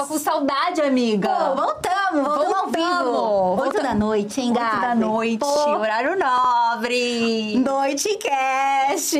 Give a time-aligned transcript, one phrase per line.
[0.00, 1.28] Tava com saudade, amiga.
[1.28, 3.60] Pô, voltamos, voltamos ao vivo.
[3.60, 4.80] Oito da noite, hein, Oito Gabi?
[4.80, 7.58] da noite, Pô, horário nobre.
[7.58, 9.18] Noite Cast.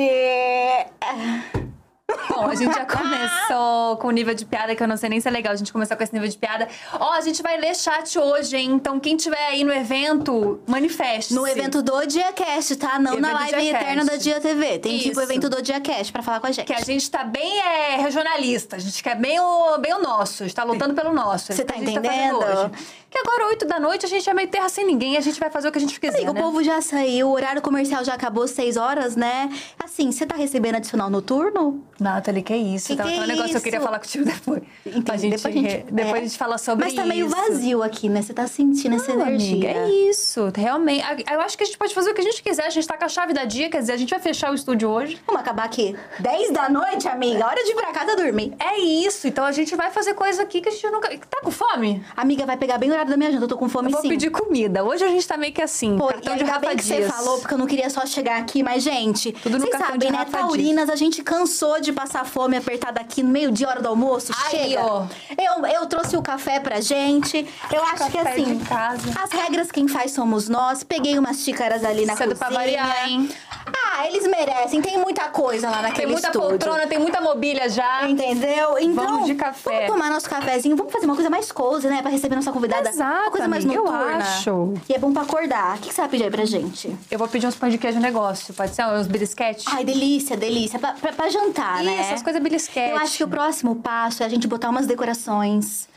[2.28, 5.20] Bom, a gente já começou com o nível de piada, que eu não sei nem
[5.20, 6.68] se é legal a gente começar com esse nível de piada.
[6.98, 8.70] Ó, a gente vai ler chat hoje, hein?
[8.72, 11.34] Então, quem tiver aí no evento, manifeste.
[11.34, 12.98] No evento do Dia Cast, tá?
[12.98, 14.78] Não Evento na live eterna da Dia TV.
[14.78, 15.30] Tem que ir pro Isso.
[15.32, 16.66] evento do Dia Cast pra falar com a gente.
[16.66, 20.42] Que a gente tá bem é, regionalista, a gente quer bem o, bem o nosso,
[20.42, 21.52] a gente tá lutando pelo nosso.
[21.52, 22.38] Você É o tá fazendo entendendo?
[22.38, 22.70] hoje.
[23.10, 25.50] Que agora, 8 da noite, a gente é meio terra sem ninguém, a gente vai
[25.50, 26.40] fazer o que a gente quiser, Amigo, né?
[26.40, 29.50] o povo já saiu, o horário comercial já acabou, seis horas, né?
[29.82, 31.84] Assim, você tá recebendo adicional noturno?
[31.98, 32.86] Nathalie, que isso?
[32.86, 33.84] Que Tava que um é negócio que eu queria isso?
[33.86, 34.62] falar contigo depois.
[34.86, 35.02] Entendi.
[35.02, 36.18] Pra gente, depois a gente, depois é.
[36.18, 37.02] a gente fala sobre Mas isso.
[37.02, 38.22] tá meio vazio aqui, né?
[38.22, 39.54] Você tá sentindo essa Não, energia.
[39.54, 41.02] amiga, é isso, realmente.
[41.04, 42.64] A- Eu acho que a gente pode fazer o que a gente quiser.
[42.64, 44.54] A gente tá com a chave da dia, quer dizer, a gente vai fechar o
[44.54, 45.20] estúdio hoje.
[45.26, 45.96] Vamos acabar aqui.
[46.20, 47.44] 10 da noite, amiga.
[47.44, 48.54] Hora de ir pra casa dormir.
[48.60, 51.08] É isso, então a gente vai fazer coisa aqui que a gente nunca.
[51.28, 52.04] Tá com fome?
[52.16, 53.44] Amiga, vai pegar bem o horário da minha janta.
[53.44, 54.08] Eu tô com fome Eu vou sim.
[54.08, 54.84] pedir comida.
[54.84, 57.38] Hoje a gente tá meio que assim, Pô, cartão de Rafa bem que você falou,
[57.38, 60.12] porque eu não queria só chegar aqui, mas, gente, Tudo no vocês cartão sabem, de
[60.12, 60.18] né?
[60.18, 64.32] Rafa Taurinas, a gente cansou de passar fome apertada aqui no meio-dia, hora do almoço.
[64.46, 64.84] Aí, Chega!
[64.84, 65.06] ó.
[65.38, 67.46] Eu, eu trouxe o café pra gente.
[67.72, 68.56] Eu acho que Café assim.
[68.56, 69.10] de casa.
[69.22, 70.82] As regras quem faz somos nós.
[70.84, 72.48] Peguei umas xícaras ali na Cedo cozinha.
[72.48, 73.28] pra variar, hein?
[73.66, 74.80] Ah, eles merecem.
[74.80, 76.48] Tem muita coisa lá naquele Tem muita estúdio.
[76.48, 78.08] poltrona, tem muita mobília já.
[78.08, 78.78] Entendeu?
[78.78, 79.86] Então, Vamos de café.
[79.86, 82.00] Vamos tomar nosso cafezinho, vamos fazer uma coisa mais cozy, né?
[82.02, 82.89] Pra receber nossa convidada.
[82.90, 84.16] Exato, uma coisa mais amiga, eu noturna.
[84.18, 84.74] acho.
[84.88, 85.76] E é bom pra acordar.
[85.76, 86.96] O que que você vai pedir aí pra gente?
[87.10, 88.84] Eu vou pedir uns pães de queijo negócio, pode ser?
[88.86, 89.64] Uns belisquete?
[89.68, 90.78] Ai, delícia, delícia.
[90.78, 92.00] Pra, pra, pra jantar, né?
[92.02, 92.90] Isso, as coisas belisquete.
[92.90, 95.88] Eu acho que o próximo passo é a gente botar umas decorações.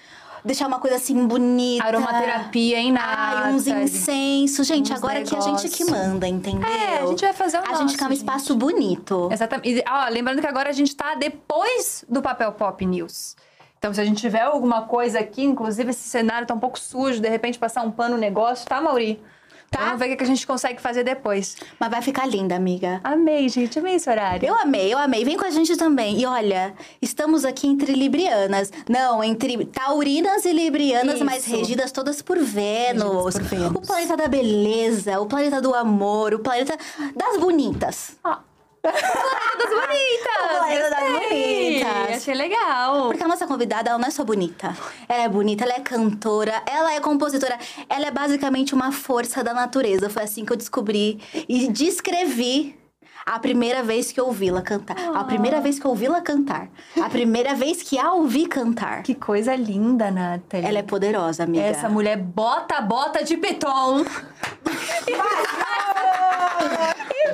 [0.45, 1.85] Deixar uma coisa assim bonita.
[1.85, 4.67] Aromaterapia, hein, Ai, uns incensos.
[4.67, 6.67] Gente, Uns agora que a gente que manda, entendeu?
[6.67, 8.17] É, a gente vai fazer o A nosso, gente quer um gente.
[8.17, 9.29] espaço bonito.
[9.31, 9.69] Exatamente.
[9.69, 13.37] E, ó, lembrando que agora a gente tá depois do Papel Pop News.
[13.83, 17.19] Então, se a gente tiver alguma coisa aqui, inclusive esse cenário tá um pouco sujo,
[17.19, 19.21] de repente passar um pano no negócio, tá, Mauri?
[19.69, 19.87] Tá.
[19.87, 21.57] Vamos ver o que a gente consegue fazer depois.
[21.77, 23.01] Mas vai ficar linda, amiga.
[23.03, 23.77] Amei, gente.
[23.79, 24.47] Amei esse horário.
[24.47, 25.25] Eu amei, eu amei.
[25.25, 26.21] Vem com a gente também.
[26.21, 28.71] E olha, estamos aqui entre librianas.
[28.87, 31.25] Não, entre taurinas e librianas, Isso.
[31.25, 33.03] mas regidas todas por Vênus.
[33.03, 33.75] Regidas por Vênus.
[33.75, 36.77] O planeta da beleza, o planeta do amor, o planeta
[37.17, 38.15] das bonitas.
[38.23, 38.37] Ó.
[38.81, 40.43] Planeta das bonitas!
[40.43, 41.82] O planeta das bonitas.
[42.23, 43.07] Achei legal.
[43.07, 44.73] Porque a nossa convidada, ela não é só bonita.
[45.09, 47.59] Ela é bonita, ela é cantora, ela é compositora.
[47.89, 50.09] Ela é basicamente uma força da natureza.
[50.09, 51.19] Foi assim que eu descobri
[51.49, 52.79] e descrevi
[53.25, 54.95] a primeira vez que ouvi-la cantar.
[55.13, 56.69] A primeira vez que ouvi-la cantar.
[56.95, 59.03] A primeira vez que a ouvi cantar.
[59.03, 60.65] Que coisa linda, Nathalie.
[60.65, 61.65] Ela é poderosa, amiga.
[61.65, 64.05] Essa mulher bota a bota de piton.
[65.07, 65.15] e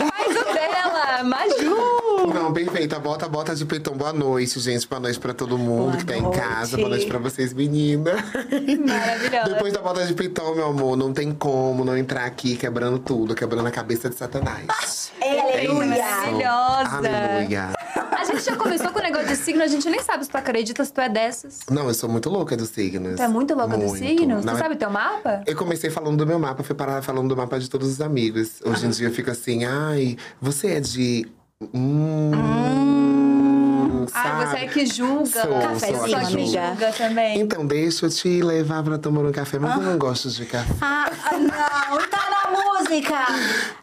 [0.04, 1.24] faz o dela.
[1.24, 2.09] Maju.
[2.50, 3.00] Não, perfeita.
[3.00, 3.96] Bota, bota de peitão.
[3.96, 4.88] Boa noite, gente.
[4.88, 6.40] Boa noite pra todo mundo Boa que tá em noite.
[6.40, 6.78] casa.
[6.78, 8.14] Boa noite pra vocês, menina.
[8.86, 9.50] Maravilhosa.
[9.54, 13.36] Depois da bota de peitão, meu amor, não tem como não entrar aqui quebrando tudo,
[13.36, 15.12] quebrando a cabeça de Satanás.
[15.22, 15.86] Aleluia.
[15.86, 16.02] isso.
[16.02, 16.98] Maravilhosa.
[16.98, 17.70] Aleluia.
[18.12, 20.36] A gente já começou com o negócio de signo, a gente nem sabe se tu
[20.38, 21.60] acredita, se tu é dessas.
[21.70, 23.16] Não, eu sou muito louca dos signos.
[23.16, 24.06] Tu é muito louca dos Muito.
[24.06, 24.44] signos?
[24.44, 25.42] Não, tu é- sabe teu mapa?
[25.46, 28.60] Eu comecei falando do meu mapa, fui parar falando do mapa de todos os amigos.
[28.66, 31.28] Hoje em dia eu fico assim, ai, você é de.
[31.74, 32.32] Hum.
[34.14, 35.26] Ai, você é que julga.
[35.26, 37.40] Sou, Cafezinho, sou que julga também.
[37.42, 40.74] Então, deixa eu te levar pra tomar um café, mas eu não gosto de café.
[40.82, 43.26] Ah, não, tá na música.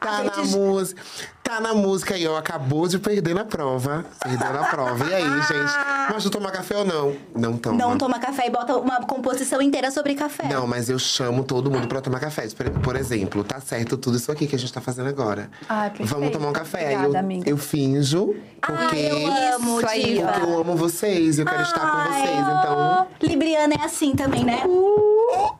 [0.00, 1.02] Tá A na gente- música.
[1.46, 4.04] Tá na música e eu acabou de perder na prova.
[4.20, 5.04] Perdeu na prova.
[5.08, 5.72] E aí, gente?
[6.12, 7.16] Mas tu toma café ou não?
[7.36, 7.78] Não toma.
[7.78, 10.48] Não toma café e bota uma composição inteira sobre café.
[10.48, 12.46] Não, mas eu chamo todo mundo pra tomar café.
[12.82, 15.48] Por- exemplo, tá certo tudo isso aqui que a gente tá fazendo agora.
[15.68, 16.12] Ai, perfeito.
[16.14, 16.78] Vamos tomar um café.
[16.88, 17.50] Aí Obrigada, eu, amiga.
[17.50, 21.38] eu finjo, porque, eu amo, aí, porque eu amo vocês.
[21.38, 22.38] Eu quero estar com Ai, vocês.
[22.40, 23.06] Então.
[23.22, 24.62] Libriana é assim também, né?
[24.64, 25.54] Do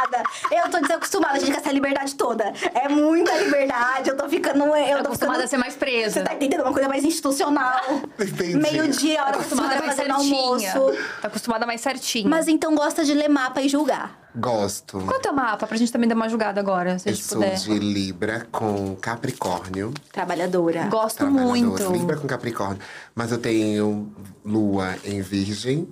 [0.00, 0.22] nada.
[0.50, 2.52] Eu tô desacostumada, gente, com essa liberdade toda.
[2.74, 4.64] É muita liberdade, eu tô ficando.
[4.64, 5.44] Eu Tá tô acostumada ficando...
[5.44, 6.20] a ser mais presa.
[6.20, 6.60] Você tá entendendo?
[6.62, 7.80] Uma coisa mais institucional.
[8.18, 8.56] Entendi.
[8.56, 10.40] Meio-dia, a hora Tá acostumada mais fazendo certinha.
[10.74, 10.98] almoço.
[11.20, 12.28] Tá acostumada mais certinha.
[12.28, 14.18] Mas então gosta de ler mapa e julgar.
[14.34, 14.98] Gosto.
[15.00, 15.66] Qual é o teu mapa?
[15.66, 17.56] Pra gente também dar uma julgada agora, se a Eu gente sou puder.
[17.56, 19.92] de Libra com Capricórnio.
[20.12, 20.84] Trabalhadora.
[20.84, 21.48] Gosto Trabalhadora.
[21.58, 21.92] muito.
[21.92, 22.78] Libra com Capricórnio.
[23.14, 24.12] Mas eu tenho
[24.44, 25.88] Lua em Virgem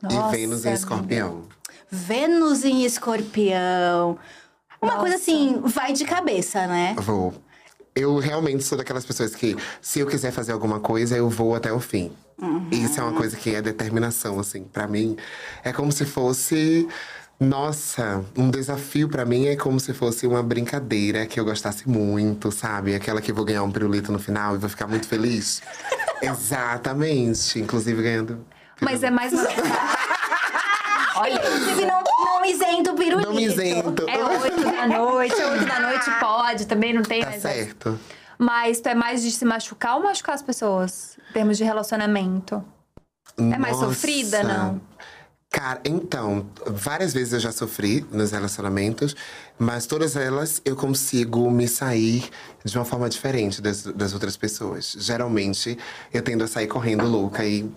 [0.00, 1.42] Nossa, e Vênus em Escorpião.
[1.90, 4.18] Vênus em escorpião.
[4.80, 6.94] Uma coisa assim, vai de cabeça, né?
[6.98, 7.34] Vou.
[7.94, 11.72] Eu realmente sou daquelas pessoas que, se eu quiser fazer alguma coisa, eu vou até
[11.72, 12.12] o fim.
[12.70, 14.64] Isso é uma coisa que é determinação, assim.
[14.64, 15.16] Pra mim,
[15.62, 16.88] é como se fosse.
[17.38, 22.52] Nossa, um desafio pra mim é como se fosse uma brincadeira que eu gostasse muito,
[22.52, 22.94] sabe?
[22.94, 25.62] Aquela que eu vou ganhar um pirulito no final e vou ficar muito feliz.
[26.20, 27.58] Exatamente.
[27.58, 28.44] Inclusive ganhando.
[28.80, 29.48] Mas é mais uma.
[31.20, 33.28] Olha, Inclusive, não, não isento o pirulito.
[33.28, 34.06] Não me isento.
[34.08, 37.42] é oito da noite, oito da noite pode, também não tem Tá mais.
[37.42, 37.98] certo.
[38.38, 41.16] Mas tu é mais de se machucar ou machucar as pessoas?
[41.30, 42.64] Em termos de relacionamento.
[43.38, 43.86] É mais Nossa.
[43.94, 44.80] sofrida, não?
[45.52, 49.16] Cara, então, várias vezes eu já sofri nos relacionamentos,
[49.58, 52.30] mas todas elas eu consigo me sair
[52.64, 54.94] de uma forma diferente das, das outras pessoas.
[54.98, 55.76] Geralmente,
[56.14, 57.68] eu tendo a sair correndo louca e.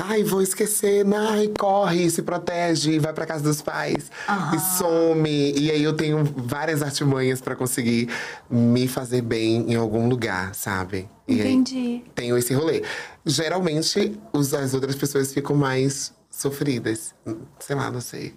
[0.00, 4.10] Ai, vou esquecer, ai, corre, se protege, vai pra casa dos pais
[4.54, 5.28] e some.
[5.58, 8.08] E aí eu tenho várias artimanhas pra conseguir
[8.48, 11.08] me fazer bem em algum lugar, sabe?
[11.26, 12.04] E Entendi.
[12.14, 12.84] tenho esse rolê.
[13.26, 17.12] Geralmente, os- as outras pessoas ficam mais sofridas.
[17.58, 18.34] Sei lá, não sei.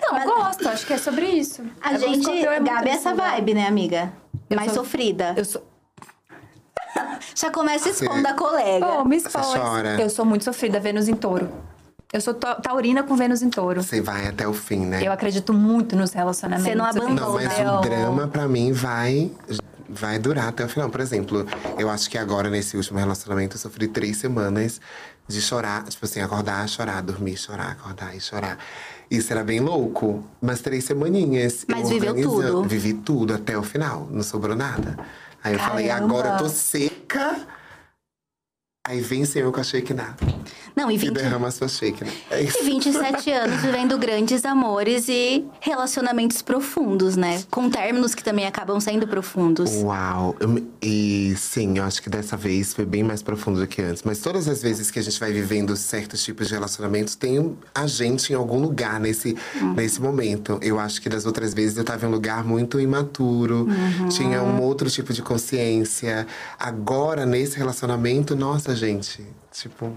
[0.00, 1.62] Não, eu gosto, acho que é sobre isso.
[1.80, 3.30] A É, gente, escorpião é muito Gabi, é essa lugar.
[3.32, 4.12] vibe, né, amiga?
[4.48, 5.34] Eu Mais sou- sofrida.
[5.36, 5.71] Eu sou.
[7.34, 8.26] Já começa expondo Sim.
[8.26, 8.86] a colega.
[9.00, 10.00] Oh, me chora.
[10.00, 11.48] Eu sou muito sofrida, Vênus em touro.
[12.12, 13.82] Eu sou ta- taurina com Vênus em touro.
[13.82, 15.00] Você vai até o fim, né?
[15.02, 16.68] Eu acredito muito nos relacionamentos.
[16.70, 17.20] Você não abandona.
[17.20, 19.30] Não, mas eu- o drama, pra mim, vai,
[19.88, 20.90] vai durar até o final.
[20.90, 21.46] Por exemplo,
[21.78, 24.78] eu acho que agora, nesse último relacionamento, eu sofri três semanas
[25.26, 25.84] de chorar.
[25.84, 28.58] Tipo assim, acordar, chorar, dormir, chorar, acordar e chorar.
[29.10, 30.22] Isso era bem louco.
[30.40, 31.64] Mas três semaninhas.
[31.66, 32.68] Mas eu viveu organizando- tudo.
[32.68, 34.06] Vivi tudo até o final.
[34.10, 34.98] Não sobrou nada.
[35.44, 36.06] Aí eu falei, Caramba.
[36.06, 37.36] agora eu tô seca.
[38.84, 40.16] Aí vem Senhor com a shake nada.
[40.74, 42.10] Não, e E 20, derrama a sua shake, né?
[42.28, 42.58] É isso.
[42.60, 47.44] e 27 anos vivendo grandes amores e relacionamentos profundos, né?
[47.48, 49.70] Com términos que também acabam sendo profundos.
[49.70, 50.34] Uau!
[50.40, 54.02] Eu E sim, eu acho que dessa vez foi bem mais profundo do que antes.
[54.02, 57.86] Mas todas as vezes que a gente vai vivendo certos tipos de relacionamentos, tem a
[57.86, 59.36] gente em algum lugar nesse,
[59.76, 60.58] nesse momento.
[60.60, 63.68] Eu acho que das outras vezes eu tava em um lugar muito imaturo,
[64.10, 66.26] tinha um outro tipo de consciência.
[66.58, 69.96] Agora, nesse relacionamento, nossa, gente, tipo.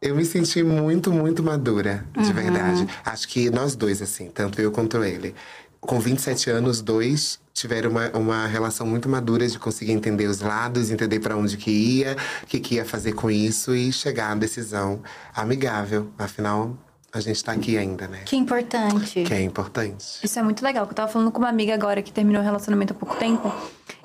[0.00, 2.86] Eu me senti muito, muito madura, de verdade.
[3.04, 5.34] Acho que nós dois, assim, tanto eu quanto ele.
[5.80, 10.90] Com 27 anos, dois tiveram uma, uma relação muito madura de conseguir entender os lados,
[10.90, 14.34] entender pra onde que ia, o que, que ia fazer com isso e chegar à
[14.34, 15.02] decisão
[15.34, 16.10] amigável.
[16.18, 16.76] Afinal,
[17.16, 18.20] a gente tá aqui ainda, né?
[18.24, 19.22] Que importante.
[19.22, 20.20] Que é importante.
[20.22, 22.92] Isso é muito legal, eu tava falando com uma amiga agora que terminou um relacionamento
[22.92, 23.52] há pouco tempo.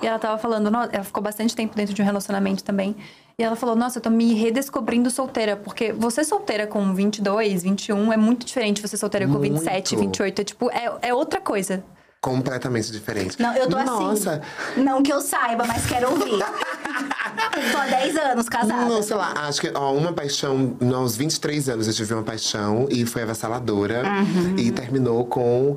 [0.01, 2.95] E ela tava falando, ela ficou bastante tempo dentro de um relacionamento também.
[3.37, 5.55] E ela falou, nossa, eu tô me redescobrindo solteira.
[5.55, 10.07] Porque você solteira com 22, 21 é muito diferente de você solteira com 27, Muito.
[10.07, 10.41] 28.
[10.41, 11.83] É tipo, é, é outra coisa.
[12.21, 13.41] Completamente diferente.
[13.41, 14.43] Não, eu tô Nossa,
[14.75, 14.81] assim.
[14.83, 16.37] Não que eu saiba, mas quero ouvir.
[17.71, 18.85] tô há 10 anos casada.
[18.85, 22.87] Não, sei lá, acho que ó, uma paixão, aos 23 anos eu tive uma paixão
[22.91, 24.03] e foi avassaladora.
[24.05, 24.55] Uhum.
[24.55, 25.75] E terminou com.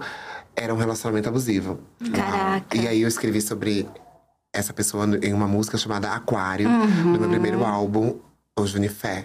[0.54, 1.80] Era um relacionamento abusivo.
[2.14, 2.76] Caraca.
[2.76, 3.88] E aí eu escrevi sobre
[4.52, 7.12] essa pessoa em uma música chamada Aquário, Uhum.
[7.14, 8.16] no meu primeiro álbum,
[8.56, 9.24] O Junifé.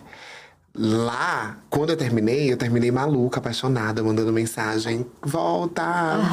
[0.81, 5.05] Lá, quando eu terminei, eu terminei maluca, apaixonada, mandando mensagem.
[5.21, 5.83] Volta,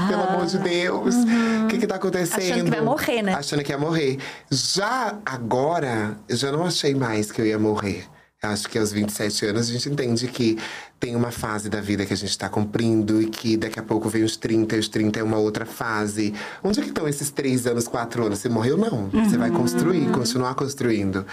[0.08, 1.16] pelo amor de Deus.
[1.64, 2.52] O que que tá acontecendo?
[2.52, 3.34] Achando que vai morrer, né?
[3.34, 4.18] Achando que ia morrer.
[4.48, 8.04] Já agora, já não achei mais que eu ia morrer.
[8.40, 10.56] Eu acho que aos 27 anos a gente entende que
[11.00, 14.08] tem uma fase da vida que a gente tá cumprindo e que daqui a pouco
[14.08, 16.32] vem os 30, e os 30 é uma outra fase.
[16.62, 18.38] Onde é que estão esses três anos, quatro anos?
[18.38, 18.76] Você morreu?
[18.76, 19.08] Não.
[19.08, 21.26] Você vai construir, continuar construindo.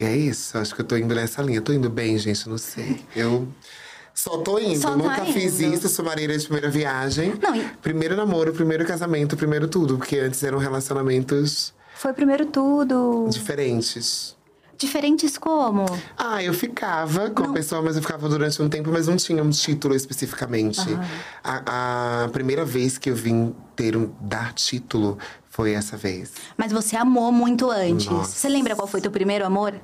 [0.00, 1.60] E é isso, acho que eu tô indo nessa linha.
[1.60, 3.04] Tô indo bem, gente, não sei.
[3.16, 3.48] Eu
[4.14, 4.80] só tô indo.
[4.80, 5.74] Só tá Nunca fiz indo.
[5.74, 7.34] isso, sou mareira de primeira viagem.
[7.42, 9.96] Não, e- Primeiro namoro, primeiro casamento, primeiro tudo.
[9.98, 13.26] Porque antes eram relacionamentos Foi primeiro tudo.
[13.28, 14.36] diferentes.
[14.76, 15.84] Diferentes como?
[16.16, 19.42] Ah, eu ficava com a pessoa, mas eu ficava durante um tempo, mas não tinha
[19.42, 20.78] um título especificamente.
[21.42, 25.18] A, a primeira vez que eu vim ter um dar título
[25.58, 28.06] foi essa vez, Mas você amou muito antes.
[28.06, 28.30] Nossa.
[28.30, 29.74] Você lembra qual foi teu primeiro amor?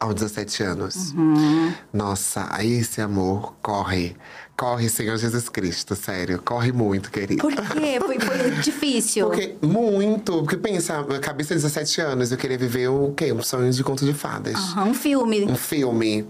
[0.00, 1.12] aos 17 anos.
[1.12, 1.72] Uhum.
[1.92, 4.16] Nossa, aí esse amor corre.
[4.56, 6.40] Corre, Senhor Jesus Cristo, sério.
[6.42, 7.42] Corre muito, querido.
[7.42, 8.00] Por quê?
[8.00, 9.26] Foi, foi difícil.
[9.26, 10.38] Porque, muito.
[10.38, 13.30] Porque pensa, a cabeça de 17 anos, eu queria viver o quê?
[13.30, 14.54] Um sonho de conto de fadas.
[14.54, 15.44] Aham, um filme.
[15.44, 16.26] um filme.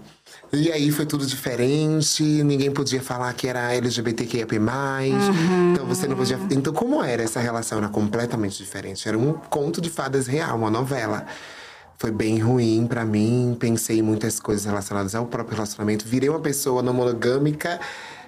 [0.53, 4.45] E aí foi tudo diferente, ninguém podia falar que era LGBTQIA+.
[5.71, 6.37] Então você não podia.
[6.51, 7.77] Então, como era essa relação?
[7.77, 9.07] Era completamente diferente.
[9.07, 11.25] Era um conto de fadas real, uma novela.
[11.97, 16.05] Foi bem ruim pra mim, pensei em muitas coisas relacionadas ao próprio relacionamento.
[16.05, 17.79] Virei uma pessoa não monogâmica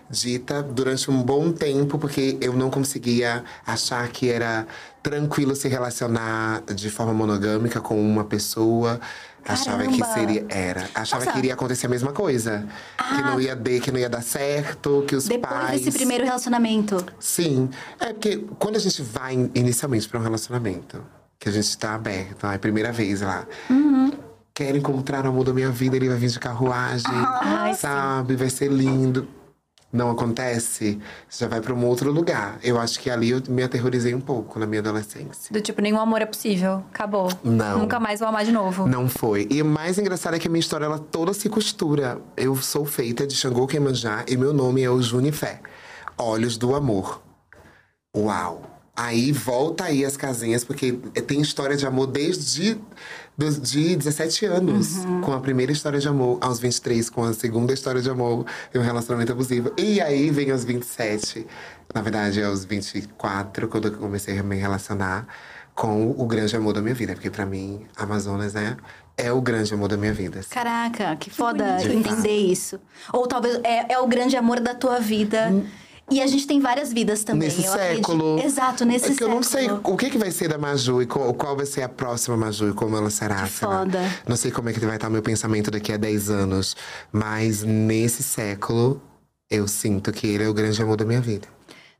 [0.09, 4.67] dita durante um bom tempo, porque eu não conseguia achar que era
[5.01, 9.01] tranquilo se relacionar de forma monogâmica com uma pessoa.
[9.45, 10.45] Achava que seria.
[10.49, 10.89] Era.
[10.95, 11.33] Achava Nossa.
[11.33, 12.67] que iria acontecer a mesma coisa.
[12.97, 15.81] Que não ia dar, que não ia dar certo, que os Depois pais.
[15.81, 17.05] desse primeiro relacionamento.
[17.19, 17.69] Sim.
[17.99, 21.03] É porque quando a gente vai inicialmente para um relacionamento,
[21.39, 23.45] que a gente tá aberto, a primeira vez lá.
[24.53, 27.11] Quero encontrar o amor da minha vida, ele vai vir de carruagem,
[27.75, 28.35] sabe?
[28.35, 29.27] Vai ser lindo.
[29.93, 32.57] Não acontece, você já vai para um outro lugar.
[32.63, 35.53] Eu acho que ali eu me aterrorizei um pouco na minha adolescência.
[35.53, 36.83] Do tipo, nenhum amor é possível.
[36.91, 37.29] Acabou.
[37.43, 37.77] Não.
[37.77, 38.87] Nunca mais vou amar de novo.
[38.87, 39.47] Não foi.
[39.51, 42.19] E o mais engraçado é que a minha história ela toda se costura.
[42.35, 45.61] Eu sou feita de Xangô Quemanjá e meu nome é o Junifé.
[46.17, 47.21] Olhos do Amor.
[48.17, 48.73] Uau!
[48.95, 50.93] Aí volta aí as casinhas, porque
[51.25, 52.79] tem história de amor desde
[53.37, 55.05] de 17 anos.
[55.23, 58.77] Com a primeira história de amor, aos 23, com a segunda história de amor e
[58.77, 59.71] um relacionamento abusivo.
[59.77, 61.45] E aí vem aos 27,
[61.93, 65.27] na verdade, aos 24, quando eu comecei a me relacionar
[65.75, 67.13] com o grande amor da minha vida.
[67.13, 68.77] Porque pra mim, Amazonas é,
[69.17, 70.39] é o grande amor da minha vida.
[70.39, 70.49] assim.
[70.49, 72.79] Caraca, que foda entender isso.
[73.11, 75.51] Ou talvez é, é o grande amor da tua vida.
[76.11, 77.47] E a gente tem várias vidas também.
[77.47, 78.33] Nesse eu século.
[78.33, 78.45] Acredito.
[78.45, 79.31] Exato, nesse é que século.
[79.31, 81.81] eu não sei o que, que vai ser da Maju e qual, qual vai ser
[81.81, 83.45] a próxima Maju e como ela será.
[83.47, 83.99] Foda.
[84.27, 86.75] Não sei como é que vai estar meu pensamento daqui a 10 anos.
[87.11, 89.01] Mas nesse século,
[89.49, 91.47] eu sinto que ele é o grande amor da minha vida.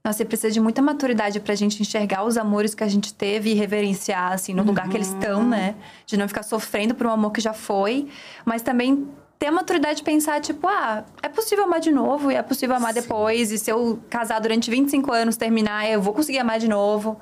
[0.05, 3.51] Nossa, e precisa de muita maturidade pra gente enxergar os amores que a gente teve
[3.51, 5.75] e reverenciar, assim, no lugar que eles estão, né?
[6.05, 8.09] De não ficar sofrendo por um amor que já foi.
[8.45, 9.07] Mas também
[9.39, 12.75] ter a maturidade de pensar, tipo, ah, é possível amar de novo e é possível
[12.75, 13.51] amar depois.
[13.51, 17.19] E se eu casar durante 25 anos, terminar, eu vou conseguir amar de novo.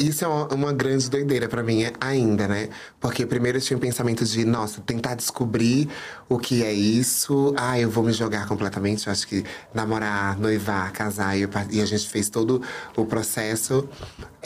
[0.00, 2.68] Isso é uma, uma grande doideira pra mim é- ainda, né?
[3.00, 5.88] Porque primeiro eu tinha um pensamento de, nossa, tentar descobrir
[6.28, 7.52] o que é isso.
[7.56, 9.08] Ah, eu vou me jogar completamente.
[9.08, 9.44] Eu acho que
[9.74, 12.62] namorar, noivar, casar, e, eu e a gente fez todo
[12.96, 13.88] o processo.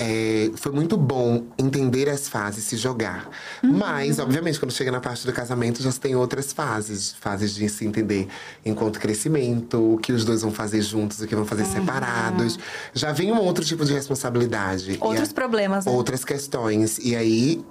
[0.05, 3.29] É, foi muito bom entender as fases, se jogar.
[3.63, 7.15] Mas, obviamente, quando chega na parte do casamento, já se tem outras fases.
[7.21, 8.27] Fases de se entender
[8.67, 12.59] enquanto crescimento, o que os dois vão fazer juntos, o que vão fazer separados.
[12.93, 14.99] Já vem um outro tipo de responsabilidade.
[15.01, 15.93] Outros a- problemas, né?
[15.93, 16.99] Outras questões.
[16.99, 17.65] E aí,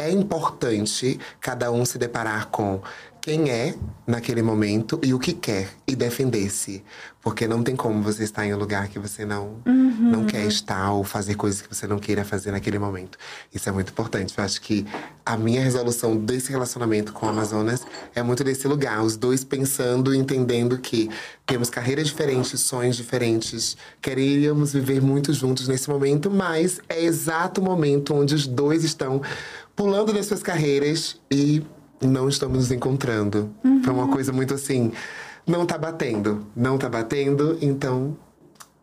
[0.00, 2.80] é importante cada um se deparar com
[3.26, 3.74] quem é
[4.06, 6.84] naquele momento e o que quer e defender-se.
[7.20, 10.92] Porque não tem como você estar em um lugar que você não, não quer estar
[10.92, 13.18] ou fazer coisas que você não queira fazer naquele momento.
[13.52, 14.32] Isso é muito importante.
[14.38, 14.86] Eu acho que
[15.24, 19.02] a minha resolução desse relacionamento com o Amazonas é muito desse lugar.
[19.02, 21.10] Os dois pensando e entendendo que
[21.44, 27.64] temos carreiras diferentes, sonhos diferentes, queríamos viver muito juntos nesse momento, mas é exato o
[27.64, 29.20] momento onde os dois estão
[29.74, 31.66] pulando das suas carreiras e
[32.00, 33.50] não estamos nos encontrando.
[33.84, 34.92] Foi uma coisa muito assim,
[35.46, 38.16] não tá batendo, não tá batendo, então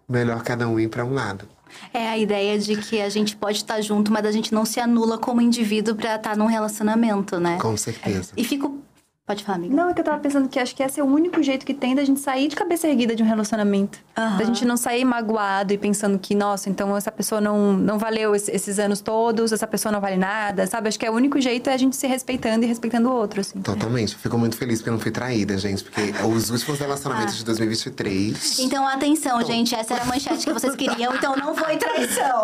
[0.07, 1.47] melhor cada um ir para um lado.
[1.93, 4.79] É a ideia de que a gente pode estar junto, mas a gente não se
[4.79, 7.57] anula como indivíduo pra estar num relacionamento, né?
[7.59, 8.31] Com certeza.
[8.37, 8.79] E fico.
[9.25, 9.73] Pode falar, amiga.
[9.73, 11.73] Não, é que eu tava pensando que acho que esse é o único jeito que
[11.73, 13.97] tem da gente sair de cabeça erguida de um relacionamento.
[14.17, 14.37] Aham.
[14.37, 18.35] Da gente não sair magoado e pensando que, nossa, então essa pessoa não, não valeu
[18.35, 20.89] esse- esses anos todos, essa pessoa não vale nada, sabe?
[20.89, 23.39] Acho que é o único jeito é a gente se respeitando e respeitando o outro,
[23.39, 23.61] assim.
[23.61, 24.13] Totalmente.
[24.17, 25.85] Fico muito feliz porque eu não fui traída, gente.
[25.85, 28.59] Porque os últimos relacionamentos de 2023.
[28.59, 29.73] Então, atenção, gente.
[29.73, 32.43] Essa era a manchete que vocês queriam, então não foi traição.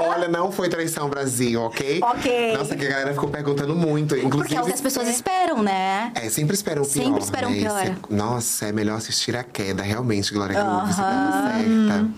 [0.00, 2.00] Olha, não foi traição, Brasil, ok?
[2.02, 2.56] Ok.
[2.56, 4.16] Nossa, que a galera ficou perguntando muito.
[4.16, 4.36] Inclusive.
[4.38, 6.12] Porque é o que as pessoas esperam, né?
[6.14, 7.04] É, sempre esperam o pior.
[7.04, 7.58] Sempre esperam né?
[7.58, 7.82] pior.
[7.82, 12.08] Esse- Nossa, é melhor assistir a queda, realmente, Glória Groove, você tá certa.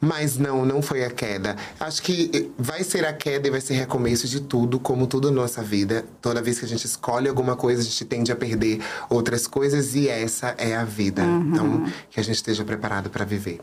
[0.00, 1.56] Mas não, não foi a queda.
[1.78, 5.30] Acho que eh, vai ser a queda e vai ser recomeço de tudo, como tudo
[5.30, 6.04] na nossa vida.
[6.20, 9.94] Toda vez que a gente escolhe alguma coisa, a gente tende a perder outras coisas
[9.94, 11.22] e essa é a vida.
[11.22, 11.50] Uhum.
[11.52, 13.60] Então, que a gente esteja preparado para viver.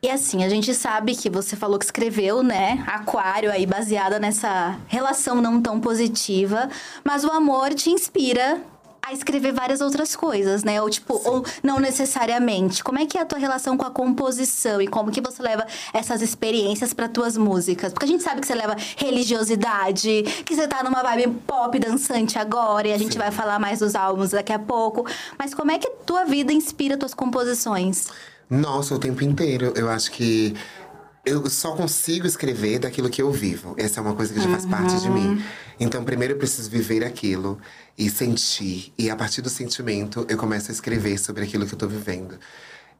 [0.00, 2.84] E assim, a gente sabe que você falou que escreveu, né?
[2.86, 6.68] Aquário aí, baseada nessa relação não tão positiva.
[7.02, 8.62] Mas o amor te inspira
[9.02, 10.80] a escrever várias outras coisas, né?
[10.80, 12.84] Ou tipo, ou não necessariamente.
[12.84, 15.66] Como é que é a tua relação com a composição e como que você leva
[15.92, 17.92] essas experiências para tuas músicas?
[17.92, 22.38] Porque a gente sabe que você leva religiosidade, que você tá numa vibe pop dançante
[22.38, 23.18] agora e a gente Sim.
[23.18, 25.04] vai falar mais dos álbuns daqui a pouco.
[25.36, 28.08] Mas como é que tua vida inspira tuas composições?
[28.50, 29.72] Nossa, o tempo inteiro.
[29.76, 30.54] Eu acho que
[31.24, 33.74] eu só consigo escrever daquilo que eu vivo.
[33.76, 35.42] Essa é uma coisa que já faz parte de mim.
[35.78, 37.58] Então, primeiro eu preciso viver aquilo
[37.96, 38.92] e sentir.
[38.98, 42.38] E a partir do sentimento, eu começo a escrever sobre aquilo que eu tô vivendo.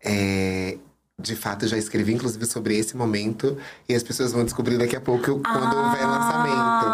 [0.05, 0.78] É,
[1.21, 3.57] De fato, eu já escrevi, inclusive, sobre esse momento.
[3.88, 6.87] E as pessoas vão descobrir daqui a pouco quando houver lançamento.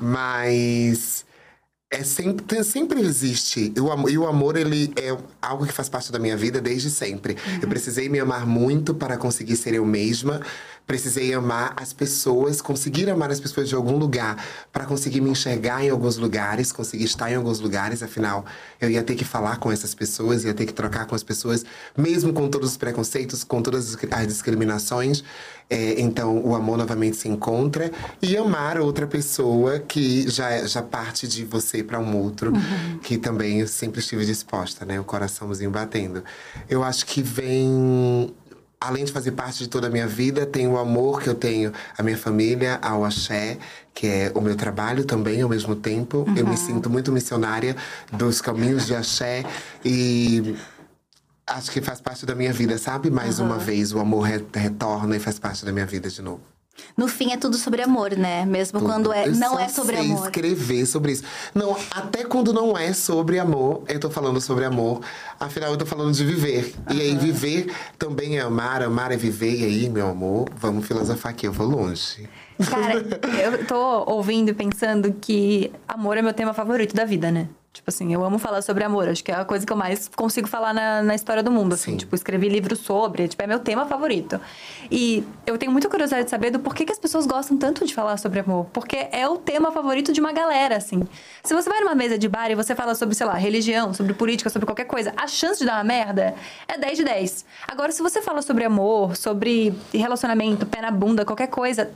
[0.00, 1.26] Mas
[1.90, 3.72] é sempre, sempre existe.
[3.74, 6.88] E o, e o amor, ele é algo que faz parte da minha vida desde
[6.88, 7.36] sempre.
[7.60, 10.40] Eu precisei me amar muito para conseguir ser eu mesma.
[10.86, 15.84] Precisei amar as pessoas, conseguir amar as pessoas de algum lugar, para conseguir me enxergar
[15.84, 18.02] em alguns lugares, conseguir estar em alguns lugares.
[18.02, 18.44] Afinal,
[18.80, 21.64] eu ia ter que falar com essas pessoas, ia ter que trocar com as pessoas,
[21.96, 25.22] mesmo com todos os preconceitos, com todas as discriminações.
[25.72, 31.28] É, então, o amor novamente se encontra e amar outra pessoa que já, já parte
[31.28, 32.52] de você para um outro,
[33.04, 34.98] que também eu sempre estive disposta, né?
[34.98, 36.24] O coraçãozinho batendo.
[36.68, 38.34] Eu acho que vem
[38.82, 41.70] além de fazer parte de toda a minha vida, tem o amor que eu tenho
[41.98, 43.58] à minha família, ao axé,
[43.92, 46.24] que é o meu trabalho também ao mesmo tempo.
[46.34, 47.76] Eu me sinto muito missionária
[48.10, 49.44] dos caminhos de axé
[49.84, 50.56] e
[51.46, 53.10] acho que faz parte da minha vida, sabe?
[53.10, 56.40] Mais uma vez o amor re- retorna e faz parte da minha vida de novo.
[56.96, 58.44] No fim é tudo sobre amor, né?
[58.44, 60.24] Mesmo quando é, Eu não só é sobre sei amor.
[60.26, 61.22] escrever sobre isso.
[61.54, 65.00] Não, até quando não é sobre amor, eu tô falando sobre amor.
[65.38, 66.74] Afinal, eu tô falando de viver.
[66.90, 69.60] E aí, viver também é amar, amar é viver.
[69.60, 72.28] E aí, meu amor, vamos filosofar aqui, eu vou longe.
[72.68, 72.94] Cara,
[73.42, 77.48] eu tô ouvindo e pensando que amor é meu tema favorito da vida, né?
[77.72, 79.08] Tipo assim, eu amo falar sobre amor.
[79.08, 81.72] Acho que é a coisa que eu mais consigo falar na, na história do mundo.
[81.74, 81.96] Assim, Sim.
[81.98, 84.40] tipo, escrevi livro sobre, tipo, é meu tema favorito.
[84.90, 87.94] E eu tenho muita curiosidade de saber do porquê que as pessoas gostam tanto de
[87.94, 88.66] falar sobre amor.
[88.72, 91.06] Porque é o tema favorito de uma galera, assim.
[91.44, 94.14] Se você vai numa mesa de bar e você fala sobre, sei lá, religião, sobre
[94.14, 96.34] política, sobre qualquer coisa, a chance de dar uma merda
[96.66, 97.44] é 10 de 10.
[97.68, 101.88] Agora, se você fala sobre amor, sobre relacionamento, pé na bunda, qualquer coisa,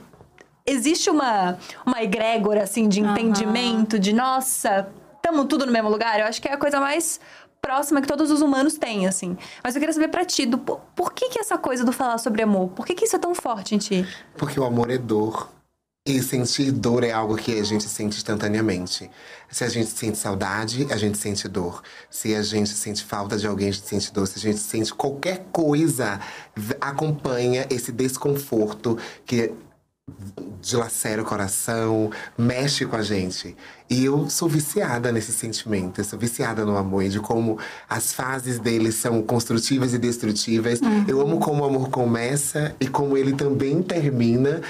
[0.65, 4.87] existe uma, uma egrégora, assim, de entendimento, de nossa,
[5.25, 6.19] estamos tudo no mesmo lugar.
[6.19, 7.19] Eu acho que é a coisa mais
[7.59, 9.35] próxima que todos os humanos têm, assim.
[9.63, 12.19] Mas eu queria saber pra ti, do, por, por que que essa coisa do falar
[12.19, 12.69] sobre amor?
[12.69, 14.07] Por que que isso é tão forte em ti?
[14.37, 15.49] Porque o amor é dor.
[16.07, 19.09] E sentir dor é algo que a gente sente instantaneamente.
[19.49, 21.81] Se a gente sente saudade, a gente sente dor.
[22.11, 24.27] Se a gente sente falta de alguém, a gente sente dor.
[24.27, 26.19] Se a gente sente qualquer coisa,
[26.79, 29.51] acompanha esse desconforto que
[30.61, 33.55] dilacera o coração, mexe com a gente.
[33.89, 38.13] E eu sou viciada nesse sentimento, eu sou viciada no amor e de como as
[38.13, 40.79] fases dele são construtivas e destrutivas.
[41.07, 44.61] Eu amo como o amor começa e como ele também termina.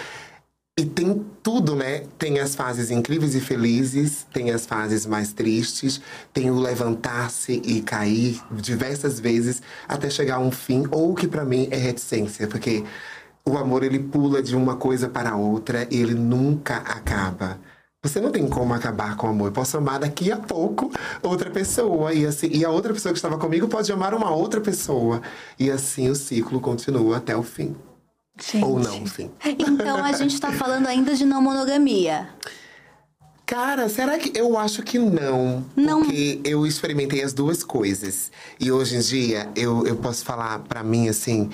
[0.78, 2.04] E tem tudo, né?
[2.20, 6.02] Tem as fases incríveis e felizes, tem as fases mais tristes,
[6.34, 11.30] tem o levantar-se e cair diversas vezes até chegar a um fim, ou o que
[11.30, 12.84] pra mim é reticência, porque
[13.48, 17.60] o amor ele pula de uma coisa para outra e ele nunca acaba.
[18.02, 19.48] Você não tem como acabar com o amor.
[19.48, 20.92] Eu posso amar daqui a pouco
[21.24, 22.14] outra pessoa.
[22.14, 25.22] E, assim, e a outra pessoa que estava comigo pode amar uma outra pessoa.
[25.60, 27.76] E assim o ciclo continua até o fim.
[28.62, 29.32] Ou não, enfim.
[29.44, 32.30] Então a gente tá falando ainda de não monogamia.
[33.46, 34.38] Cara, será que.
[34.38, 35.64] Eu acho que não.
[35.76, 36.02] Não.
[36.02, 38.32] Porque eu experimentei as duas coisas.
[38.60, 41.50] E hoje em dia, eu, eu posso falar pra mim, assim.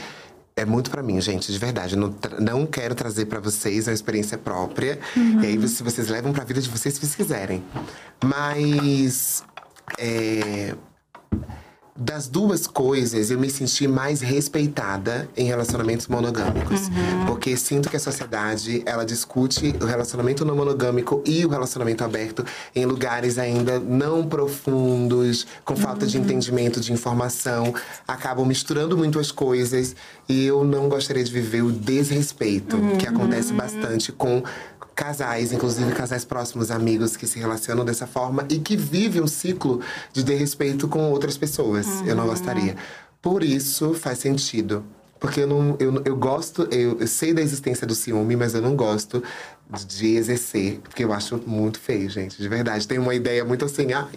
[0.55, 1.95] É muito pra mim, gente, de verdade.
[1.95, 4.99] Não, não quero trazer pra vocês uma experiência própria.
[5.41, 7.63] E aí, se vocês levam pra vida de vocês, se vocês quiserem.
[8.23, 9.43] Mas.
[9.97, 10.75] É,
[12.01, 16.89] das duas coisas, eu me senti mais respeitada em relacionamentos monogâmicos.
[17.27, 22.43] Porque sinto que a sociedade, ela discute o relacionamento não monogâmico e o relacionamento aberto
[22.75, 27.73] em lugares ainda não profundos, com falta de entendimento, de informação.
[28.07, 29.95] Acabam misturando muito as coisas.
[30.27, 34.41] E eu não gostaria de viver o desrespeito, que acontece bastante com
[34.95, 39.81] casais, inclusive casais próximos, amigos que se relacionam dessa forma e que vivem um ciclo
[40.13, 41.87] de desrespeito com outras pessoas.
[42.05, 42.75] Eu não gostaria.
[43.21, 44.83] Por isso faz sentido.
[45.19, 45.77] Porque eu não.
[45.79, 49.23] Eu, eu gosto, eu, eu sei da existência do ciúme, mas eu não gosto
[49.87, 52.87] de exercer, porque eu acho muito feio, gente, de verdade.
[52.87, 54.09] Tem uma ideia muito assim, ai,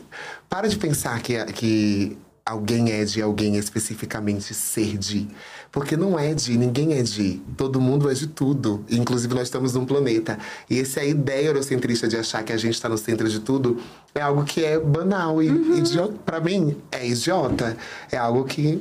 [0.48, 5.26] para de pensar que, que alguém é de alguém especificamente ser de.
[5.72, 7.40] Porque não é de, ninguém é de.
[7.56, 8.84] Todo mundo é de tudo.
[8.90, 10.38] Inclusive, nós estamos num planeta.
[10.68, 13.78] E essa ideia eurocentrista de achar que a gente está no centro de tudo
[14.14, 15.78] é algo que é banal e Uhum.
[15.78, 16.14] idiota.
[16.24, 17.76] Pra mim, é idiota.
[18.12, 18.80] É algo que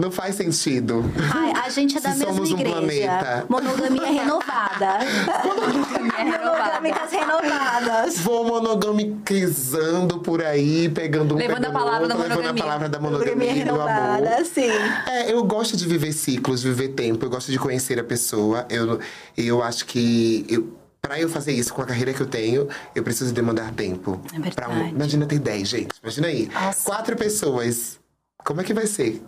[0.00, 1.04] não faz sentido.
[1.34, 2.76] Ai, a gente é da Se mesma somos um igreja.
[2.76, 3.44] planeta.
[3.48, 4.98] Monogamia renovada.
[5.44, 8.18] Monogâmicas renovadas.
[8.20, 12.62] Vou monogamicizando por aí, pegando um, Levando a palavra outro, da levando a monogamia.
[12.64, 13.88] palavra da Monogamia monogamia e do amor.
[13.88, 14.70] renovada, sim.
[15.06, 17.24] É, eu gosto de viver ciclos, viver tempo.
[17.24, 18.66] Eu gosto de conhecer a pessoa.
[18.70, 18.98] Eu,
[19.36, 20.44] eu acho que...
[20.48, 24.20] Eu, Pra eu fazer isso com a carreira que eu tenho, eu preciso demandar tempo.
[24.28, 24.54] É verdade.
[24.54, 25.88] Pra um- imagina ter 10, gente.
[26.02, 26.48] Imagina aí.
[26.84, 27.98] Quatro pessoas.
[28.44, 29.20] Como é que vai ser?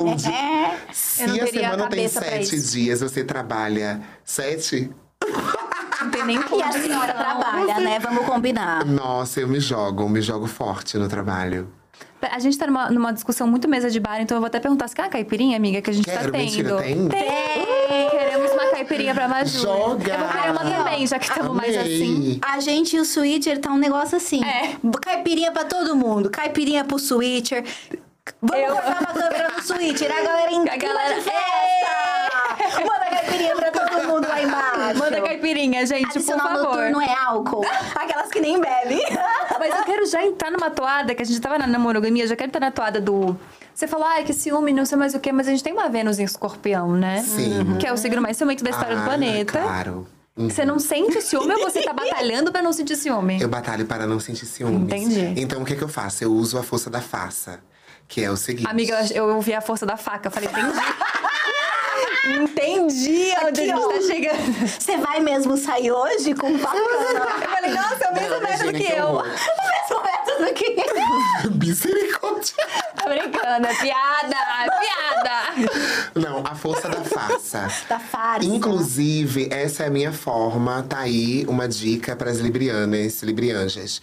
[0.00, 0.78] Um dia.
[0.92, 4.90] Se Eu não a semana tem sete dias, você trabalha sete?
[6.00, 7.98] Não tem nem E a senhora trabalha, né?
[7.98, 8.84] Vamos combinar.
[8.84, 11.68] Nossa, eu me jogo, me jogo forte no trabalho.
[12.30, 14.88] A gente tá numa, numa discussão muito mesa de bar, então eu vou até perguntar
[14.88, 16.38] se quer uma caipirinha, amiga, que a gente Quero, tá tendo.
[16.38, 17.08] mentira, tem?
[17.08, 18.10] Tem!
[18.10, 19.60] Queremos uma caipirinha pra Maju.
[19.60, 20.12] Joga!
[20.12, 22.40] Eu vou querer uma também, já que estamos mais assim.
[22.42, 24.42] A gente e o Switcher tá um negócio assim.
[24.44, 24.76] É.
[25.00, 26.30] Caipirinha pra todo mundo.
[26.30, 27.64] Caipirinha pro Switcher.
[28.42, 30.10] Vamos Eu- cortar uma câmera no Switcher.
[30.12, 32.84] A galera em A galera- de festa.
[32.84, 34.98] Manda caipirinha pra todo mundo lá embaixo.
[34.98, 36.52] Manda caipirinha, gente, por favor.
[36.52, 37.64] noturno é álcool.
[37.94, 39.00] Aquelas que nem bebem.
[39.58, 42.36] Mas eu quero já entrar numa toada, que a gente tava na, monogamia, eu já
[42.36, 43.36] quero entrar na toada do.
[43.74, 45.88] Você falou, ai, que ciúme, não sei mais o quê, mas a gente tem uma
[45.88, 47.22] Vênus em escorpião, né?
[47.22, 47.76] Sim.
[47.78, 49.60] Que é o signo mais ciumento da história do Ah, planeta.
[49.60, 50.06] Claro.
[50.36, 50.50] Uhum.
[50.50, 53.40] Você não sente ciúme ou você tá batalhando pra não sentir ciúme?
[53.40, 54.82] Eu batalho para não sentir ciúmes.
[54.82, 55.34] Entendi.
[55.40, 56.24] Então, o que, que eu faço?
[56.24, 57.60] Eu uso a força da faça.
[58.08, 58.68] Que é o seguinte.
[58.68, 60.78] Amiga, eu, eu ouvi a força da faca, eu falei, entendi.
[62.42, 64.68] entendi onde Aqui, a gente tá chegando.
[64.68, 66.80] Você vai mesmo sair hoje com facana?
[66.80, 69.06] Eu falei, nossa, é o mesmo método que que eu.
[69.06, 70.64] O mesmo método que
[71.44, 71.50] eu.
[71.62, 72.54] Misericórdia.
[72.94, 76.06] Tá brincando, é piada, é piada.
[76.14, 77.68] Não, a força da farsa.
[77.88, 78.46] Da farsa.
[78.46, 80.84] Inclusive, essa é a minha forma.
[80.88, 84.00] Tá aí uma dica para as librianas, librianjas.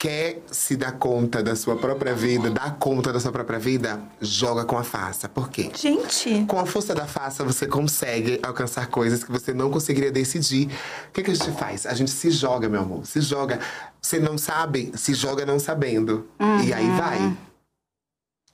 [0.00, 4.00] Quer se dar conta da sua própria vida, dar conta da sua própria vida?
[4.20, 5.28] Joga com a farsa.
[5.28, 5.72] Por quê?
[5.74, 10.68] Gente, Com a força da faça, você consegue alcançar coisas que você não conseguiria decidir.
[11.08, 11.84] O que, que a gente faz?
[11.84, 13.04] A gente se joga, meu amor.
[13.06, 13.58] Se joga.
[14.00, 16.28] Você não sabe, se joga não sabendo.
[16.64, 17.36] E aí vai.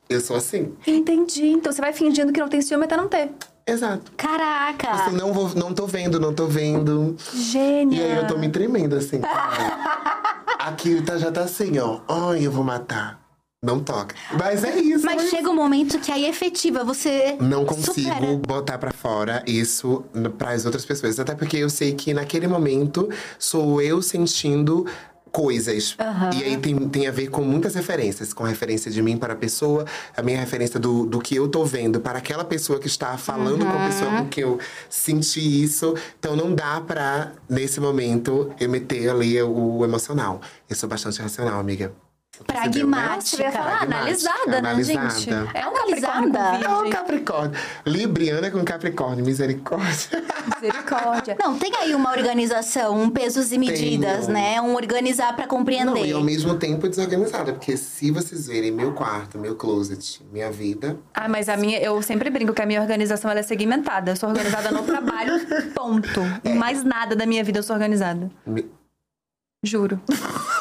[0.09, 0.73] Eu sou assim.
[0.87, 1.49] entendi.
[1.49, 3.31] Então você vai fingindo que não tem ciúme até não ter.
[3.67, 4.13] Exato.
[4.17, 4.91] Caraca.
[4.91, 7.15] Assim, não, vou, não tô vendo, não tô vendo.
[7.35, 7.99] Gênia.
[7.99, 9.21] E aí eu tô me tremendo assim.
[10.65, 12.01] Aqui tá, já tá assim, ó.
[12.09, 13.21] Ai, eu vou matar.
[13.63, 14.15] Não toca.
[14.39, 15.05] Mas é isso.
[15.05, 18.37] Mas chega um momento que aí é efetiva, você Não consigo supera.
[18.47, 20.03] botar pra fora isso
[20.39, 21.19] para as outras pessoas.
[21.21, 24.87] Até porque eu sei que naquele momento sou eu sentindo
[25.35, 25.97] coisas.
[26.33, 28.33] E aí tem, tem a ver com muitas referências.
[28.33, 29.85] Com referência de mim para a pessoa,
[30.17, 33.67] a minha referência do, do que eu tô vendo para aquela pessoa que está falando
[33.67, 35.97] com a pessoa com que eu senti isso.
[36.21, 40.41] Então não dá pra, nesse momento, eu meter ali o, o emocional.
[40.71, 42.04] Eu sou bastante racional, amiga.
[42.41, 42.71] Né?
[43.21, 45.11] Você ia falar Pragmática, analisada, né, analisada.
[45.11, 45.31] gente?
[45.55, 46.31] É um Analisada.
[46.31, 46.91] Capricórnio É com o virgem.
[46.93, 47.61] Capricórnio.
[47.87, 50.25] Libriana com Capricórnio, misericórdia.
[50.61, 51.37] Misericórdia.
[51.39, 54.33] Não, tem aí uma organização, um pesos e medidas, Tenho.
[54.33, 54.61] né?
[54.61, 55.85] Um organizar pra compreender.
[55.85, 57.53] Não, e ao mesmo tempo desorganizada.
[57.53, 60.97] Porque se vocês verem meu quarto, meu closet, minha vida.
[61.15, 64.13] Ah, mas a minha, eu sempre brinco que a minha organização ela é segmentada.
[64.13, 65.35] Eu sou organizada no trabalho,
[65.75, 66.21] ponto.
[66.45, 66.51] É.
[66.51, 68.31] Em mais nada da minha vida eu sou organizada.
[68.47, 68.67] me-
[69.65, 70.01] Juro.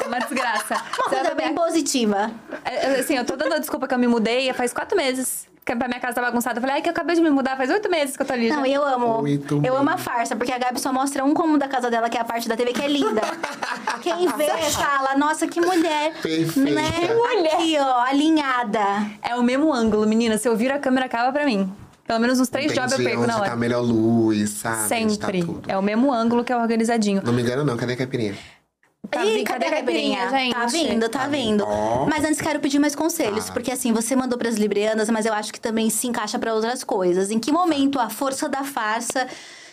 [0.02, 0.74] É uma desgraça.
[0.98, 2.30] Uma coisa bem minha- positiva.
[2.64, 5.46] É, é, Assim, eu tô dando a desculpa que eu me mudei faz quatro meses.
[5.64, 6.58] Que a minha casa tá bagunçada.
[6.58, 8.34] Eu falei, ai, que eu acabei de me mudar faz oito meses que eu tô
[8.34, 8.48] ali.
[8.48, 8.56] já.
[8.56, 9.22] Não, e eu amo.
[9.22, 9.70] Muito eu bem.
[9.70, 12.20] amo a farsa, porque a Gabi só mostra um cômodo da casa dela, que é
[12.20, 13.22] a parte da TV, que é linda.
[14.02, 16.12] Quem vê fala, nossa, que mulher.
[16.20, 16.60] Perfeita.
[16.70, 16.82] Né?
[17.54, 18.80] Aqui, ó, alinhada.
[19.22, 20.36] É o mesmo ângulo, menina.
[20.36, 21.72] Se eu viro a câmera, acaba pra mim.
[22.06, 23.56] Pelo menos uns três jobs eu entendi perco onde na tá a hora.
[23.56, 24.76] melhor luz, sabe?
[24.80, 25.40] Onde Sempre.
[25.40, 25.62] Tá tudo.
[25.70, 27.22] É o mesmo ângulo que é organizadinho.
[27.24, 27.74] Não me engano, não.
[27.78, 28.34] Cadê a caipirinha?
[29.14, 30.28] Tá Ih, vi- cadê a caipirinha?
[30.30, 30.52] gente?
[30.54, 31.64] Tá vindo, tá vindo.
[31.66, 32.06] Ó.
[32.06, 33.52] Mas antes quero pedir mais conselhos, Tá.
[33.52, 36.82] porque assim, você mandou pras librianas, mas eu acho que também se encaixa pra outras
[36.84, 37.30] coisas.
[37.30, 39.26] Em que momento a força da farsa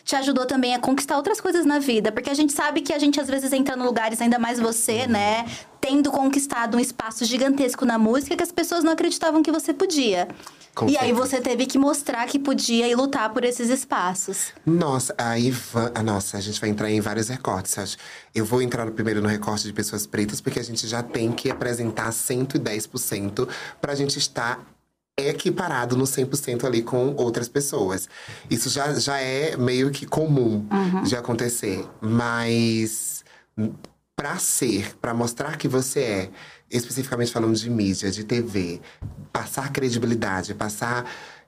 [0.04, 2.12] te ajudou também a conquistar outras coisas na vida?
[2.12, 5.06] Porque a gente sabe que a gente às vezes entra em lugares, ainda mais você,
[5.08, 5.46] né?
[5.80, 10.28] Tendo conquistado um espaço gigantesco na música que as pessoas não acreditavam que você podia.
[10.74, 11.20] Com e aí certeza.
[11.20, 14.54] você teve que mostrar que podia e lutar por esses espaços.
[14.66, 15.54] Nossa, aí
[15.94, 17.98] ah, nossa, a gente vai entrar em vários recortes, acho.
[18.34, 21.32] Eu vou entrar no primeiro no recorte de pessoas pretas, porque a gente já tem
[21.32, 23.48] que apresentar 110%
[23.82, 24.66] pra gente estar
[25.18, 28.08] equiparado no 100% ali com outras pessoas.
[28.50, 30.66] Isso já, já é meio que comum
[31.04, 31.86] de acontecer.
[32.00, 33.24] Mas
[34.16, 36.30] pra ser, pra mostrar que você é,
[36.72, 38.82] especificamente falando de mídia, de TV,
[39.32, 41.06] passar credibilidade, passar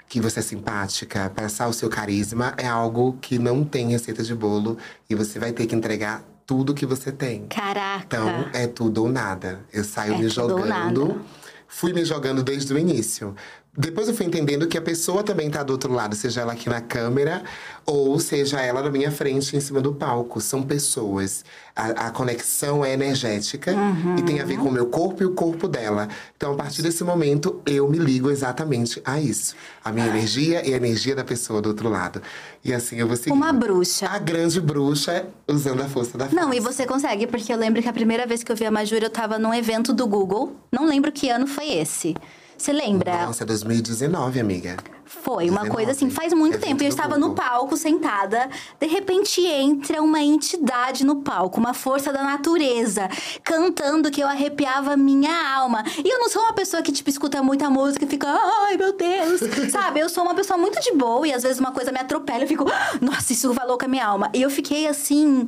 [0.08, 4.36] que você é simpática, passar o seu carisma, é algo que não tem receita de
[4.36, 4.78] bolo
[5.10, 7.48] e você vai ter que entregar tudo que você tem.
[7.48, 8.04] Caraca.
[8.06, 9.66] Então, é tudo ou nada.
[9.72, 11.22] Eu saio É me jogando.
[11.68, 13.36] Fui me jogando desde o início.
[13.76, 16.70] Depois eu fui entendendo que a pessoa também tá do outro lado, seja ela aqui
[16.70, 17.44] na câmera
[17.84, 20.40] ou seja ela na minha frente, em cima do palco.
[20.40, 21.44] São pessoas.
[21.76, 23.76] A, a conexão é energética
[24.16, 26.08] e tem a ver com o meu corpo e o corpo dela.
[26.38, 29.56] Então, a partir desse momento, eu me ligo exatamente a isso.
[29.84, 32.22] A minha energia e a energia da pessoa do outro lado.
[32.64, 33.32] E assim eu vou seguir.
[33.32, 34.08] Uma bruxa.
[34.08, 36.58] A grande bruxa usando a força da Não, frase.
[36.58, 39.06] e você consegue, porque eu lembro que a primeira vez que eu vi a Majura,
[39.06, 40.56] eu tava num evento do Google.
[40.72, 42.16] Não lembro que ano foi esse.
[42.58, 43.26] Você lembra?
[43.26, 44.78] Nossa, é 2019, amiga.
[45.06, 46.84] Foi uma 19, coisa assim, faz muito evento tempo.
[46.84, 48.50] Eu estava no palco, sentada.
[48.80, 53.10] De repente entra uma entidade no palco, uma força da natureza,
[53.44, 55.84] cantando que eu arrepiava minha alma.
[56.04, 58.94] E eu não sou uma pessoa que, tipo, escuta muita música e fica, ai meu
[58.98, 60.00] Deus, sabe?
[60.00, 62.44] Eu sou uma pessoa muito de boa e às vezes uma coisa me atropela e
[62.44, 62.66] eu fico,
[63.02, 64.30] nossa, isso falou com a minha alma.
[64.34, 65.48] E eu fiquei assim.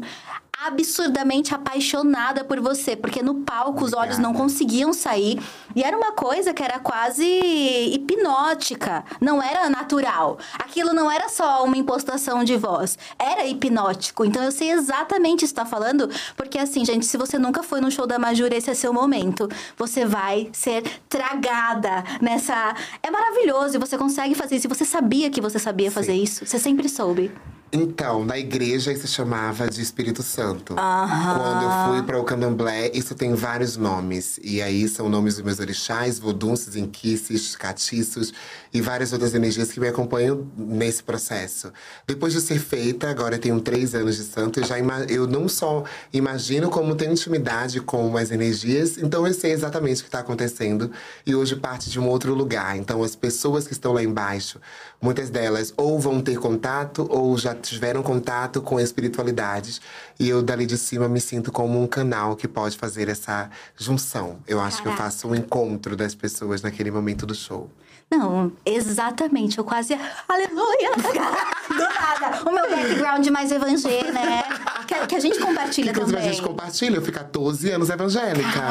[0.63, 5.39] Absurdamente apaixonada por você, porque no palco os olhos não conseguiam sair.
[5.75, 10.37] E era uma coisa que era quase hipnótica, não era natural.
[10.57, 14.25] Aquilo não era só uma impostação de voz, era hipnótico.
[14.25, 17.61] Então eu sei exatamente o que você está falando, porque assim, gente, se você nunca
[17.61, 19.49] foi no show da Majura, esse é seu momento.
[19.77, 22.75] Você vai ser tragada nessa.
[23.03, 24.69] É maravilhoso e você consegue fazer isso.
[24.69, 26.23] Você sabia que você sabia fazer Sim.
[26.23, 26.45] isso?
[26.45, 27.31] Você sempre soube.
[27.75, 30.75] Então, na igreja isso se chamava de Espírito Santo.
[30.75, 34.39] Quando eu fui para o candomblé, isso tem vários nomes.
[34.41, 38.33] E aí são nomes dos meus orixás, vodunces, inquices, catiços
[38.75, 41.71] e várias outras energias que me acompanham nesse processo.
[42.05, 44.75] Depois de ser feita, agora eu tenho três anos de santo, eu já
[45.07, 50.03] eu não só imagino como tenho intimidade com as energias, então eu sei exatamente o
[50.03, 50.91] que está acontecendo.
[51.25, 52.75] E hoje parte de um outro lugar.
[52.75, 54.59] Então as pessoas que estão lá embaixo,
[55.01, 59.79] muitas delas ou vão ter contato ou já tiveram contato com espiritualidades.
[60.19, 64.39] E eu dali de cima me sinto como um canal que pode fazer essa junção.
[64.45, 65.11] Eu acho que eu Caraca.
[65.11, 67.69] faço um encontro das pessoas naquele momento do show.
[68.11, 69.57] Não, exatamente.
[69.57, 69.93] Eu quase.
[70.27, 70.91] Aleluia!
[71.67, 72.49] Do nada.
[72.49, 74.43] O meu background mais evangélico, né?
[74.87, 76.29] Que, que a gente compartilha Inclusive, também.
[76.29, 78.61] a gente compartilha, eu fico há 12 anos evangélica.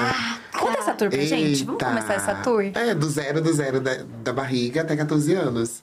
[0.59, 1.64] Conta essa tour pra gente.
[1.64, 1.87] Vamos Eita.
[1.87, 2.62] começar essa tour?
[2.75, 5.83] É, do zero, do zero da, da barriga até 14 anos.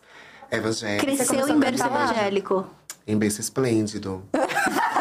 [0.50, 1.06] Evangélica.
[1.06, 2.66] Cresceu em berço evangélico.
[3.06, 4.24] Em berço esplêndido.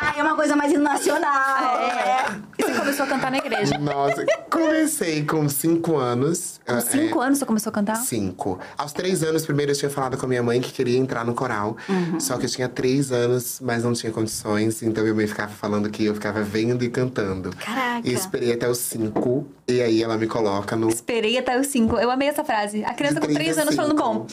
[0.00, 1.78] Ah, é uma coisa mais nacional.
[1.80, 2.24] É.
[2.58, 3.76] E você começou a cantar na igreja.
[3.78, 6.60] Nossa, comecei com 5 anos.
[6.64, 7.96] Com Ah, cinco é, anos você começou a cantar?
[7.96, 8.58] Cinco.
[8.76, 11.34] Aos três anos, primeiro eu tinha falado com a minha mãe que queria entrar no
[11.34, 11.76] coral.
[11.88, 12.20] Uhum.
[12.20, 14.82] Só que eu tinha três anos, mas não tinha condições.
[14.82, 17.50] Então minha mãe ficava falando que eu ficava vendo e cantando.
[17.56, 18.06] Caraca.
[18.06, 19.46] E esperei até os cinco.
[19.66, 20.88] E aí ela me coloca no.
[20.88, 21.96] Esperei até os cinco.
[21.98, 22.84] Eu amei essa frase.
[22.84, 23.76] A criança com três anos 35.
[23.76, 24.26] falando, bom,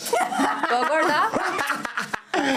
[0.69, 1.81] vou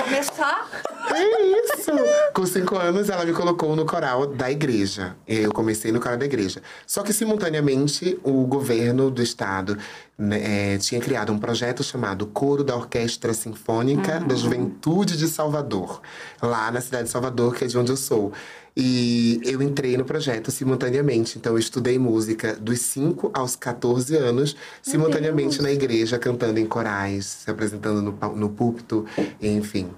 [0.05, 0.69] Começar.
[1.15, 1.91] É isso!
[2.35, 5.17] Com cinco anos, ela me colocou no coral da igreja.
[5.27, 6.63] Eu comecei no coral da igreja.
[6.87, 9.79] Só que, simultaneamente, o governo do estado
[10.19, 16.03] né, eh, tinha criado um projeto chamado Coro da Orquestra Sinfônica da Juventude de Salvador.
[16.43, 18.33] Lá na cidade de Salvador, que é de onde eu sou.
[18.77, 21.39] E eu entrei no projeto simultaneamente.
[21.39, 27.27] Então, eu estudei música dos 5 aos 14 anos, simultaneamente na igreja, cantando em corais,
[27.27, 29.05] se apresentando no, no púlpito,
[29.41, 29.89] enfim.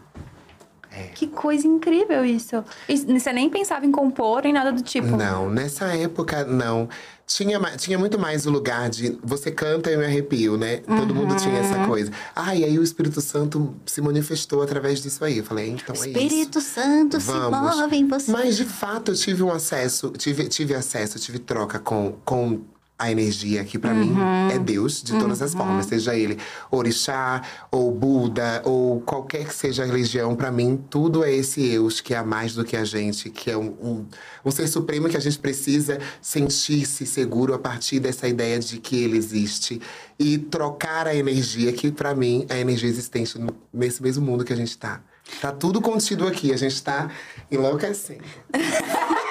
[1.14, 2.64] Que coisa incrível isso.
[2.88, 5.16] E você nem pensava em compor nem nada do tipo.
[5.16, 6.88] Não, nessa época não.
[7.26, 10.78] Tinha, tinha muito mais o lugar de você canta e eu me arrepio, né?
[10.78, 11.60] Todo mundo tinha Uhum.
[11.60, 12.10] essa coisa.
[12.34, 15.38] Ah, e aí o Espírito Santo se manifestou através disso aí.
[15.38, 16.08] Eu falei, então é isso.
[16.08, 17.72] Espírito Santo Vamos.
[17.74, 18.32] se move em você.
[18.32, 22.62] Mas de fato eu tive um acesso, tive, tive acesso, tive troca com, com
[23.00, 24.50] a energia que pra mim Uhum.
[24.50, 26.38] é Deus de todas as formas, seja ele
[26.70, 32.00] orixá ou Buda ou qualquer que seja a religião, pra mim tudo é esse Deus
[32.00, 34.06] que é mais do que a gente, que é um, um,
[34.44, 39.02] um ser supremo que a gente precisa sentir-se seguro a partir dessa ideia de que
[39.02, 39.80] ele existe
[40.18, 43.38] e trocar a energia que pra mim é a energia existente
[43.72, 45.00] nesse mesmo mundo que a gente tá.
[45.40, 47.10] Tá tudo contido aqui, a gente tá
[47.50, 48.24] enlouquecendo.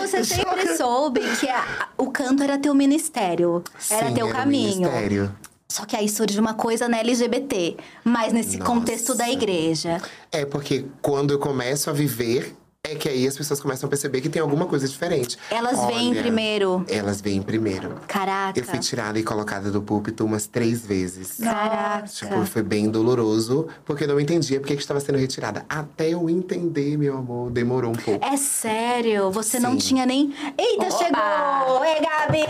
[0.00, 4.78] Você sempre soube que a- o canto era teu ministério, era Sim, teu era caminho.
[4.90, 5.34] ministério.
[5.70, 8.70] Só que aí surge uma coisa na LGBT, mas nesse Nossa.
[8.72, 10.00] contexto da igreja.
[10.32, 12.54] É porque quando eu começo a viver
[12.90, 15.36] é que aí as pessoas começam a perceber que tem alguma coisa diferente.
[15.50, 16.84] Elas vêm Olha, primeiro.
[16.88, 17.96] Elas vêm primeiro.
[18.06, 18.58] Caraca.
[18.58, 21.38] Eu fui tirada e colocada do púlpito umas três vezes.
[21.38, 22.08] Caraca.
[22.08, 25.66] Tipo, foi bem doloroso, porque eu não entendia porque que estava sendo retirada.
[25.68, 28.24] Até eu entender, meu amor, demorou um pouco.
[28.24, 29.30] É sério?
[29.30, 29.88] Você não Sim.
[29.88, 30.32] tinha nem.
[30.56, 30.98] Eita, Opa!
[30.98, 31.84] chegou!
[31.84, 32.44] Ei, Gabi!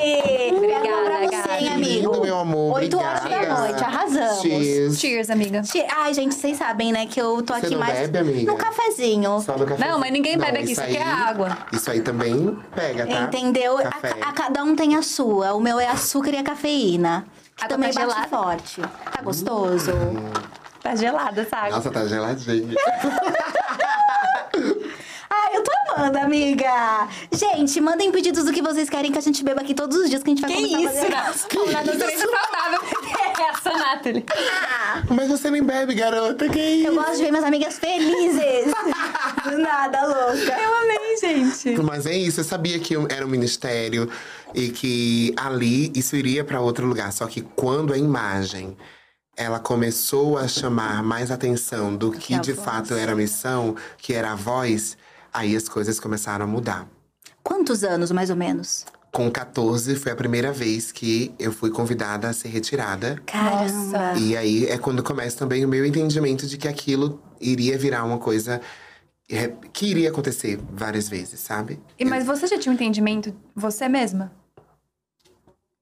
[0.57, 1.64] Obrigada, pra você, Gabi.
[1.64, 2.12] hein, amigo?
[2.12, 2.74] Lindo, meu amor.
[2.76, 3.61] Oito horas da obrigada.
[3.61, 4.40] noite, arrasamos.
[4.42, 4.98] Cheers.
[5.00, 5.62] Cheers, amiga.
[5.64, 8.52] Che- Ai, gente, vocês sabem, né, que eu tô Você aqui não mais bebe, amiga?
[8.52, 9.40] no cafezinho.
[9.40, 9.87] Só no café.
[9.88, 11.57] Não, mas ninguém bebe aqui, isso aqui é água.
[11.72, 13.22] Isso aí também pega, tá?
[13.22, 13.78] Entendeu?
[13.78, 14.14] A, Café.
[14.20, 15.54] a- cada um tem a sua.
[15.54, 17.26] O meu é açúcar e a cafeína.
[17.57, 18.28] Que Água também tá bate gelada?
[18.28, 18.81] forte.
[18.81, 19.92] Tá gostoso?
[20.83, 21.70] Tá gelada água.
[21.76, 22.74] Nossa, tá geladinho.
[25.98, 27.08] Amando, amiga!
[27.32, 30.22] Gente, mandem pedidos do que vocês querem que a gente beba aqui todos os dias
[30.22, 31.16] que a gente vai Que começar isso?
[31.16, 31.72] a fazer.
[31.72, 32.80] Nada saudável.
[33.50, 34.24] Essa, Nathalie.
[35.11, 36.48] mas você nem bebe, garota.
[36.48, 36.88] Que isso?
[36.88, 38.72] Eu gosto de ver minhas amigas felizes.
[39.44, 40.56] Do nada, louca.
[40.61, 41.82] Eu amei, gente.
[41.82, 44.08] Mas é isso, eu sabia que era um ministério
[44.54, 47.12] e que ali isso iria para outro lugar.
[47.12, 48.76] Só que quando a imagem
[49.37, 52.64] ela começou a chamar mais atenção do que de voz.
[52.64, 54.96] fato era a missão, que era a voz,
[55.38, 56.88] aí as coisas começaram a mudar.
[57.42, 58.85] Quantos anos, mais ou menos?
[59.12, 63.20] Com 14 foi a primeira vez que eu fui convidada a ser retirada.
[63.24, 64.18] Caramba.
[64.18, 68.18] E aí é quando começa também o meu entendimento de que aquilo iria virar uma
[68.18, 68.61] coisa
[69.72, 71.79] que iria acontecer várias vezes, sabe?
[71.98, 74.33] E, mas você já tinha um entendimento, você mesma?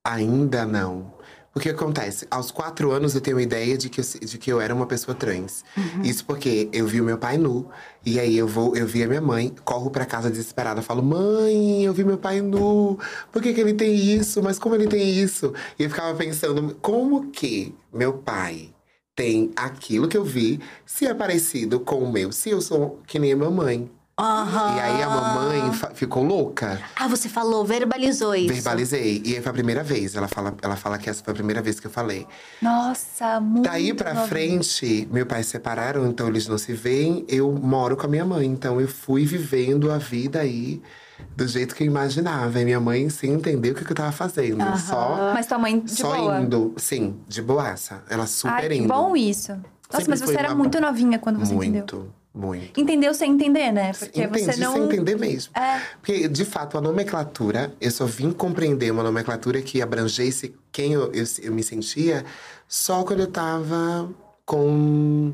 [0.05, 1.16] Ainda não.
[1.57, 2.27] O que acontece?
[2.31, 4.87] Aos quatro anos eu tenho a ideia de que eu, de que eu era uma
[4.87, 5.65] pessoa trans.
[6.05, 7.67] Isso porque eu vi o meu pai nu.
[8.05, 11.83] E aí eu vou, eu vi a minha mãe, corro pra casa desesperada, falo: Mãe,
[11.83, 12.99] eu vi meu pai nu.
[13.33, 14.43] Por que, que ele tem isso?
[14.43, 15.55] Mas como ele tem isso?
[15.79, 18.75] E eu ficava pensando: como que meu pai
[19.15, 23.19] tem aquilo que eu vi, se é parecido com o meu, se eu sou que
[23.19, 23.91] nem a minha mãe?
[24.19, 24.77] Aham.
[24.77, 25.61] E aí a mamãe
[25.93, 26.81] ficou louca.
[26.97, 28.53] Ah, você falou, verbalizou isso.
[28.55, 29.21] Verbalizei.
[29.23, 30.17] E aí foi a primeira vez.
[30.17, 32.27] Ela fala, ela fala que essa foi a primeira vez que eu falei.
[32.63, 34.27] Nossa, muito Daí pra novinha.
[34.29, 37.27] frente, meu pai se separaram, então eles não se veem.
[37.29, 38.47] Eu moro com a minha mãe.
[38.47, 40.81] Então eu fui vivendo a vida aí
[41.37, 42.59] do jeito que eu imaginava.
[42.59, 44.65] E minha mãe sem entender o que, que eu tava fazendo.
[44.79, 46.41] Só, Mas tua mãe de só boa.
[46.41, 46.73] indo.
[46.79, 48.03] Sim, de boaça.
[48.09, 48.89] Ela super Ai, que indo.
[48.89, 49.53] bom isso.
[49.53, 51.81] Nossa, Sempre mas você era uma- muito novinha quando você entendeu.
[51.81, 52.79] Muito, muito.
[52.79, 53.93] Entendeu sem entender, né?
[53.93, 54.75] Porque Entendi, você não.
[54.75, 55.53] sem entender mesmo.
[55.57, 55.81] É.
[56.01, 61.11] Porque, de fato, a nomenclatura, eu só vim compreender uma nomenclatura que abrangesse quem eu,
[61.13, 62.25] eu, eu me sentia
[62.69, 64.11] só quando eu tava
[64.45, 65.33] com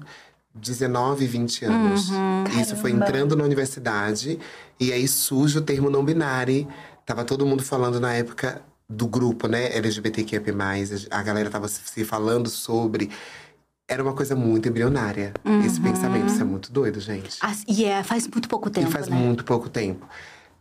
[0.54, 2.08] 19, 20 anos.
[2.60, 4.38] Isso foi entrando na universidade,
[4.78, 6.68] e aí surge o termo não binário.
[7.04, 9.76] Tava todo mundo falando na época do grupo, né?
[9.76, 10.40] LGBTQIA+,
[11.10, 13.10] a galera tava se falando sobre.
[13.92, 15.34] Era uma coisa muito embrionária,
[15.66, 16.28] esse pensamento.
[16.28, 17.36] Isso é muito doido, gente.
[17.42, 19.14] Ah, E é, faz muito pouco tempo, E faz né?
[19.14, 20.06] muito pouco tempo.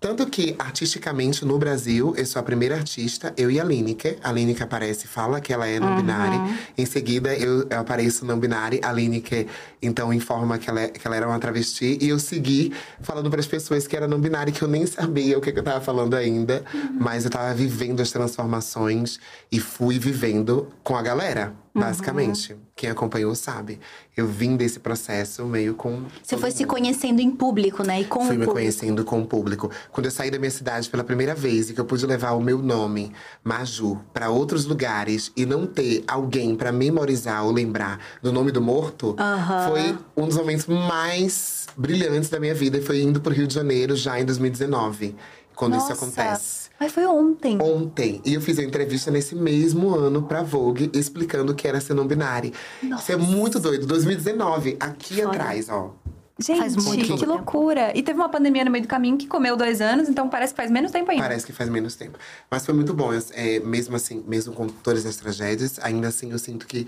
[0.01, 4.17] Tanto que, artisticamente, no Brasil, eu sou a primeira artista, eu e a Lineker.
[4.23, 6.41] A Lineker aparece e fala que ela é não binária.
[6.75, 8.79] Em seguida, eu, eu apareço não binária.
[8.83, 9.45] A Lineker,
[9.79, 11.99] então, informa que ela, é- que ela era uma travesti.
[12.01, 15.37] E eu segui falando para as pessoas que era não binária, que eu nem sabia
[15.37, 16.65] o que, que eu tava falando ainda.
[16.99, 19.19] Mas eu tava vivendo as transformações
[19.51, 22.55] e fui vivendo com a galera, basicamente.
[22.81, 23.79] Quem acompanhou sabe.
[24.17, 26.01] Eu vim desse processo meio com.
[26.23, 28.01] Você foi se conhecendo em público, né?
[28.01, 28.53] E com Fui o me público.
[28.53, 29.69] conhecendo com o público.
[29.91, 32.41] Quando eu saí da minha cidade pela primeira vez e que eu pude levar o
[32.41, 33.11] meu nome,
[33.43, 38.63] Maju, para outros lugares e não ter alguém para memorizar ou lembrar do nome do
[38.63, 39.67] morto, Aham.
[39.69, 42.79] foi um dos momentos mais brilhantes da minha vida.
[42.79, 45.15] E foi indo pro Rio de Janeiro já em 2019,
[45.53, 46.60] quando isso Nossa, acontece.
[46.81, 47.61] Mas foi ontem.
[47.61, 48.19] Ontem.
[48.25, 52.07] E eu fiz a entrevista nesse mesmo ano pra Vogue, explicando que era ser não
[52.07, 52.51] binário.
[52.81, 53.85] Isso é muito doido.
[53.85, 55.93] 2019, aqui atrás, ó.
[56.39, 57.25] Gente, Faz muito que tempo.
[57.27, 57.95] loucura.
[57.95, 60.57] E teve uma pandemia no meio do caminho que comeu dois anos, então parece que
[60.57, 61.21] faz menos tempo ainda.
[61.21, 62.17] Parece que faz menos tempo.
[62.49, 63.13] Mas foi muito bom.
[63.13, 66.87] Eu- é, mesmo assim, mesmo com todas as tragédias, ainda assim eu sinto que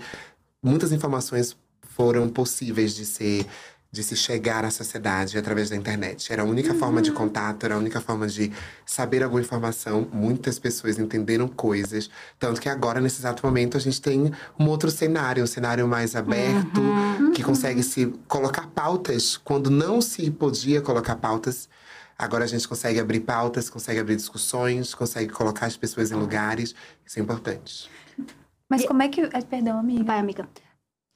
[0.60, 1.56] muitas informações
[1.94, 3.46] foram possíveis de ser
[3.94, 6.32] de se chegar à sociedade através da internet.
[6.32, 8.52] Era a única forma de contato, era a única forma de
[8.84, 10.08] saber alguma informação.
[10.12, 12.10] Muitas pessoas entenderam coisas.
[12.36, 16.16] Tanto que agora, nesse exato momento, a gente tem um outro cenário, um cenário mais
[16.16, 16.80] aberto,
[17.36, 21.68] que consegue se colocar pautas quando não se podia colocar pautas.
[22.18, 26.74] Agora a gente consegue abrir pautas, consegue abrir discussões, consegue colocar as pessoas em lugares.
[27.06, 27.88] Isso é importante.
[28.68, 29.20] Mas como é que.
[29.32, 30.02] Ai, perdão, amiga.
[30.02, 30.48] Vai, amiga.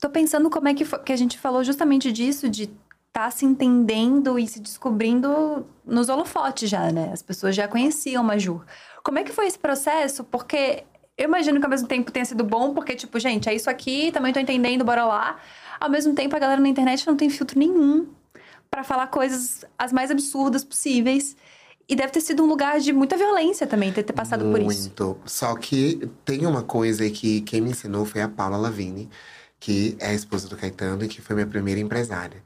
[0.00, 2.70] Tô pensando como é que, fo- que a gente falou justamente disso, de
[3.12, 7.11] tá se entendendo e se descobrindo nos holofotes já, né?
[7.12, 8.62] As pessoas já conheciam Maju.
[9.02, 10.23] Como é que foi esse processo?
[10.25, 10.85] Porque
[11.16, 14.12] eu imagino que ao mesmo tempo tenha sido bom, porque, tipo, gente, é isso aqui,
[14.12, 15.38] também tô entendendo, bora lá.
[15.81, 18.06] Ao mesmo tempo, a galera na internet não tem filtro nenhum.
[18.70, 21.37] pra falar coisas as mais absurdas possíveis.
[21.88, 24.90] E deve ter sido um lugar de muita violência também, ter, ter passado por isso.
[24.90, 25.16] Muito.
[25.25, 29.08] Só que tem uma coisa que quem me ensinou foi a Paula Lavigne,
[29.61, 32.42] que é a esposa do Caetano e que foi minha primeira empresária.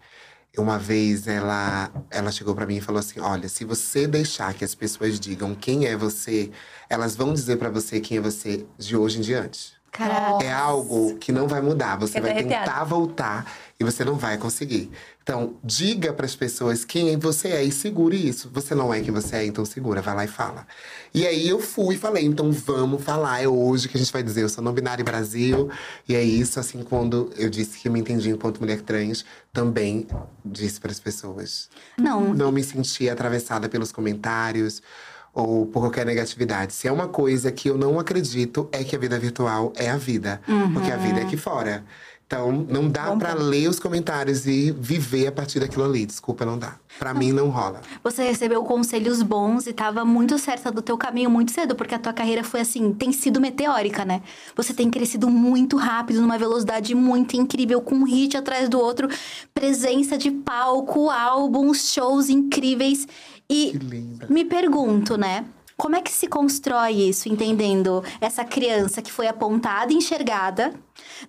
[0.59, 4.65] Uma vez ela, ela chegou pra mim e falou assim: Olha, se você deixar que
[4.65, 6.51] as pessoas digam quem é você,
[6.91, 9.82] elas vão dizer pra você quem é você de hoje em diante.
[9.93, 10.43] Caraca.
[10.43, 11.97] É algo que não vai mudar.
[11.97, 12.65] Você vai arrepiada.
[12.65, 14.91] tentar voltar e você não vai conseguir.
[15.23, 18.51] Então, diga para as pessoas quem você é e segure isso.
[18.55, 20.67] Você não é quem você é, então segura, vai lá e fala.
[21.13, 23.43] E aí eu fui e falei, então vamos falar.
[23.43, 25.69] É hoje que a gente vai dizer, eu sou não binário Brasil.
[26.09, 30.07] E é isso, assim, quando eu disse que me entendi enquanto mulher trans, também
[30.43, 31.69] disse para as pessoas.
[31.99, 34.83] Não, Não me senti atravessada pelos comentários
[35.33, 36.73] ou por qualquer negatividade.
[36.75, 39.97] Se é uma coisa que eu não acredito, é que a vida virtual é a
[39.97, 40.41] vida.
[40.73, 41.85] Porque a vida é aqui fora.
[42.33, 43.27] Então, não dá ponto.
[43.43, 46.07] ler os comentários e viver a partir daquilo ali.
[46.07, 46.77] Desculpa, não dá.
[46.99, 47.83] Pra mim, não rola.
[48.03, 51.99] você recebeu conselhos bons e tava muito certa do teu caminho muito cedo, porque a
[51.99, 54.23] tua carreira foi assim, tem sido meteórica, né?
[54.57, 59.09] Você tem crescido muito rápido, numa velocidade muito incrível, com um hit atrás do outro,
[59.53, 63.07] presença de palco, álbuns, shows incríveis.
[63.51, 64.27] E Que linda.
[64.31, 65.45] me pergunto, né?
[65.77, 70.73] Como é que se constrói isso, entendendo essa criança que foi apontada e enxergada,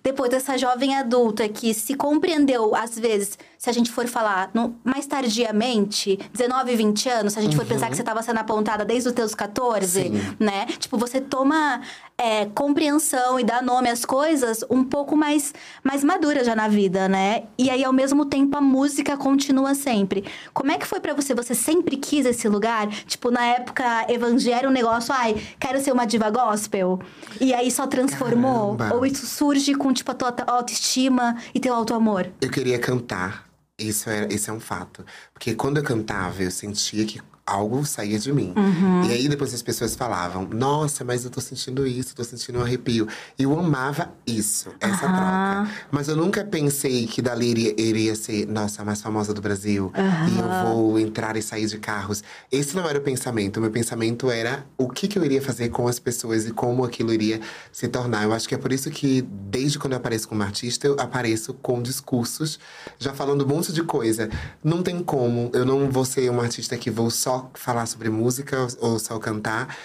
[0.02, 4.76] depois dessa jovem adulta que se compreendeu, às vezes, se a gente for falar no-
[4.84, 8.84] mais tardiamente, 19, 20 anos, se a gente for pensar que você estava sendo apontada
[8.84, 10.36] desde os teus 14, Sim.
[10.38, 10.66] né?
[10.78, 11.80] Tipo, você toma
[12.16, 15.52] é, compreensão e dá nome às coisas um pouco mais,
[15.82, 17.44] mais madura já na vida, né?
[17.58, 20.24] E aí, ao mesmo tempo, a música continua sempre.
[20.52, 21.34] Como é que foi pra você?
[21.34, 22.88] Você sempre quis esse lugar?
[23.06, 27.00] Tipo, na época, evangelho, um negócio, ai, quero ser uma diva gospel.
[27.40, 28.76] E aí só transformou?
[28.76, 28.96] Caramba.
[28.96, 32.30] Ou isso surge com, tipo, a tua autoestima e teu auto-amor?
[32.40, 33.44] Eu queria cantar.
[33.76, 35.04] Isso é, esse é um fato.
[35.32, 38.52] Porque quando eu cantava, eu sentia que algo saía de mim.
[38.56, 39.04] Uhum.
[39.04, 42.62] E aí depois as pessoas falavam: Nossa, mas eu tô sentindo isso, tô sentindo um
[42.62, 43.06] arrepio.
[43.38, 45.64] E eu amava isso, essa Aham.
[45.64, 45.76] troca.
[45.90, 49.92] Mas eu nunca pensei que dali iria, iria ser, nossa, a mais famosa do Brasil.
[49.96, 52.22] E eu vou entrar e sair de carros.
[52.50, 53.58] Esse não era o pensamento.
[53.58, 56.84] O meu pensamento era o que, que eu iria fazer com as pessoas e como
[56.84, 57.40] aquilo iria
[57.72, 58.24] se tornar.
[58.24, 61.52] Eu acho que é por isso que, desde quando eu apareço como artista, eu apareço
[61.54, 62.58] com discursos,
[62.98, 64.28] já falando um monte de coisa.
[64.62, 65.50] Não tem como.
[65.52, 69.76] Eu não vou ser uma artista que vou só falar sobre música ou só cantar,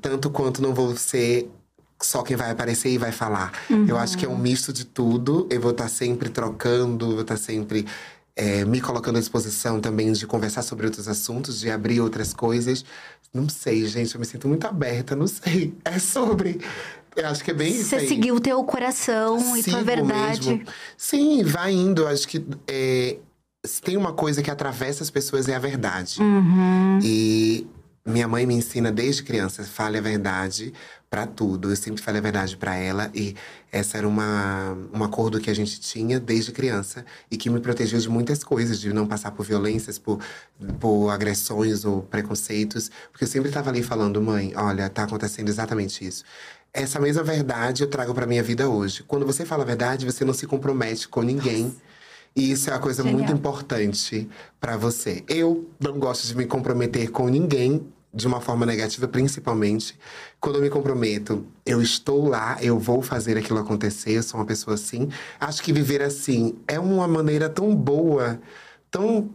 [0.00, 1.50] tanto quanto não vou ser
[2.00, 3.52] só quem vai aparecer e vai falar.
[3.86, 5.46] Eu acho que é um misto de tudo.
[5.50, 7.86] Eu vou estar sempre trocando, vou estar sempre
[8.34, 12.84] é, me colocando à disposição também de conversar sobre outros assuntos, de abrir outras coisas.
[13.32, 15.74] Não sei, gente, eu me sinto muito aberta, não sei.
[15.84, 16.60] É sobre.
[17.14, 20.48] Eu acho que é bem isso Você seguiu o teu coração e tua Sigo verdade.
[20.48, 20.66] mesmo.
[20.96, 22.06] Sim, vai indo.
[22.06, 23.18] Acho que é,
[23.64, 26.20] se tem uma coisa que atravessa as pessoas é a verdade.
[26.20, 26.98] Uhum.
[27.02, 27.66] E
[28.04, 30.72] minha mãe me ensina desde criança, fale a verdade
[31.08, 31.70] pra tudo.
[31.70, 33.36] Eu sempre falei a verdade pra ela e
[33.70, 38.00] essa era uma um acordo que a gente tinha desde criança e que me protegeu
[38.00, 40.18] de muitas coisas, de não passar por violências, por,
[40.80, 46.04] por agressões ou preconceitos, porque eu sempre estava ali falando, mãe, olha, tá acontecendo exatamente
[46.04, 46.24] isso.
[46.74, 49.04] Essa mesma verdade eu trago pra minha vida hoje.
[49.04, 51.72] Quando você fala a verdade, você não se compromete com ninguém.
[52.34, 53.18] E isso é uma coisa Genial.
[53.18, 54.28] muito importante
[54.60, 55.22] pra você.
[55.28, 59.98] Eu não gosto de me comprometer com ninguém de uma forma negativa, principalmente.
[60.40, 64.46] Quando eu me comprometo, eu estou lá, eu vou fazer aquilo acontecer, eu sou uma
[64.46, 65.08] pessoa assim.
[65.40, 68.40] Acho que viver assim é uma maneira tão boa,
[68.90, 69.30] tão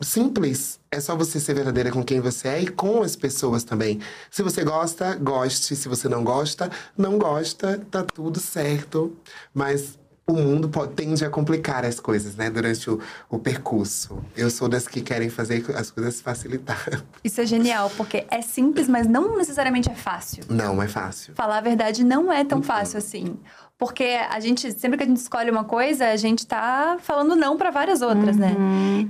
[0.00, 0.78] simples.
[0.90, 4.00] É só você ser verdadeira com quem você é e com as pessoas também.
[4.30, 5.74] Se você gosta, goste.
[5.74, 9.16] Se você não gosta, não gosta, tá tudo certo.
[9.52, 12.48] Mas o mundo pode, tende a complicar as coisas, né?
[12.48, 12.98] Durante o,
[13.28, 14.18] o percurso.
[14.36, 17.02] Eu sou das que querem fazer as coisas facilitar.
[17.22, 20.44] Isso é genial, porque é simples, mas não necessariamente é fácil.
[20.48, 21.34] Não é fácil.
[21.34, 23.36] Falar a verdade não é tão fácil assim.
[23.76, 27.58] Porque a gente, sempre que a gente escolhe uma coisa, a gente tá falando não
[27.58, 28.54] pra várias outras, né?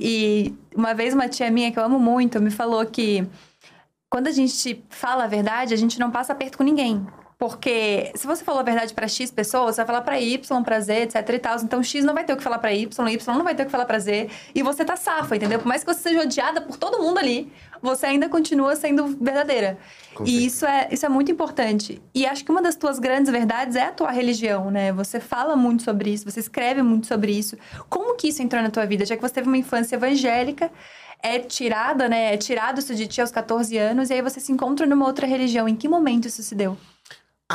[0.01, 3.29] E uma vez uma tia minha que eu amo muito me falou que
[4.11, 7.07] quando a gente fala a verdade, a gente não passa aperto com ninguém.
[7.47, 10.81] Porque se você falou a verdade pra X pessoas, você vai falar pra Y, pra
[10.81, 11.57] Z, etc e tal.
[11.59, 13.67] Então X não vai ter o que falar pra Y, Y não vai ter o
[13.67, 14.31] que falar pra Z.
[14.55, 15.59] E você tá safa, entendeu?
[15.59, 19.77] Por mais que você seja odiada por todo mundo ali, você ainda continua sendo verdadeira.
[20.15, 20.47] Com e certeza.
[20.47, 22.01] isso é, isso é muito importante.
[22.15, 24.91] E acho que uma das tuas grandes verdades é a tua religião, né?
[24.95, 27.59] Você fala muito sobre isso, você escreve muito sobre isso.
[27.91, 29.05] Como que isso entrou na tua vida?
[29.05, 30.73] Já que você teve uma infância evangélica,
[31.23, 32.33] é tirada, né?
[32.33, 35.27] É tirado isso de ti aos 14 anos, e aí você se encontra numa outra
[35.27, 35.69] religião.
[35.69, 36.79] Em que momento isso se deu?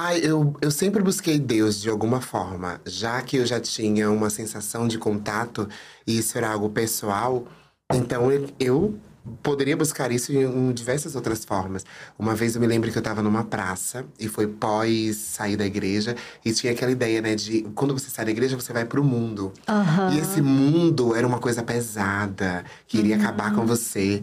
[0.01, 2.79] Ai, eu, eu sempre busquei Deus de alguma forma.
[2.85, 5.67] Já que eu já tinha uma sensação de contato,
[6.07, 7.45] e isso era algo pessoal,
[7.93, 8.99] Então eu, eu
[9.43, 11.85] poderia buscar isso em, diversas outras formas.
[12.17, 15.65] Uma vez eu me lembro que eu estava numa praça e foi pós sair da
[15.65, 19.03] igreja e tinha aquela ideia, né, de quando você sai da igreja você vai pro
[19.03, 19.51] mundo.
[19.67, 20.13] Aham.
[20.13, 24.21] E esse mundo era uma coisa pesada, que iria acabar com você.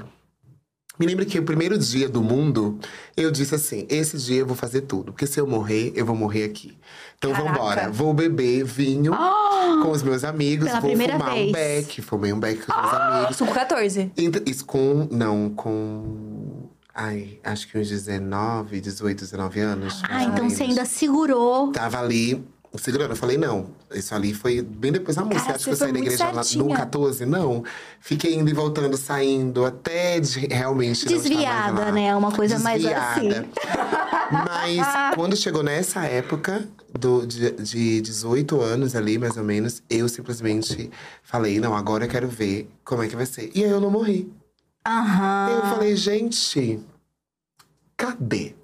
[0.99, 2.78] Me lembro que o primeiro dia do mundo,
[3.16, 6.16] eu disse assim: esse dia eu vou fazer tudo, porque se eu morrer, eu vou
[6.16, 6.76] morrer aqui.
[7.18, 7.53] Então Caraca.
[7.53, 7.90] vambora.
[7.90, 9.12] Vou beber vinho
[9.82, 11.49] com os meus amigos, Pela vou primeira fumar vez.
[11.49, 12.03] um beck.
[12.03, 13.36] Fumei um beck com os meus amigos.
[13.38, 14.12] Com 14.
[14.16, 15.09] Então, Isso com.
[15.11, 16.66] Não, com.
[16.99, 20.03] Ai, acho que uns 19, 18, 19 anos.
[20.09, 20.78] Ah, então você menos.
[20.78, 21.70] ainda segurou.
[21.70, 22.42] Tava ali
[22.78, 23.10] segurando.
[23.10, 25.42] Eu falei, não, isso ali foi bem depois da música.
[25.42, 26.76] Cara, Acho que eu saí da igreja lá no certinha.
[26.76, 27.64] 14, não.
[28.00, 32.14] Fiquei indo e voltando, saindo, até de, realmente Desviada, né?
[32.14, 33.28] Uma coisa mais assim.
[33.28, 33.46] Desviada.
[34.30, 36.68] Mas quando chegou nessa época
[36.98, 40.90] do, de, de 18 anos ali, mais ou menos, eu simplesmente
[41.22, 43.50] falei, não, agora eu quero ver como é que vai ser.
[43.54, 44.32] E aí eu não morri.
[44.86, 45.48] Aham.
[45.50, 46.80] Eu falei, gente,
[47.96, 48.54] cadê?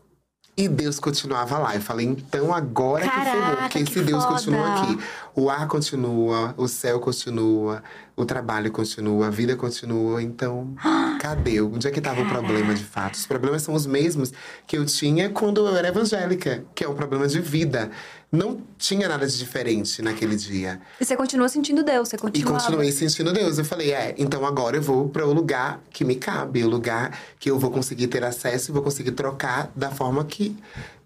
[0.63, 1.75] E Deus continuava lá.
[1.75, 3.41] Eu falei, então agora que ferrou.
[3.41, 4.35] Caraca, Porque que se Deus foda.
[4.37, 4.99] continua aqui,
[5.35, 7.83] o ar continua, o céu continua,
[8.15, 10.23] o trabalho continua, a vida continua.
[10.23, 10.73] Então,
[11.19, 11.61] cadê?
[11.61, 13.15] Onde é que estava o problema de fato?
[13.15, 14.33] Os problemas são os mesmos
[14.65, 17.91] que eu tinha quando eu era evangélica, que é um problema de vida.
[18.33, 20.81] Não tinha nada de diferente naquele dia.
[20.99, 22.53] E você continua sentindo Deus, você E continua.
[22.59, 23.59] continuei sentindo Deus.
[23.59, 27.19] Eu falei, é, então agora eu vou para o lugar que me cabe, o lugar
[27.39, 30.57] que eu vou conseguir ter acesso e vou conseguir trocar da forma que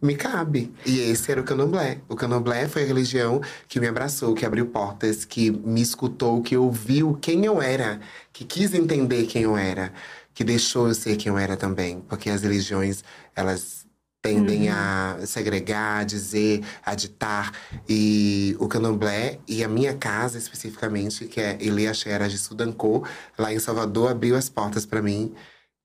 [0.01, 0.72] me cabe.
[0.87, 1.99] E esse era o candomblé.
[2.09, 6.57] O candomblé foi a religião que me abraçou, que abriu portas, que me escutou, que
[6.57, 7.99] ouviu quem eu era,
[8.33, 9.93] que quis entender quem eu era,
[10.33, 12.01] que deixou eu ser quem eu era também.
[12.09, 13.03] Porque as religiões,
[13.35, 13.85] elas
[14.27, 17.53] tendem a segregar, a dizer, a ditar.
[17.89, 23.05] E o candomblé e a minha casa especificamente, que é Ilê Xera de Sudancô,
[23.39, 25.35] lá em Salvador, abriu as portas para mim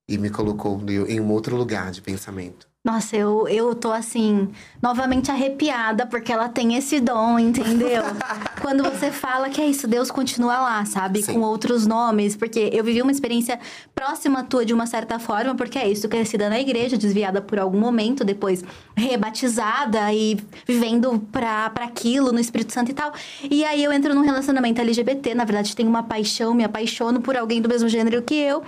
[0.07, 2.70] e me colocou em um outro lugar de pensamento.
[2.83, 4.49] Nossa, eu, eu tô assim,
[4.81, 8.01] novamente arrepiada, porque ela tem esse dom, entendeu?
[8.59, 11.21] Quando você fala que é isso, Deus continua lá, sabe?
[11.21, 11.33] Sim.
[11.33, 12.35] Com outros nomes.
[12.35, 13.59] Porque eu vivi uma experiência
[13.93, 17.79] próxima tua de uma certa forma, porque é isso, crescida na igreja, desviada por algum
[17.79, 18.63] momento, depois
[18.95, 23.13] rebatizada e vivendo pra, pra aquilo no Espírito Santo e tal.
[23.43, 27.37] E aí eu entro num relacionamento LGBT, na verdade tenho uma paixão, me apaixono por
[27.37, 28.63] alguém do mesmo gênero que eu.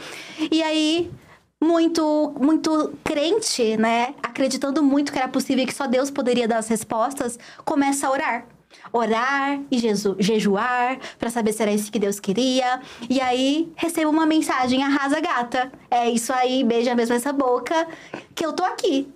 [0.52, 1.10] E aí
[1.64, 4.14] muito, muito crente, né?
[4.22, 8.12] Acreditando muito que era possível e que só Deus poderia dar as respostas, começa a
[8.12, 8.46] orar.
[8.92, 12.82] Orar e jeju- jejuar pra saber se era isso que Deus queria.
[13.10, 15.72] E aí recebo uma mensagem: arrasa gata.
[15.90, 17.88] É isso aí, beija mesmo essa boca,
[18.36, 19.08] que eu tô aqui.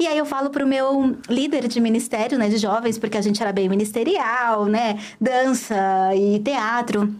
[0.00, 3.40] E aí eu falo pro meu líder de ministério, né, de jovens, porque a gente
[3.42, 4.98] era bem ministerial, né?
[5.20, 5.76] Dança
[6.16, 7.14] e teatro.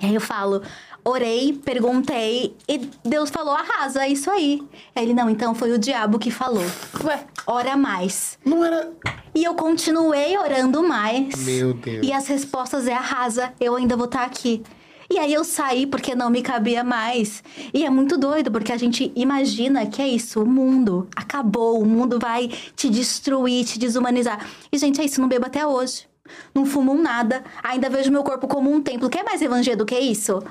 [0.00, 0.62] E aí eu falo,
[1.08, 4.62] orei, perguntei e Deus falou, arrasa, é isso aí.
[4.94, 6.64] Aí ele, não, então foi o diabo que falou.
[7.04, 8.38] Ué, Ora mais.
[8.44, 8.92] Não era.
[9.34, 11.34] E eu continuei orando mais.
[11.46, 12.06] Meu Deus.
[12.06, 14.62] E as respostas é arrasa, eu ainda vou estar aqui.
[15.10, 17.42] E aí eu saí porque não me cabia mais.
[17.72, 21.86] E é muito doido, porque a gente imagina que é isso, o mundo acabou, o
[21.86, 24.46] mundo vai te destruir, te desumanizar.
[24.70, 26.06] E, gente, é isso, não bebo até hoje.
[26.54, 29.08] Não fumo um nada, ainda vejo meu corpo como um templo.
[29.08, 30.42] Quer mais evangelho do que isso?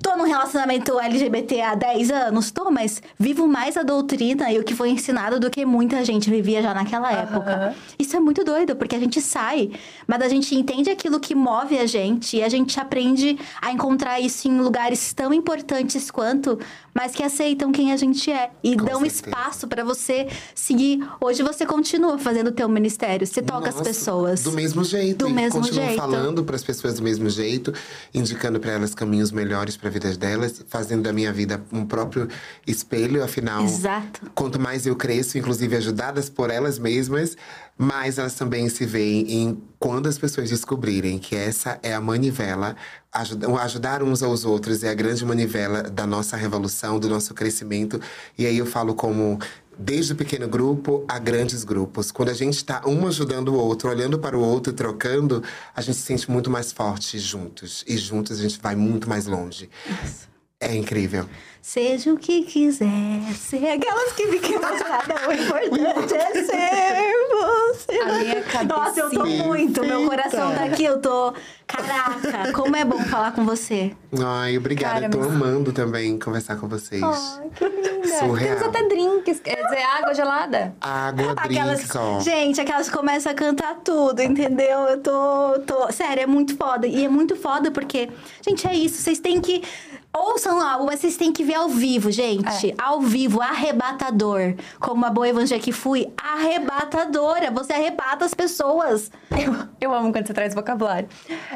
[0.00, 2.50] Tô num relacionamento LGBT há 10 anos?
[2.52, 6.30] Tô, mas vivo mais a doutrina e o que foi ensinado do que muita gente
[6.30, 7.74] vivia já naquela época.
[7.98, 9.70] Isso é muito doido, porque a gente sai,
[10.06, 14.20] mas a gente entende aquilo que move a gente e a gente aprende a encontrar
[14.20, 16.58] isso em lugares tão importantes quanto,
[16.94, 19.24] mas que aceitam quem a gente é e Com dão certeza.
[19.26, 21.04] espaço pra você seguir.
[21.20, 24.42] Hoje você continua fazendo o teu ministério, você toca as Nossa, pessoas.
[24.44, 25.18] Do mesmo jeito.
[25.18, 25.96] Do e mesmo continuo jeito.
[26.00, 27.74] falando para as pessoas do mesmo jeito,
[28.14, 32.28] indicando para elas caminhos melhores para a vida delas, fazendo da minha vida um próprio
[32.66, 33.64] espelho, afinal.
[33.64, 34.30] Exato.
[34.34, 37.36] Quanto mais eu cresço, inclusive ajudadas por elas mesmas,
[37.76, 42.76] mais elas também se veem em quando as pessoas descobrirem que essa é a manivela,
[43.10, 47.98] ajuda- ajudar uns aos outros é a grande manivela da nossa revolução, do nosso crescimento.
[48.36, 49.38] E aí eu falo como
[49.80, 52.12] desde o pequeno grupo a grandes grupos.
[52.12, 55.42] Quando a gente está um ajudando o outro, olhando para o outro e trocando,
[55.74, 57.82] a gente se sente muito mais forte juntos.
[57.88, 59.70] E juntos a gente vai muito mais longe.
[60.60, 61.26] É incrível.
[61.62, 62.88] Seja o que quiser,
[63.36, 65.26] ser aquelas que ficam emocionadas.
[65.26, 68.00] O importante é ser você.
[68.00, 68.64] A minha cabecinha.
[68.64, 69.80] Nossa, eu tô muito.
[69.84, 71.34] Meu coração tá aqui, eu tô.
[71.66, 73.92] Caraca, como é bom falar com você.
[74.24, 74.94] Ai, obrigada.
[74.94, 77.00] Cara, eu tô mas- amando também conversar com vocês.
[77.02, 78.08] Ai, que linda.
[78.18, 78.56] Surreal.
[78.56, 80.74] Temos até drinks, quer dizer, água gelada.
[80.80, 82.18] Água, Aquelas, drinks, ó.
[82.20, 84.80] gente, aquelas que começam a cantar tudo, entendeu?
[84.88, 85.92] Eu tô, tô.
[85.92, 86.86] Sério, é muito foda.
[86.88, 88.08] E é muito foda porque,
[88.44, 89.00] gente, é isso.
[89.00, 89.62] Vocês têm que
[90.12, 92.74] Ouçam o álbum, mas vocês têm que ver ao vivo, gente.
[92.76, 94.54] Ao vivo, arrebatador.
[94.80, 97.50] Como uma boa evangélica que fui, arrebatadora.
[97.52, 99.08] Você arrebata as pessoas.
[99.30, 101.08] Eu, eu amo quando você traz vocabulário.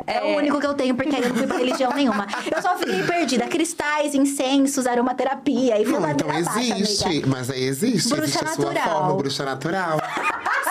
[0.06, 2.26] É, o único que eu tenho, porque aí eu não fui pra religião nenhuma.
[2.54, 3.46] Eu só fiquei perdida.
[3.48, 5.80] Cristais, incensos, aromaterapia.
[5.80, 7.26] E Não, então existe, amiga.
[7.26, 8.08] mas aí existe.
[8.08, 8.98] Bruxa existe a sua natural.
[8.98, 9.98] forma, bruxa natural.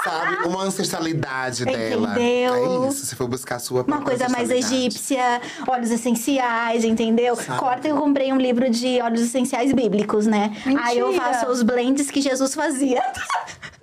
[0.03, 0.47] Sabe?
[0.47, 2.11] Uma ancestralidade dela.
[2.11, 2.53] Entendeu?
[2.85, 7.37] É isso, se for buscar a sua Uma coisa mais egípcia, óleos essenciais, entendeu?
[7.37, 7.57] Sabe?
[7.73, 10.51] Corta, eu comprei um livro de óleos essenciais bíblicos, né?
[10.83, 11.25] Aí eu Mentira!
[11.33, 13.01] faço os blends que Jesus fazia.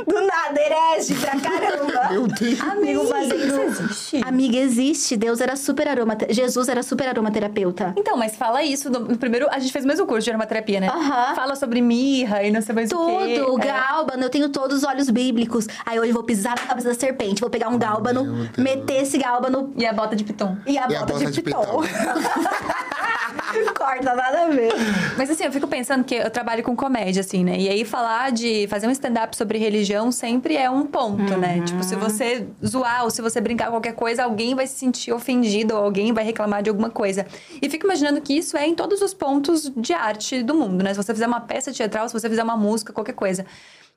[0.07, 2.09] Do nada, herege pra caramba.
[2.11, 2.59] Meu Deus.
[2.62, 3.03] Amigo.
[3.03, 4.20] Isso existe?
[4.26, 5.14] Amiga, existe.
[5.14, 6.32] Deus era super aromate...
[6.32, 7.93] Jesus era super aromaterapeuta.
[7.99, 9.47] Então, mas fala isso no, no primeiro.
[9.51, 10.88] A gente fez o mesmo curso de aromaterapia, né?
[11.36, 13.43] Fala sobre mirra e não sei mais o quê.
[13.45, 13.66] Tudo, É.
[13.66, 15.66] gálbano, eu tenho todos os óleos bíblicos.
[15.84, 18.49] Aí hoje eu vou pisar na cabeça da serpente, vou pegar um Deus.
[18.57, 20.57] meter esse gálbano E a bota de piton.
[20.66, 21.61] e a E a bota, bota de, de piton.
[21.61, 21.82] piton.
[23.76, 24.72] Corta, nada a ver.
[25.16, 27.57] Mas assim, eu fico pensando que eu trabalho com comédia, assim, né?
[27.59, 31.61] E aí falar de fazer um stand-up sobre religião sempre é um ponto, né?
[31.64, 35.12] Tipo, se você zoar ou se você brincar com qualquer coisa, alguém vai se sentir
[35.12, 37.26] ofendido ou alguém vai reclamar de alguma coisa.
[37.61, 40.92] E fico imaginando que isso é em todos os pontos de arte do mundo, né?
[40.94, 43.44] Se você fizer uma peça teatral, se você fizer uma música, qualquer coisa.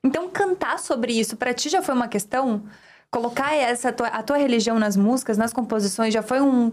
[0.02, 2.64] Então, cantar sobre isso, pra ti já foi uma questão?
[3.10, 6.72] Colocar essa tua- a tua religião nas músicas, nas composições, já foi um.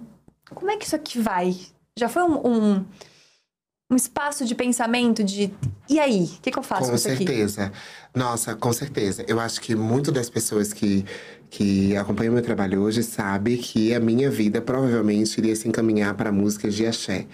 [0.54, 1.56] Como é que isso aqui vai?
[2.02, 2.86] Já foi um- um
[3.92, 5.52] um espaço de pensamento de
[5.90, 7.18] e aí, o que, que eu faço com, Com isso aqui?
[7.26, 7.72] certeza.
[8.16, 9.26] Nossa, com certeza.
[9.28, 11.04] Eu acho que muito das pessoas que,
[11.50, 16.32] que acompanham meu trabalho hoje sabe que a minha vida provavelmente iria se encaminhar para
[16.32, 17.28] músicas de axé.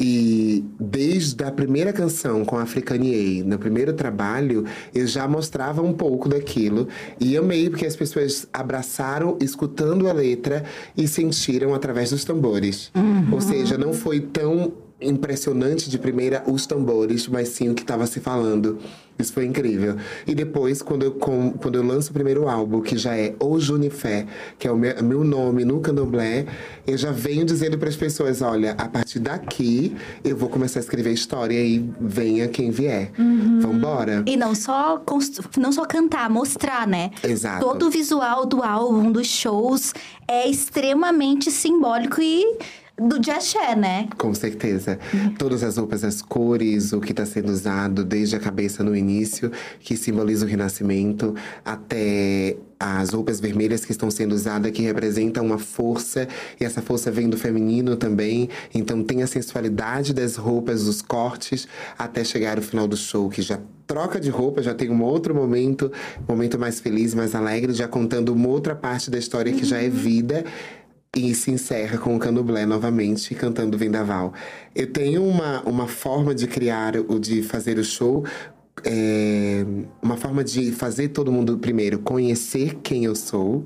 [0.00, 5.92] E desde a primeira canção com a Africaniei, no primeiro trabalho, eu já mostrava um
[5.92, 6.88] pouco daquilo.
[7.20, 10.64] E amei, porque as pessoas abraçaram, escutando a letra
[10.96, 12.90] e sentiram através dos tambores.
[13.30, 18.06] Ou seja, não foi tão impressionante de primeira os tambores, mas sim o que estava
[18.06, 18.78] se falando.
[19.18, 19.96] Isso foi incrível.
[20.26, 23.60] E depois, quando eu, com- quando eu lanço o primeiro álbum, que já é O
[23.60, 24.26] Junifé,
[24.58, 26.46] que é o meu, meu nome no candomblé,
[26.86, 29.94] eu já venho dizendo para as pessoas: olha, a partir daqui
[30.24, 33.12] eu vou começar a escrever história e venha quem vier.
[33.60, 34.22] Vambora.
[34.26, 37.10] E não só, constru- não só cantar, mostrar, né?
[37.22, 37.62] Exato.
[37.64, 39.92] Todo o visual do álbum, dos shows,
[40.26, 42.56] é extremamente simbólico e
[43.00, 44.08] do de axé, né?
[44.18, 44.98] Com certeza.
[45.38, 49.50] Todas as roupas, as cores, o que está sendo usado, desde a cabeça no início,
[49.80, 51.34] que simboliza o renascimento,
[51.64, 56.26] até as roupas vermelhas que estão sendo usadas, que representam uma força,
[56.58, 58.48] e essa força vem do feminino também.
[58.74, 61.66] Então tem a sensualidade das roupas, dos cortes,
[61.98, 65.34] até chegar o final do show, que já troca de roupa, já tem um outro
[65.34, 65.90] momento,
[66.28, 69.88] momento mais feliz, mais alegre, já contando uma outra parte da história que já é
[69.88, 70.44] vida.
[71.16, 74.32] E se encerra com o candomblé novamente, cantando Vendaval.
[74.72, 78.24] Eu tenho uma, uma forma de criar, o de fazer o show,
[78.84, 79.64] é,
[80.00, 83.64] uma forma de fazer todo mundo, primeiro, conhecer quem eu sou.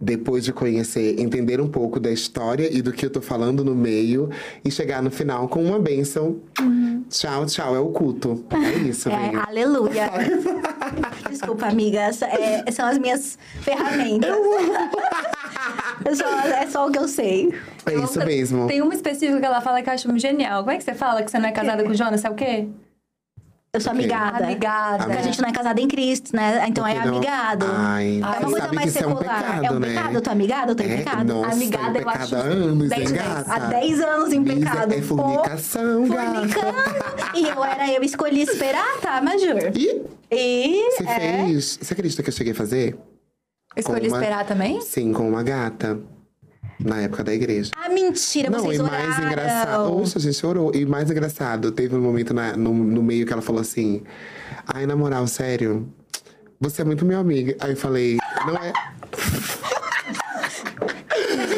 [0.00, 3.74] Depois de conhecer, entender um pouco da história e do que eu tô falando no
[3.76, 4.28] meio.
[4.64, 6.40] E chegar no final com uma bênção.
[7.08, 7.76] Tchau, tchau.
[7.76, 8.44] É o culto.
[8.50, 9.40] É isso, É, velho.
[9.48, 10.10] aleluia.
[11.30, 12.00] Desculpa, amiga.
[12.22, 14.28] é, são as minhas ferramentas.
[14.30, 17.52] É só, é só o que eu sei.
[17.86, 18.66] É isso mesmo.
[18.66, 20.60] Tem uma específica que ela fala que eu acho genial.
[20.60, 22.24] Como é que você fala que você não é casada com o Jonas?
[22.24, 22.68] É o quê?
[23.72, 24.44] Eu sou amigada.
[24.44, 25.04] Amigada.
[25.04, 26.64] Porque a gente não é casada em Cristo, né?
[26.66, 27.66] Então é Porque não- amigado.
[27.68, 29.42] Ai, é uma coisa mais que isso é um secular.
[29.42, 29.88] pecado, é um né?
[29.88, 31.34] pecado, eu tô amigada, eu tô em É, pecado.
[31.34, 33.52] Nossa, Amigada, é eu pecado acho- há anos, Dez- hein, dez- gata?
[33.52, 34.94] há 10 anos em pecado.
[34.94, 36.06] É fornicação.
[36.06, 36.76] Fornicando.
[37.34, 39.70] E eu era, eu escolhi esperar, tá, Major?
[39.74, 40.90] Ih, E.
[40.96, 41.78] você é, fez?
[41.82, 42.96] Você acredita que eu cheguei a fazer?
[43.76, 44.80] Escolhi uma- esperar também?
[44.80, 45.98] Sim, com uma gata.
[46.78, 47.70] Na época da igreja.
[47.74, 49.26] Ah, mentira, Não, vocês e mais oraram.
[49.26, 49.96] engraçado.
[49.98, 50.74] Oxe, a gente chorou.
[50.74, 54.02] E mais engraçado, teve um momento na- no, no meio que ela falou assim:
[54.66, 55.88] Ai, na moral, sério,
[56.60, 57.56] você é muito meu amiga.
[57.60, 58.72] Aí eu falei, não é.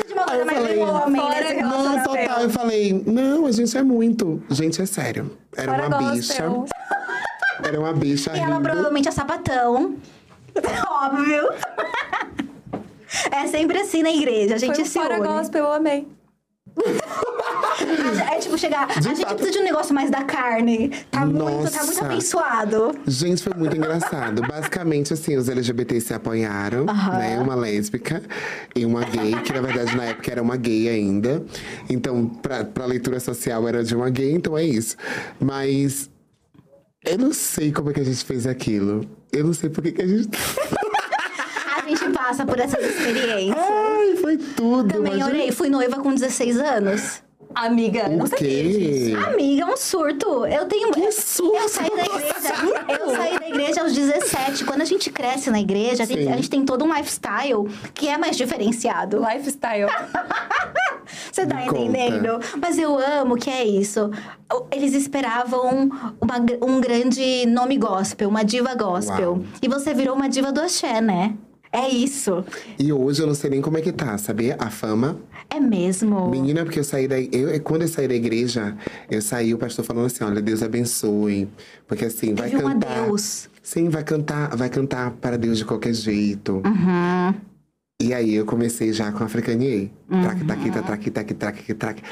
[0.06, 2.40] De uma coisa eu mais falei, homem nesse Não, total.
[2.42, 4.40] Eu falei, não, a gente é muito.
[4.50, 5.36] Gente, é sério.
[5.56, 6.62] Era Fora uma gospel.
[6.62, 6.74] bicha.
[7.64, 8.62] Era uma bicha E ela rindo.
[8.62, 9.96] provavelmente é sapatão.
[10.90, 11.48] Óbvio.
[13.32, 15.26] É sempre assim na igreja, a gente Foi um se fora une.
[15.26, 16.06] gospel, eu amei.
[18.32, 18.88] É tipo chegar.
[18.88, 19.34] a gente fato.
[19.36, 20.90] precisa de um negócio mais da carne.
[21.10, 22.04] Tá muito, tá muito Nossa.
[22.04, 22.92] abençoado.
[23.06, 24.42] Gente, foi muito engraçado.
[24.42, 27.38] Basicamente, assim, os LGBT se apoiaram, né?
[27.40, 28.22] Uma lésbica
[28.74, 31.44] e uma gay, que na verdade na época era uma gay ainda.
[31.88, 34.96] Então, pra, pra leitura social era de uma gay, então é isso.
[35.40, 36.10] Mas
[37.04, 39.04] eu não sei como é que a gente fez aquilo.
[39.32, 40.28] Eu não sei por que que a gente.
[41.76, 43.56] A gente passa por essas experiências.
[43.56, 44.92] Ai, foi tudo.
[44.92, 45.26] Também imagina.
[45.26, 47.22] orei, fui noiva com 16 anos.
[47.60, 48.62] Amiga, não O sabia quê?
[48.62, 49.16] disso.
[49.26, 50.46] Amiga, um surto.
[50.46, 50.92] Eu tenho.
[50.92, 51.56] Que surto?
[51.56, 52.54] Eu saí da igreja.
[53.00, 54.64] Eu saí da igreja aos 17.
[54.64, 56.32] Quando a gente cresce na igreja, a gente, Sim.
[56.32, 59.18] a gente tem todo um lifestyle que é mais diferenciado.
[59.18, 59.88] Lifestyle.
[61.32, 61.78] Você tá Me conta.
[61.80, 62.38] entendendo?
[62.60, 64.10] Mas eu amo que é isso.
[64.70, 65.88] Eles esperavam
[66.20, 69.32] uma um grande nome gospel, uma diva gospel.
[69.32, 69.42] Uau.
[69.62, 71.34] E você virou uma diva do axé, né?
[71.72, 72.44] É isso.
[72.78, 74.56] E hoje eu não sei nem como é que tá, sabia?
[74.58, 75.18] A fama.
[75.50, 76.30] É mesmo.
[76.30, 77.20] Menina, porque eu saí da.
[77.20, 78.76] Eu, quando eu saí da igreja,
[79.10, 81.48] eu saí, o pastor falando assim: olha, Deus abençoe.
[81.86, 82.98] Porque assim, vai Teve um cantar.
[82.98, 83.48] adeus.
[83.62, 86.62] Sim, vai cantar, vai cantar para Deus de qualquer jeito.
[86.64, 87.34] Uhum.
[88.00, 89.90] E aí eu comecei já com Africanier.
[90.08, 92.02] Traque, taquita, traque, taque, traque, traque.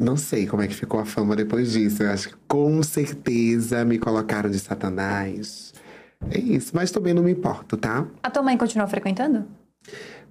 [0.00, 2.02] Não sei como é que ficou a fama depois disso.
[2.02, 5.73] Eu acho que com certeza me colocaram de Satanás.
[6.30, 8.06] É isso, mas também não me importo, tá?
[8.22, 9.44] A tua mãe continua frequentando?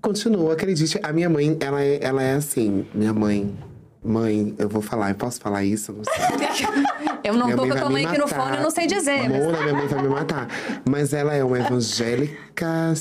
[0.01, 0.99] Continua, acredite.
[1.03, 2.85] A minha mãe, ela é, ela é assim.
[2.93, 3.55] Minha mãe.
[4.03, 5.93] Mãe, eu vou falar, eu posso falar isso?
[5.93, 6.13] Não sei.
[7.23, 9.29] Eu não Minha tô com a tua mãe aqui no fone, eu não sei dizer.
[9.29, 10.47] mas- Mona, minha mãe vai me matar.
[10.83, 12.93] Mas ela é uma evangélica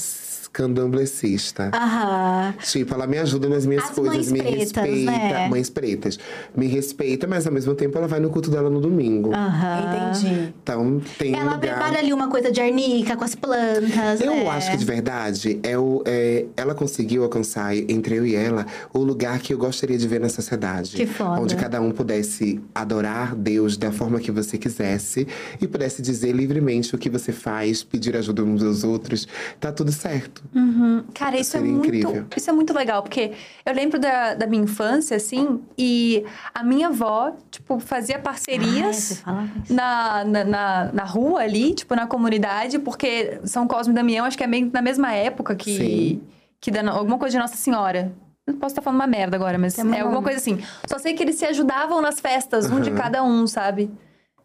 [0.53, 1.71] candomblecista.
[1.75, 2.55] Aham.
[2.63, 5.11] Tipo, ela me ajuda nas minhas As coisas, mães me pretas, respeita.
[5.11, 5.49] né?
[5.49, 6.19] Mães pretas.
[6.55, 9.35] Me respeita, mas ao mesmo tempo ela vai no culto dela no domingo.
[9.35, 10.13] Aham.
[10.13, 10.53] Entendi.
[10.63, 11.61] Então, tem um Ela lugar...
[11.61, 14.21] prepara ali uma coisa de arnica com as plantas.
[14.21, 14.49] Eu né?
[14.49, 18.99] acho que de verdade, é o, é, ela conseguiu alcançar, entre eu e ela, o
[18.99, 20.97] lugar que eu gostaria de ver na sociedade.
[20.97, 21.41] Que foda.
[21.41, 25.27] Onde cada um pudesse adorar Deus da forma que você quisesse
[25.61, 29.27] e pudesse dizer livremente o que você faz, pedir ajuda uns aos outros.
[29.59, 30.42] Tá tudo certo.
[31.15, 32.27] Cara, isso é muito, incrível.
[32.37, 33.33] isso é muito legal, porque
[33.65, 36.25] eu lembro da, da minha infância, assim, e
[36.55, 39.73] a minha avó, tipo, fazia Ah, parcerias falava isso.
[39.73, 44.37] na, na, na, na rua ali, tipo, na comunidade, porque São Cosme e Damião, acho
[44.37, 46.23] que é meio na mesma época que, Sim.
[46.61, 48.13] que da, alguma coisa de Nossa Senhora.
[48.45, 50.59] Eu posso estar falando uma merda agora, mas Tem é alguma coisa assim.
[50.87, 53.89] Só sei que eles se ajudavam nas festas, um de cada um, sabe?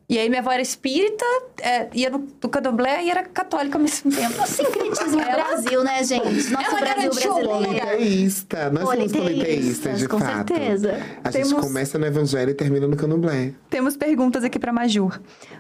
[0.10, 1.26] E aí minha avó era espírita,
[1.62, 4.42] é, ia no, do candomblé e era católica ao mesmo tempo.
[4.42, 6.50] O sincretismo Ela- Brasil, né, gente?
[6.50, 7.50] Nosso Ela Brasil brasileiro.
[7.50, 8.70] Politeísta.
[8.70, 10.54] Nós somos Politeístas, politeístas, de com fato.
[10.54, 10.94] certeza.
[11.26, 13.52] A gente Temos- começa no evangelho e termina no candomblé.
[13.70, 15.20] Temos perguntas aqui para Majur.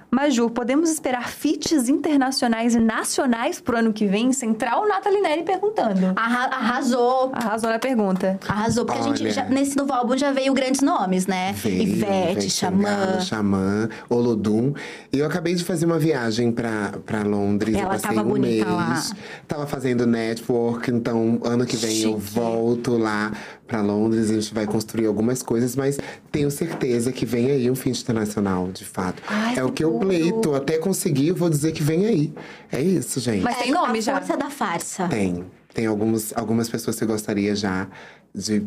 [0.09, 4.31] Majur, podemos esperar feats internacionais e nacionais pro ano que vem?
[4.31, 6.13] Central Nathalie Neri perguntando.
[6.15, 7.29] Arra- arrasou.
[7.33, 8.39] Arrasou na pergunta.
[8.47, 9.31] Arrasou, porque a gente Olha.
[9.31, 11.51] já- nesse novo álbum já veio grandes nomes, né?
[11.53, 13.19] Veio, Ivete, Xamã.
[13.19, 14.73] Xamã, Olodum.
[15.11, 17.75] E eu acabei de fazer uma viagem pra, pra Londres.
[17.75, 18.77] Ela eu passei tava um bonita mês.
[18.77, 19.03] lá.
[19.45, 22.31] Tava fazendo network, então ano que vem eu Chique.
[22.33, 23.33] volto lá
[23.67, 24.31] pra Londres.
[24.31, 25.99] A gente vai construir algumas coisas, mas
[26.31, 29.21] tenho certeza que vem aí um fim internacional, de fato.
[29.27, 30.55] Ai, é o que eu pleito.
[30.55, 32.33] Até conseguir, vou dizer que vem aí.
[32.71, 33.43] É isso, gente.
[33.43, 34.17] Mas tem nome a já.
[34.17, 35.07] força da farsa.
[35.07, 35.45] Tem.
[35.73, 37.87] Tem alguns, algumas pessoas que eu gostaria já
[38.33, 38.65] de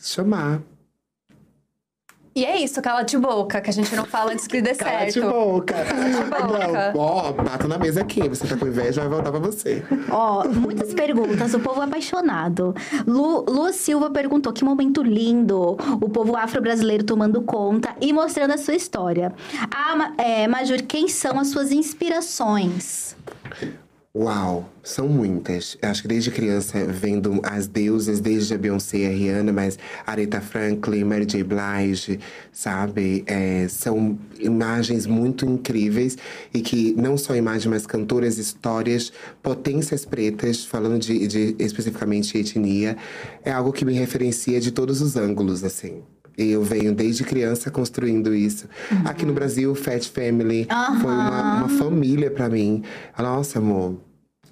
[0.00, 0.60] chamar.
[2.38, 5.06] E é isso, cala de boca, que a gente não fala antes que dê Cala
[5.06, 5.28] de certo.
[5.28, 5.74] boca.
[5.74, 6.92] boca.
[6.94, 8.28] Não, ó, bato na mesa aqui.
[8.28, 9.82] Você tá com inveja, vai voltar pra você.
[10.08, 12.76] Ó, muitas perguntas, o povo é apaixonado.
[13.04, 15.76] Lu, Lu Silva perguntou: que momento lindo!
[16.00, 19.32] O povo afro-brasileiro tomando conta e mostrando a sua história.
[19.74, 23.16] Ah, é, Majur, quem são as suas inspirações?
[24.16, 25.76] Uau, são muitas.
[25.82, 30.40] Eu acho que desde criança, vendo as deusas, desde a Beyoncé a Rihanna, mas Aretha
[30.40, 31.44] Franklin, Mary J.
[31.44, 32.18] Blige,
[32.50, 33.22] sabe?
[33.26, 36.16] É, são imagens muito incríveis
[36.54, 42.96] e que não só imagens, mas cantoras, histórias, potências pretas, falando de, de especificamente etnia,
[43.44, 46.02] é algo que me referencia de todos os ângulos, assim.
[46.38, 48.68] Eu venho desde criança construindo isso.
[49.04, 50.68] Aqui no Brasil, Fat Family
[51.02, 52.84] foi uma, uma família pra mim.
[53.18, 53.96] Nossa, amor.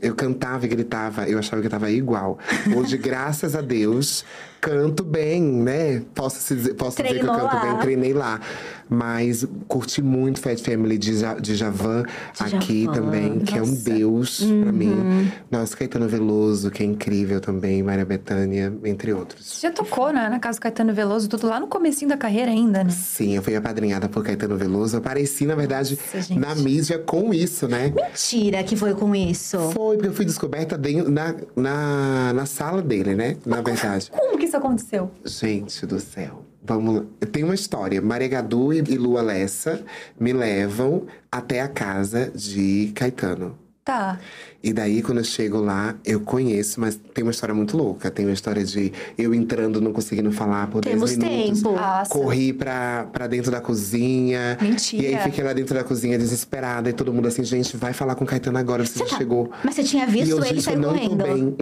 [0.03, 2.39] Eu cantava e gritava, eu achava que eu tava igual.
[2.77, 4.25] Hoje, graças a Deus,
[4.67, 6.03] canto bem, né?
[6.15, 7.61] Posso, se dizer, posso dizer que eu canto lá.
[7.67, 8.41] bem, treinei lá.
[8.89, 12.05] Mas curti muito Fat Family de, Ja- de Javan
[12.39, 13.91] aqui Djavan, também, que é um nossa.
[13.91, 15.29] deus pra mim.
[15.51, 19.45] Nossa, Caetano Veloso, que é incrível também, Maria Bethânia, entre outros.
[19.45, 22.53] Você já tocou né, na casa do Caetano Veloso, tudo lá no comecinho da carreira
[22.53, 22.91] ainda, né?
[22.91, 24.95] Sim, eu fui apadrinhada por Caetano Veloso.
[24.97, 27.93] Eu apareci, na verdade, Nossa, na mídia com isso, né?
[27.93, 29.59] Mentira que foi com isso.
[29.73, 33.37] Foi, porque eu fui descoberta dentro- na, na, na sala dele, né?
[33.45, 34.13] Na verdade.
[34.13, 35.11] Como que isso aconteceu?
[35.25, 36.45] Gente do céu.
[36.63, 37.07] Vamos.
[37.31, 38.01] Tem uma história.
[38.03, 39.85] Maria Gadu e Lua Lessa
[40.19, 43.57] me levam até a casa de Caetano.
[43.87, 44.19] Tá.
[44.65, 48.11] E daí, quando eu chego lá, eu conheço, mas tem uma história muito louca.
[48.11, 51.63] Tem uma história de eu entrando, não conseguindo falar por 10 Temos minutos.
[51.63, 51.77] tempo.
[51.77, 52.11] Nossa.
[52.11, 54.59] Corri pra, pra dentro da cozinha.
[54.61, 55.03] Mentira.
[55.05, 56.91] E aí fiquei lá dentro da cozinha desesperada.
[56.91, 59.53] E todo mundo assim, gente, vai falar com o Caetano agora, você, já tá- chegou.
[59.63, 61.11] Mas você tinha e visto eu, ele gente, sair eu não correndo?
[61.11, 61.43] tô bem.
[61.45, 61.55] Uhum.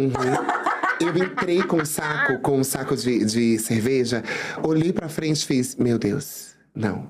[1.01, 4.23] Eu entrei com um saco, com um saco de, de cerveja,
[4.63, 7.09] olhei pra frente e fiz, meu Deus, não.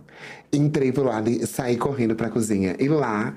[0.53, 2.75] Entrei pro lado e saí correndo pra cozinha.
[2.81, 3.35] E lá,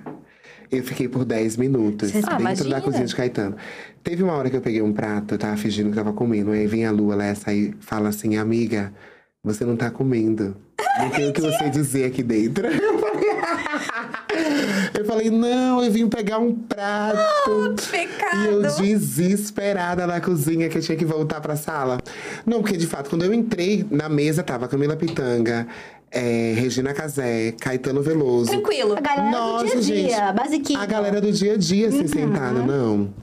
[0.72, 2.70] eu fiquei por 10 minutos Ah, dentro imagina.
[2.76, 3.56] da cozinha de Caetano.
[4.04, 6.52] Teve uma hora que eu peguei um prato, eu tava fingindo que tava comendo.
[6.52, 8.94] Aí vem a Lua lá e fala assim, amiga,
[9.44, 10.56] você não tá comendo.
[11.00, 12.68] Não tem o que você dizer aqui dentro.
[12.78, 13.28] Eu falei,
[15.00, 17.18] eu falei, não, eu vim pegar um prato.
[17.90, 18.38] pecado.
[18.38, 21.98] E eu desesperada na cozinha que eu tinha que voltar pra sala.
[22.46, 25.68] Não, porque de fato, quando eu entrei na mesa, tava Camila Pitanga,
[26.12, 28.50] eh, Regina Casé, Caetano Veloso.
[28.52, 28.96] Tranquilo.
[28.98, 30.36] A galera Nossa, do dia a dia, gente.
[30.36, 30.80] basiquinho.
[30.80, 32.08] A galera do dia a dia, assim, Uhum.
[32.08, 33.14] sentada, não.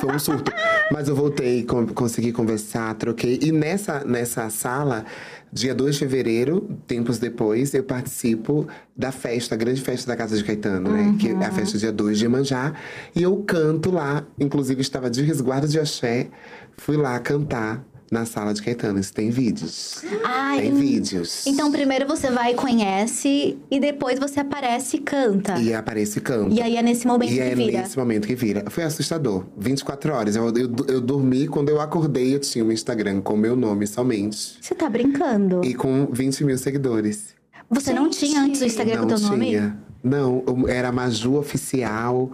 [0.00, 0.52] Foi um surto.
[0.92, 3.38] Mas eu voltei, com- consegui conversar, troquei.
[3.42, 5.06] E nessa, nessa sala,
[5.50, 10.36] dia 2 de fevereiro, tempos depois, eu participo da festa, a grande festa da Casa
[10.36, 11.16] de Caetano, né?
[11.18, 12.74] Que é a festa dia 2 de Manjá.
[13.14, 16.28] E eu canto lá, inclusive estava de resguardo de axé,
[16.76, 18.98] fui lá cantar na sala de Caetano.
[18.98, 20.02] Isso tem vídeos.
[20.24, 21.46] Ai, tem vídeos.
[21.46, 25.58] Então primeiro você vai e conhece e depois você aparece e canta.
[25.58, 26.54] E aparece e canto.
[26.54, 27.80] E aí é nesse momento E que é vira.
[27.82, 28.64] nesse momento que vira.
[28.70, 29.44] Foi assustador.
[29.58, 30.36] 24 horas.
[30.36, 34.56] Eu, eu, eu dormi, quando eu acordei, eu tinha um Instagram com meu nome somente.
[34.60, 35.62] Você tá brincando?
[35.64, 37.34] E com 20 mil seguidores.
[37.68, 39.46] Você não tinha antes o Instagram Não com teu nome?
[39.46, 39.78] tinha.
[40.08, 42.30] Não, era Maju Oficial.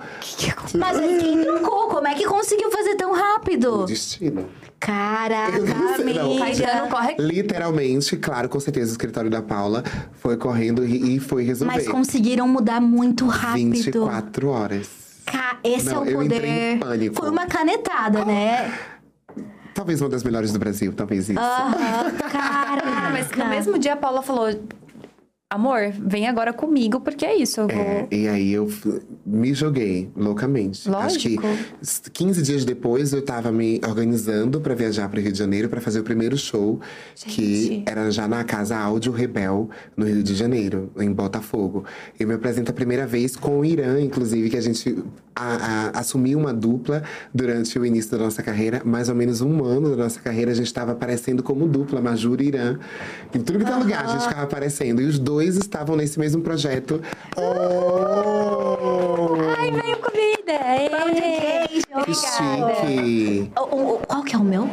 [0.78, 1.88] Mas quem trocou?
[1.88, 3.86] Como é que conseguiu fazer tão rápido?
[3.86, 4.46] Destino.
[4.78, 6.38] Caraca, não.
[6.38, 11.44] Caetano corre Literalmente, claro, com certeza, o escritório da Paula foi correndo e, e foi
[11.44, 11.72] resolver.
[11.74, 13.70] Mas conseguiram mudar muito rápido.
[13.70, 14.88] 24 horas.
[15.24, 16.34] Ca- Esse Não, é o eu poder.
[16.36, 17.14] entrei em pânico.
[17.16, 18.72] Foi uma canetada, né?
[19.72, 21.38] Talvez uma das melhores do Brasil, talvez isso.
[21.38, 22.82] Aham, caraca.
[22.84, 24.48] Ah, mas no mesmo dia a Paula falou:
[25.52, 27.60] Amor, vem agora comigo, porque é isso.
[27.60, 27.76] Eu vou.
[27.76, 28.66] É, e aí eu
[29.26, 30.88] me joguei loucamente.
[30.88, 31.46] Acho que Lógico.
[31.82, 35.78] s- 15 dias depois eu tava me organizando pra viajar pro Rio de Janeiro pra
[35.80, 36.80] fazer o primeiro show,
[37.26, 37.84] que Gente.
[37.86, 41.84] era já na Casa Áudio Rebel, no Rio de Janeiro, em Botafogo.
[42.18, 45.98] Eu me apresento a primeira vez com o Irã, inclusive, que a gente a- a-
[46.00, 47.02] assumiu uma dupla
[47.34, 48.82] durante o início da nossa carreira.
[48.84, 52.40] Mais ou menos um ano da nossa carreira, a gente tava aparecendo como dupla, Majur
[52.40, 52.78] e Irã.
[53.34, 55.00] Em tudo que é lugar, a gente ficava aparecendo.
[55.00, 57.00] E os dois estavam nesse mesmo projeto.
[57.36, 59.36] Oh!
[59.58, 60.32] Ai, veio comida!
[62.04, 63.52] Que chique!
[63.56, 64.68] O- o- o- qual que é o meu?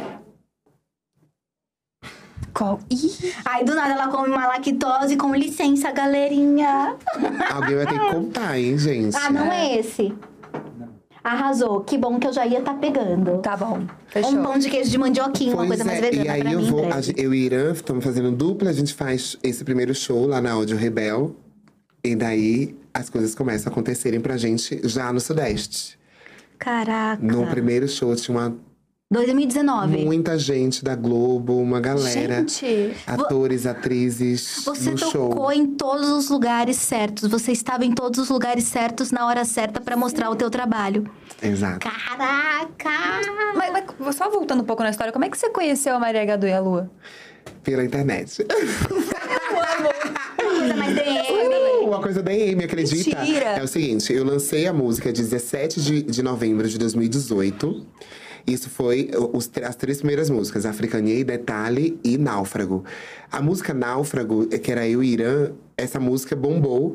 [2.52, 2.80] Qual?
[2.90, 6.96] Ih, Ai, do nada ela come uma lactose, com licença, galerinha.
[7.54, 9.16] Alguém vai ter que contar, hein, gente?
[9.16, 10.12] Ah, não é esse.
[11.22, 11.80] Arrasou.
[11.80, 13.38] Que bom que eu já ia estar pegando.
[13.38, 13.82] tá bom.
[14.08, 14.32] Fechou.
[14.32, 16.52] Um pão de queijo de mandioquinha, uma Pois coisa mais é, vegana e aí pra
[16.52, 16.70] eu mim.
[16.70, 17.02] vou.
[17.02, 20.52] gente- eu e Irã estamos fazendo dupla, a gente faz esse primeiro show lá na
[20.52, 21.36] Áudio Rebel.
[22.02, 25.98] E daí as coisas começam a acontecerem pra gente já no Sudeste.
[26.58, 27.22] Caraca.
[27.22, 28.56] No primeiro show tinha uma,
[29.12, 30.04] 2019.
[30.04, 32.46] muita gente da Globo, uma galera.
[32.46, 35.52] Gente, Atores, atrizes Você no tocou show.
[35.52, 37.28] em todos os lugares certos.
[37.28, 41.10] Você estava em todos os lugares certos na hora certa pra mostrar o teu trabalho.
[41.42, 41.80] Exato.
[41.80, 42.88] Caraca!
[43.56, 46.24] mas, mas só voltando um pouco na história, como é que você conheceu a Maria
[46.24, 46.88] Gadu e a Lua?
[47.64, 48.46] Pela internet.
[50.38, 51.84] Coisa mais DM.
[51.84, 53.18] Uma coisa da Amy, acredita?
[53.18, 53.44] Mentira!
[53.58, 57.84] É o seguinte, eu lancei a música 17 de, de novembro de 2018.
[58.46, 62.84] Isso foi os, tr- as três primeiras músicas, Africanei, Detalhe e Náufrago.
[63.30, 66.92] A música Náufrago, eh, que era eu e Irã, essa música bombou,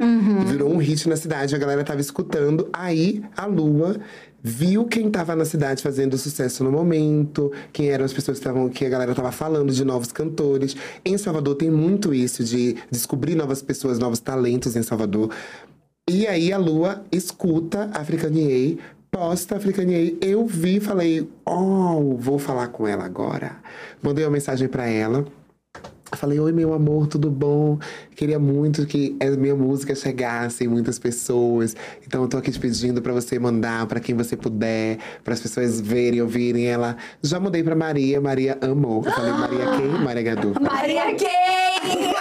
[0.48, 2.70] virou um hit na cidade, a galera tava escutando.
[2.72, 3.98] Aí a Lua
[4.44, 8.86] viu quem tava na cidade fazendo sucesso no momento, quem eram as pessoas que, que
[8.86, 10.76] a galera tava falando de novos cantores.
[11.04, 15.32] Em Salvador tem muito isso de descobrir novas pessoas, novos talentos em Salvador.
[16.08, 18.78] E aí a Lua escuta Africaniei,
[19.16, 20.18] posta Africaniei.
[20.22, 23.56] Eu vi falei, oh, vou falar com ela agora.
[24.04, 25.26] Mandei uma mensagem pra ela.
[26.14, 27.80] Falei, oi meu amor, tudo bom?
[28.14, 31.76] Queria muito que a minha música chegasse em muitas pessoas.
[32.06, 35.40] Então eu tô aqui te pedindo pra você mandar pra quem você puder, para as
[35.40, 36.98] pessoas verem, ouvirem ela.
[37.22, 39.02] Já mandei pra Maria, Maria amou.
[39.06, 40.04] Eu falei, Maria quem?
[40.04, 40.54] Maria Gadu.
[40.62, 42.16] Maria quem?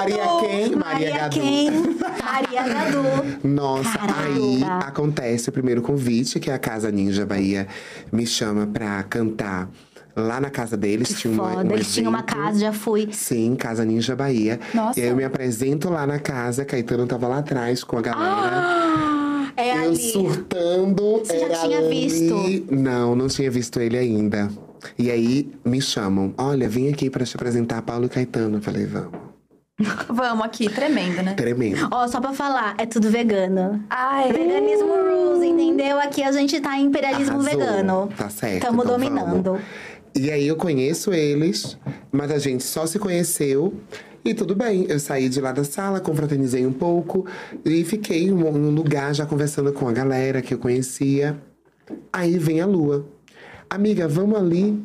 [0.00, 0.76] Maria quem?
[0.76, 1.40] Maria Maria Gadu.
[1.40, 1.70] quem?
[2.24, 3.02] Maria Gadu.
[3.48, 4.22] Nossa, Caraca.
[4.26, 7.66] aí acontece o primeiro convite, que é a Casa Ninja Bahia
[8.12, 9.68] me chama pra cantar
[10.16, 11.08] lá na casa deles.
[11.18, 13.08] tinha uma, Foda, um eles tinham uma casa, já fui.
[13.12, 14.58] Sim, Casa Ninja Bahia.
[14.74, 14.98] Nossa.
[14.98, 19.52] E aí eu me apresento lá na casa, Caetano tava lá atrás com a galera.
[19.56, 19.96] É eu ali.
[19.96, 21.18] surtando.
[21.18, 22.08] Você já tinha ali.
[22.08, 22.74] visto?
[22.74, 24.50] Não, não tinha visto ele ainda.
[24.98, 26.32] E aí me chamam.
[26.38, 28.58] Olha, vim aqui pra te apresentar Paulo e Caetano.
[28.58, 29.29] Eu falei, vamos.
[30.08, 31.34] Vamos aqui, tremendo, né?
[31.34, 31.88] Tremendo.
[31.90, 33.82] Ó, só pra falar, é tudo vegano.
[33.88, 35.98] Ai, Veganismo rules, entendeu?
[35.98, 37.58] Aqui a gente tá em imperialismo Arrasou.
[37.58, 38.08] vegano.
[38.16, 38.62] Tá certo.
[38.62, 39.42] Tamo então dominando.
[39.42, 39.60] vamos.
[40.14, 41.78] E aí eu conheço eles,
[42.10, 43.72] mas a gente só se conheceu.
[44.24, 47.24] E tudo bem, eu saí de lá da sala, confraternizei um pouco
[47.64, 51.38] e fiquei em um em um lugar já conversando com a galera que eu conhecia.
[52.12, 53.06] Aí vem a lua.
[53.70, 54.78] Amiga, vamos ali.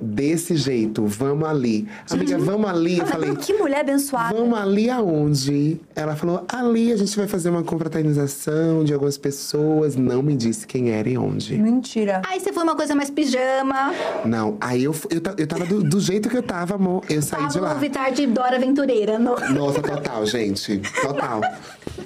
[0.00, 1.88] Desse jeito, vamos ali.
[2.10, 2.98] Amiga, vamos ali.
[2.98, 4.34] Eu falei, que mulher abençoada.
[4.34, 5.80] Vamos ali aonde?
[5.94, 9.96] Ela falou, ali a gente vai fazer uma confraternização de algumas pessoas.
[9.96, 11.56] Não me disse quem era e onde.
[11.56, 12.22] Mentira.
[12.26, 13.92] Aí você foi uma coisa mais pijama.
[14.24, 17.04] Não, aí eu, eu, eu tava do, do jeito que eu tava, amor.
[17.08, 17.68] Eu saí de lá.
[17.68, 19.18] Pablo Vittar de Dora Aventureira.
[19.18, 19.36] No...
[19.50, 20.78] Nossa, total, gente.
[21.02, 21.40] Total.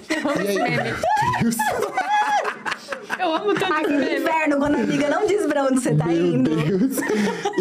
[0.09, 0.95] E aí,
[1.43, 1.57] Deus,
[3.19, 6.07] Eu amo tanto Ai, que inferno quando a amiga não diz pra onde você tá
[6.07, 6.57] meu indo.
[6.57, 6.99] Deus.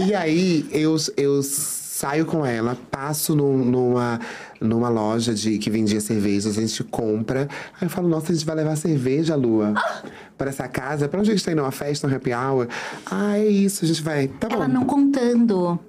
[0.05, 4.20] E aí, eu, eu saio com ela, passo num- numa,
[4.59, 7.47] numa loja de, que vendia cervejas, a gente compra.
[7.80, 9.74] Aí eu falo, nossa, a gente vai levar cerveja, Lua,
[10.38, 11.07] pra essa casa.
[11.07, 11.61] Pra onde a gente tá indo?
[11.61, 12.68] Uma festa, um happy hour?
[13.09, 14.28] Ah, é isso, a gente vai.
[14.28, 14.55] Tá bom.
[14.55, 15.80] Ela não contando.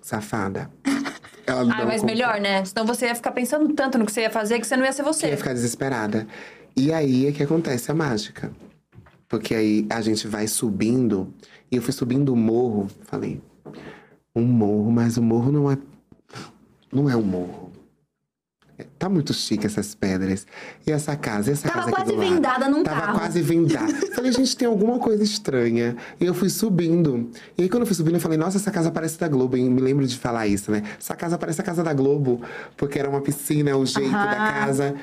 [0.00, 0.70] Safada.
[1.46, 2.64] Ela não Ai, mas melhor, né?
[2.64, 4.92] Senão você ia ficar pensando tanto no que você ia fazer que você não ia
[4.92, 5.28] ser você.
[5.28, 6.26] ia ficar desesperada.
[6.76, 8.50] E aí é que acontece a mágica.
[9.28, 11.32] Porque aí a gente vai subindo,
[11.70, 13.40] e eu fui subindo o morro, falei,
[14.34, 15.78] um morro, mas o morro não é.
[16.92, 17.65] Não é um morro.
[18.98, 20.46] Tá muito chique essas pedras.
[20.86, 22.30] E essa casa, essa Tava casa aqui quase do lado.
[22.34, 23.18] vendada num Tava carro.
[23.18, 23.92] quase vendada.
[24.14, 25.96] Falei, gente, tem alguma coisa estranha.
[26.20, 27.30] E eu fui subindo.
[27.56, 29.56] E aí, quando eu fui subindo, eu falei, nossa, essa casa parece da Globo.
[29.56, 30.82] E me lembro de falar isso, né?
[30.98, 32.40] Essa casa parece a casa da Globo.
[32.76, 34.94] Porque era uma piscina, o jeito da casa.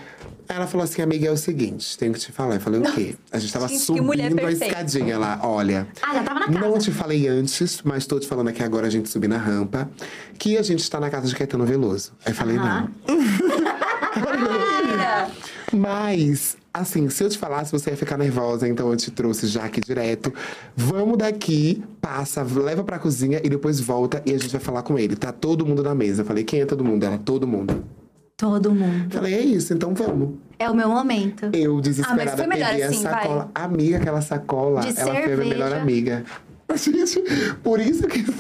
[0.50, 2.56] Aí ela falou assim, amiga, é o seguinte, tenho que te falar.
[2.56, 3.16] Eu falei, o quê?
[3.32, 4.66] A gente tava Gente, que mulher subindo a perfeita.
[4.66, 5.40] escadinha lá.
[5.42, 6.60] Olha, Ah, já tava na casa.
[6.60, 9.90] não te falei antes, mas tô te falando aqui agora, a gente subir na rampa.
[10.38, 12.12] Que a gente tá na casa de Caetano Veloso.
[12.26, 12.90] Aí falei, Aham.
[13.08, 13.63] não.
[15.74, 19.64] Mas, assim, se eu te falasse, você ia ficar nervosa, então eu te trouxe já
[19.66, 20.34] aqui direto.
[20.76, 24.98] Vamos daqui, passa, leva pra cozinha e depois volta e a gente vai falar com
[24.98, 25.16] ele.
[25.16, 26.22] Tá todo mundo na mesa.
[26.22, 27.04] Eu Falei, quem é todo mundo?
[27.06, 27.84] Ela, todo mundo.
[28.36, 29.14] Todo mundo.
[29.14, 30.36] Falei, é isso, então vamos.
[30.60, 31.50] É o meu momento.
[31.54, 33.22] Eu, Ah, desesperada, mas foi melhor peguei assim, a vai.
[33.24, 33.52] sacola.
[33.56, 35.82] Amiga, aquela sacola, De ela foi a minha melhor cerveja.
[35.82, 36.24] amiga.
[36.76, 37.22] Gente,
[37.64, 38.24] por isso que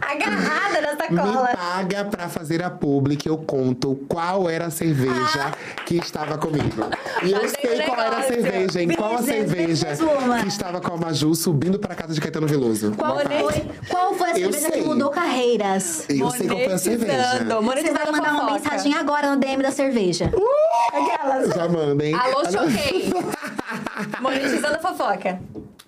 [0.00, 1.48] Agarrada na me sacola.
[1.56, 5.52] paga pra fazer a publi que eu conto qual era a cerveja
[5.86, 6.84] que estava comigo.
[7.22, 8.88] E eu Fazendo sei qual era a cerveja, hein?
[8.96, 9.86] Qual a cerveja
[10.40, 12.92] que estava com a Maju subindo pra casa de Caetano Veloso.
[12.96, 14.84] Qual foi, qual foi a Eu cerveja que sei.
[14.84, 16.04] mudou carreiras?
[16.08, 17.38] Eu sei qual foi a cerveja.
[17.44, 20.30] Você vai mandar uma mensagem agora no DM da cerveja.
[20.92, 21.48] Aquelas.
[21.54, 22.14] Já mandem.
[22.14, 23.12] Alô, choquei.
[24.20, 25.40] monetizando a fofoca.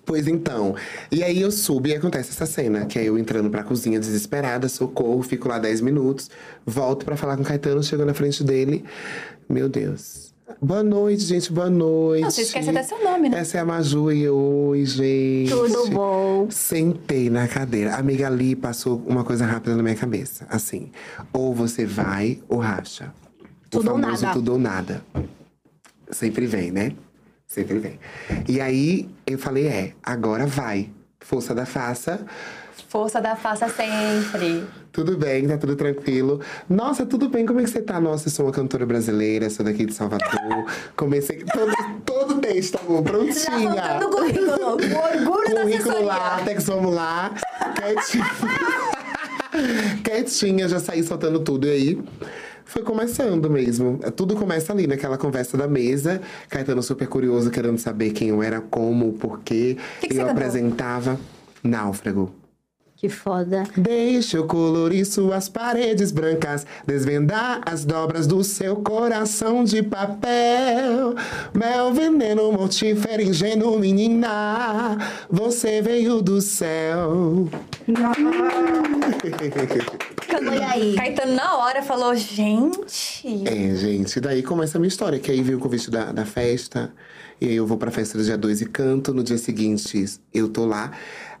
[0.07, 0.73] Pois então.
[1.11, 4.69] E aí eu subo e acontece essa cena, que é eu entrando pra cozinha desesperada,
[4.69, 6.31] socorro, fico lá 10 minutos,
[6.65, 8.85] volto pra falar com o Caetano, chego na frente dele.
[9.49, 10.33] Meu Deus.
[10.61, 12.23] Boa noite, gente, boa noite.
[12.23, 13.39] Não, você esquece até seu nome, né?
[13.39, 15.51] Essa é a Maju e eu, oi, gente.
[15.51, 16.47] Tudo bom?
[16.49, 17.95] Sentei na cadeira.
[17.95, 20.47] A amiga ali passou uma coisa rápida na minha cabeça.
[20.49, 20.89] Assim,
[21.33, 23.13] ou você vai ou racha.
[23.69, 24.33] Tudo o ou famoso nada.
[24.33, 25.01] tudo ou nada.
[26.11, 26.93] Sempre vem, né?
[27.47, 27.99] Sempre vem.
[28.47, 30.89] E aí, eu falei, é, agora vai.
[31.21, 32.25] Força da faça.
[32.89, 34.65] Força da faça sempre.
[34.91, 36.41] Tudo bem, tá tudo tranquilo.
[36.69, 37.99] Nossa, tudo bem, como é que você tá?
[37.99, 40.65] Nossa, eu sou uma cantora brasileira, sou daqui de Salvador.
[40.95, 41.71] Comecei todo,
[42.05, 43.81] todo texto, amor, Já prontinha.
[43.83, 44.51] faltando o currículo.
[44.51, 47.33] O orgulho da Currículo látex, vamos lá.
[47.75, 48.25] Quietinha.
[50.03, 51.67] Quietinha, já saí soltando tudo.
[51.67, 52.03] E aí,
[52.67, 53.99] foi começando mesmo.
[54.15, 56.21] Tudo começa ali, naquela conversa da mesa.
[56.49, 59.77] Caetano super curioso, querendo saber quem eu era, como, porquê.
[60.01, 61.19] Que que eu apresentava
[61.63, 62.31] Náufrago.
[62.97, 63.63] Que foda.
[63.77, 71.13] Deixa eu colorir suas paredes brancas, desvendar as dobras do seu coração de papel.
[71.53, 74.97] Mel, veneno, mortífero, ingênuo, menina,
[75.29, 77.47] você veio do céu.
[80.27, 80.95] Foi aí.
[80.95, 83.43] Caetano, na hora, falou: gente.
[83.45, 86.91] É, gente, daí começa a minha história, que aí veio o convite da, da festa,
[87.39, 90.49] e aí eu vou pra festa do dia 2 e canto, no dia seguinte eu
[90.49, 90.91] tô lá.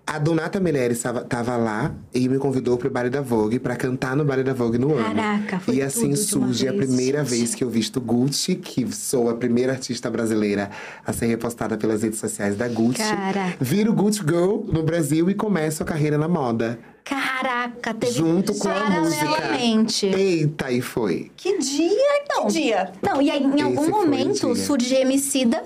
[0.09, 4.15] A Donata Meleres tava, tava lá e me convidou pro Baile da Vogue pra cantar
[4.15, 5.15] no Baile da Vogue no ano.
[5.15, 7.29] Caraca, foi E assim tudo de uma surge a vez, primeira gente.
[7.37, 10.71] vez que eu visto Gucci, que sou a primeira artista brasileira
[11.05, 12.99] a ser repostada pelas redes sociais da Gucci.
[13.03, 13.53] Cara.
[13.59, 16.79] Viro Gucci Girl no Brasil e começo a carreira na moda.
[17.03, 19.25] Caraca, teve Junto com a música.
[19.25, 20.05] paralelamente.
[20.05, 21.31] Eita, e foi.
[21.35, 22.91] Que dia, que dia.
[23.01, 25.61] Não, e aí, em algum Esse o momento surge Emicida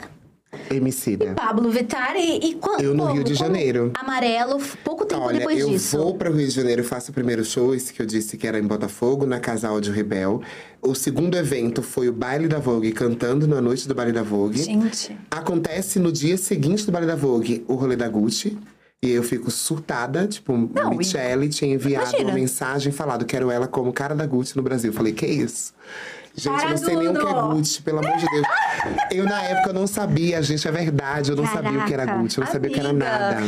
[0.69, 1.33] Emicida.
[1.35, 2.81] Pablo Vittar e, e quando?
[2.81, 3.13] Eu no como?
[3.15, 3.33] Rio de?
[3.35, 3.91] Janeiro.
[3.95, 5.97] Amarelo, pouco tempo Olha, depois eu disso.
[5.97, 8.45] vou para o Rio de Janeiro, faço o primeiro show, esse que eu disse que
[8.45, 10.41] era em Botafogo, na Casa Áudio Rebel.
[10.81, 14.61] O segundo evento foi o Baile da Vogue, cantando na noite do Baile da Vogue.
[14.61, 15.17] Gente.
[15.29, 18.57] Acontece no dia seguinte do Baile da Vogue, o rolê da Gucci.
[19.03, 22.29] E eu fico surtada, tipo, Não, e- Michelle tinha enviado Imagina.
[22.29, 24.91] uma mensagem falado, quero ela como cara da Gucci no Brasil.
[24.91, 25.73] Eu falei, que isso?
[26.33, 27.41] Gente, Para eu não sei nem o que é!
[27.41, 28.47] Gucci, pelo amor de Deus.
[29.11, 31.29] Eu, na época, não sabia, gente, é verdade.
[31.29, 33.41] Eu não sabia o que era Caraca, Gucci, eu não sabia o que era nada.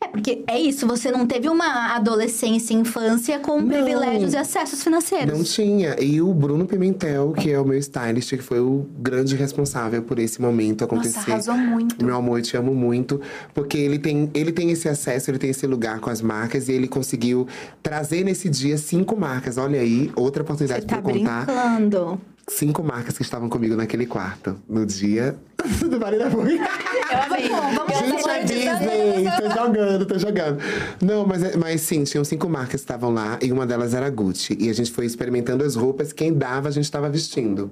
[0.00, 3.66] É, porque é isso, você não teve uma adolescência e infância com Não.
[3.68, 5.36] privilégios e acessos financeiros.
[5.36, 5.96] Não tinha.
[6.00, 10.20] E o Bruno Pimentel, que é o meu stylist, que foi o grande responsável por
[10.20, 11.32] esse momento acontecer.
[11.32, 12.04] arrasou muito.
[12.04, 13.20] Meu amor, eu te amo muito.
[13.52, 16.68] Porque ele tem, ele tem esse acesso, ele tem esse lugar com as marcas.
[16.68, 17.48] E ele conseguiu
[17.82, 19.58] trazer nesse dia cinco marcas.
[19.58, 21.44] Olha aí, outra oportunidade Você tá pra eu contar.
[21.44, 22.20] brincando.
[22.50, 24.56] Cinco marcas que estavam comigo naquele quarto.
[24.68, 25.36] No dia
[25.88, 26.54] do Vale da Vogue.
[26.56, 27.48] Eu amei.
[27.48, 29.30] vamos Gente, é Disney!
[29.38, 30.58] Tô jogando, tô jogando.
[31.02, 34.06] Não, mas, é- mas sim, tinham cinco marcas que estavam lá e uma delas era
[34.06, 34.56] a Gucci.
[34.58, 37.70] E a gente foi experimentando as roupas, quem dava a gente estava vestindo.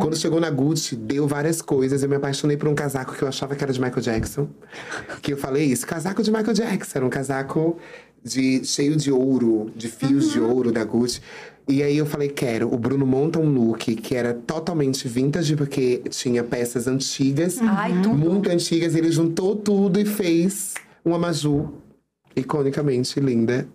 [0.00, 2.02] Quando chegou na Gucci, deu várias coisas.
[2.02, 4.48] Eu me apaixonei por um casaco que eu achava que era de Michael Jackson.
[5.22, 6.98] Que eu falei isso, casaco de Michael Jackson.
[6.98, 7.76] Era um casaco
[8.24, 11.20] de, cheio de ouro, de fios de ouro da Gucci.
[11.68, 12.72] E aí eu falei, quero.
[12.72, 17.58] O Bruno monta um look que era totalmente vintage, porque tinha peças antigas.
[17.60, 18.16] Ai, tudo.
[18.16, 18.94] Muito antigas.
[18.94, 21.74] Ele juntou tudo e fez uma Maju
[22.34, 23.68] iconicamente linda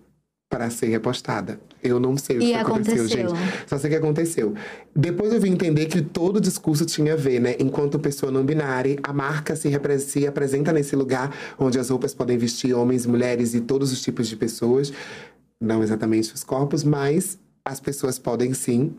[0.50, 1.60] para ser repostada.
[1.84, 3.36] Eu não sei o que aconteceu, aconteceu.
[3.36, 3.68] gente.
[3.68, 4.54] Só sei que aconteceu.
[4.96, 7.56] Depois eu vim entender que todo o discurso tinha a ver, né?
[7.60, 9.70] Enquanto pessoa não binária, a marca se,
[10.00, 14.28] se apresenta nesse lugar onde as roupas podem vestir homens, mulheres e todos os tipos
[14.28, 14.94] de pessoas.
[15.60, 18.94] Não exatamente os corpos, mas as pessoas podem sim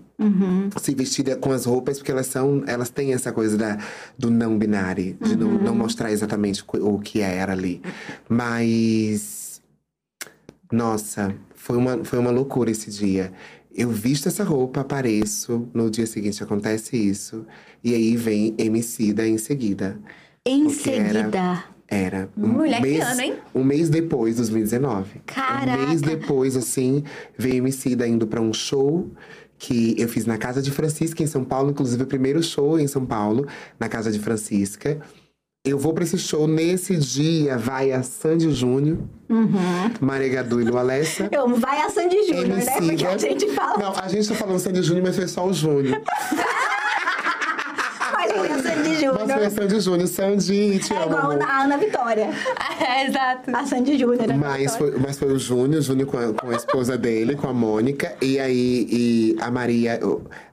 [0.81, 3.79] se vestir com as roupas, porque elas são, elas têm essa coisa da,
[4.19, 7.83] do não binário, de não, não mostrar exatamente o, que era ali.
[8.29, 9.61] Mas
[10.73, 13.33] nossa, foi uma, foi uma loucura esse dia.
[13.73, 17.45] Eu visto essa roupa, apareço, no dia seguinte acontece isso,
[17.83, 19.99] e aí vem Emicida em seguida.
[20.47, 21.65] Em Porque era- seguida.
[21.89, 22.29] Era.
[22.37, 23.35] Um Mulher, que mês, ano, hein?
[23.55, 25.21] Um mês depois, 2019.
[25.27, 25.83] Caraca!
[25.83, 27.05] Um mês depois, assim,
[27.37, 29.11] veio Emicida indo pra um show
[29.59, 31.71] que eu fiz na Casa de Francisca, em São Paulo.
[31.71, 33.47] Inclusive, o primeiro show em São Paulo,
[33.79, 35.01] na Casa de Francisca.
[35.67, 36.47] Eu vou pra esse show.
[36.47, 38.99] Nesse dia, vai a Sandy Júnior,
[39.99, 41.27] Maria Gadu e Lu Alessa.
[41.33, 41.57] Eu amo.
[41.57, 42.81] Vai a Sandy Júnior, né?
[42.81, 43.79] Porque a gente fala.
[43.79, 46.03] Não, a gente tá falando Sandy Júnior, mas foi só o Júnior.
[48.37, 49.51] Mas foi a Sandy Mas foi a Júnior.
[49.51, 50.09] Sandy Júnior.
[50.09, 51.43] Sandy, te É amo, igual amor.
[51.43, 52.31] a Ana Vitória.
[52.81, 53.51] É, exato.
[53.55, 54.23] A Sandy Júnior.
[54.25, 57.35] Ana Mas foi, mas foi o Júnior, o Júnior com a, com a esposa dele,
[57.37, 58.15] com a Mônica.
[58.21, 60.01] E aí e a Maria,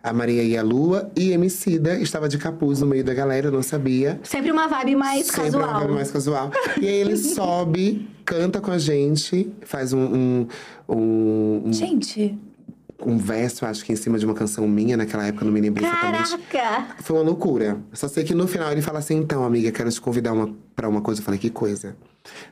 [0.04, 1.12] a Maria e a Lua.
[1.16, 4.20] E Emicida estava de capuz no meio da galera, eu não sabia.
[4.24, 5.70] Sempre uma vibe mais Sempre casual.
[5.70, 6.52] uma vibe mais casual.
[6.80, 10.48] E aí ele sobe, canta com a gente, faz um, um,
[10.88, 12.38] um, um, Gente,
[13.06, 15.84] um verso, acho que em cima de uma canção minha, naquela época, não me lembro
[15.84, 16.38] exatamente.
[16.50, 16.96] Caraca!
[17.02, 17.80] Foi uma loucura.
[17.94, 20.88] Só sei que no final ele fala assim: então, amiga, quero te convidar uma, pra
[20.88, 21.22] uma coisa.
[21.22, 21.96] Eu falei: que coisa?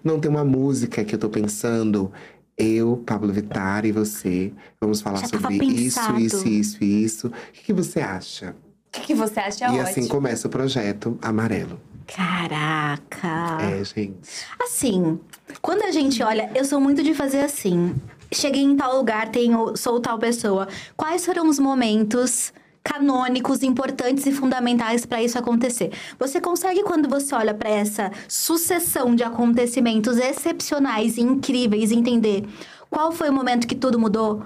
[0.04, 2.12] Não, tem uma música que eu tô pensando.
[2.58, 7.28] Eu, Pablo Vittar e você, vamos falar Já sobre isso, isso, isso e isso.
[7.28, 8.54] O que, que você acha?
[8.89, 9.82] o que, que você acha e ótimo?
[9.84, 11.80] assim começa o projeto Amarelo.
[12.08, 13.62] Caraca!
[13.62, 14.18] É, gente.
[14.62, 15.20] Assim,
[15.62, 17.95] quando a gente olha, eu sou muito de fazer assim.
[18.32, 20.67] Cheguei em tal lugar, tenho, sou tal pessoa.
[20.95, 22.53] Quais foram os momentos
[22.84, 25.91] canônicos, importantes e fundamentais para isso acontecer?
[26.17, 32.45] Você consegue, quando você olha para essa sucessão de acontecimentos excepcionais e incríveis, entender
[32.89, 34.43] qual foi o momento que tudo mudou?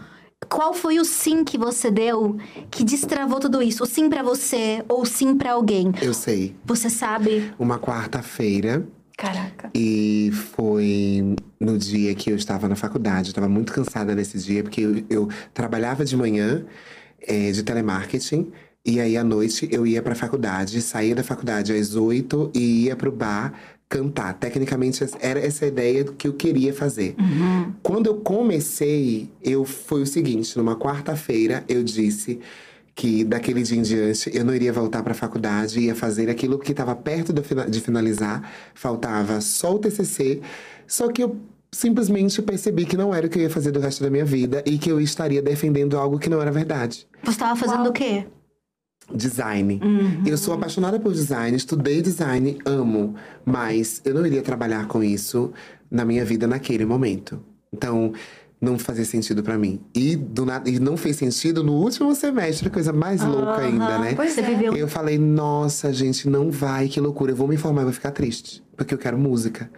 [0.49, 2.37] Qual foi o sim que você deu
[2.69, 3.83] que destravou tudo isso?
[3.83, 5.91] O sim para você ou sim para alguém?
[6.01, 6.55] Eu sei.
[6.65, 7.53] Você sabe?
[7.57, 8.85] Uma quarta-feira.
[9.17, 9.69] Caraca.
[9.75, 13.27] E foi no dia que eu estava na faculdade.
[13.27, 16.65] Eu estava muito cansada nesse dia, porque eu, eu trabalhava de manhã
[17.21, 18.51] eh, de telemarketing.
[18.85, 20.81] E aí, à noite, eu ia pra faculdade.
[20.81, 23.53] Saía da faculdade às oito e ia pro bar
[23.87, 24.33] cantar.
[24.33, 27.15] Tecnicamente, era essa a ideia que eu queria fazer.
[27.81, 30.57] Quando eu comecei, eu foi o seguinte.
[30.57, 32.39] Numa quarta-feira, eu disse
[32.95, 36.59] que daquele dia em diante eu não iria voltar para a faculdade, ia fazer aquilo
[36.59, 40.41] que estava perto de finalizar, faltava só o TCC,
[40.87, 41.37] só que eu
[41.71, 44.63] simplesmente percebi que não era o que eu ia fazer do resto da minha vida
[44.65, 47.07] e que eu estaria defendendo algo que não era verdade.
[47.23, 48.27] Você estava fazendo o quê?
[49.13, 49.81] Design.
[50.25, 55.51] Eu sou apaixonada por design, estudei design, amo, mas eu não iria trabalhar com isso
[55.89, 57.43] na minha vida naquele momento.
[57.73, 58.13] Então,
[58.63, 59.81] não fazia sentido pra mim.
[59.93, 64.13] E, do nada, e não fez sentido no último semestre, coisa mais louca ainda, né?
[64.15, 64.43] Pois Você é.
[64.43, 64.75] viveu.
[64.75, 67.33] Eu falei, nossa, gente, não vai, que loucura.
[67.33, 69.69] Eu vou me informar, eu vou ficar triste, porque eu quero música.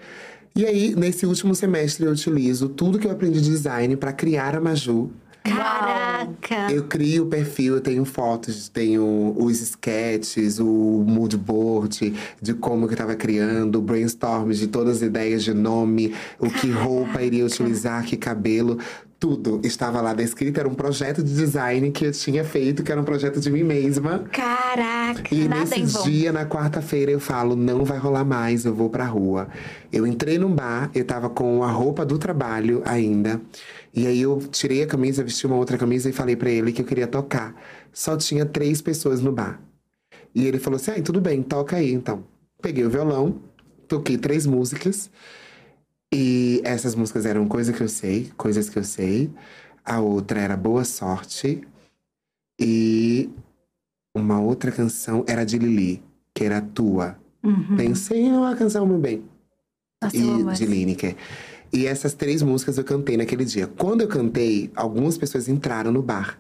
[0.56, 4.56] E aí, nesse último semestre, eu utilizo tudo que eu aprendi de design pra criar
[4.56, 5.12] a Maju.
[5.46, 6.72] Caraca!
[6.72, 12.88] Eu crio o perfil, eu tenho fotos, tenho os sketches, o mood board de como
[12.88, 17.22] que eu tava criando, o brainstorm de todas as ideias de nome, o que roupa
[17.22, 18.80] iria utilizar, que cabelo.
[19.18, 20.60] Tudo estava lá descrito.
[20.60, 23.64] Era um projeto de design que eu tinha feito, que era um projeto de mim
[23.64, 24.20] mesma.
[24.32, 25.34] Caraca!
[25.34, 29.48] E nesse dia, na quarta-feira, eu falo, não vai rolar mais, eu vou pra rua.
[29.92, 33.42] Eu entrei num bar, eu tava com a roupa do trabalho ainda.
[33.96, 36.82] E aí eu tirei a camisa, vesti uma outra camisa e falei pra ele que
[36.82, 37.56] eu queria tocar.
[37.94, 39.62] Só tinha três pessoas no bar.
[40.34, 42.26] E ele falou assim: ah, tudo bem, toca aí então.
[42.62, 43.42] Peguei o violão,
[43.88, 45.10] toquei três músicas.
[46.14, 49.32] E essas músicas eram Coisa Que Eu Sei, Coisas Que Eu Sei.
[49.84, 51.66] A outra era Boa Sorte.
[52.60, 53.30] E
[54.16, 56.04] uma outra canção era de Lili,
[56.34, 57.18] que era Tua.
[57.44, 57.78] Uhum.
[57.78, 59.24] Pensei em uma canção, meu bem.
[60.02, 61.16] Nossa, E de Lineker.
[61.74, 63.68] E essas três músicas eu cantei naquele dia.
[63.68, 66.38] Quando eu cantei, algumas pessoas entraram no bar.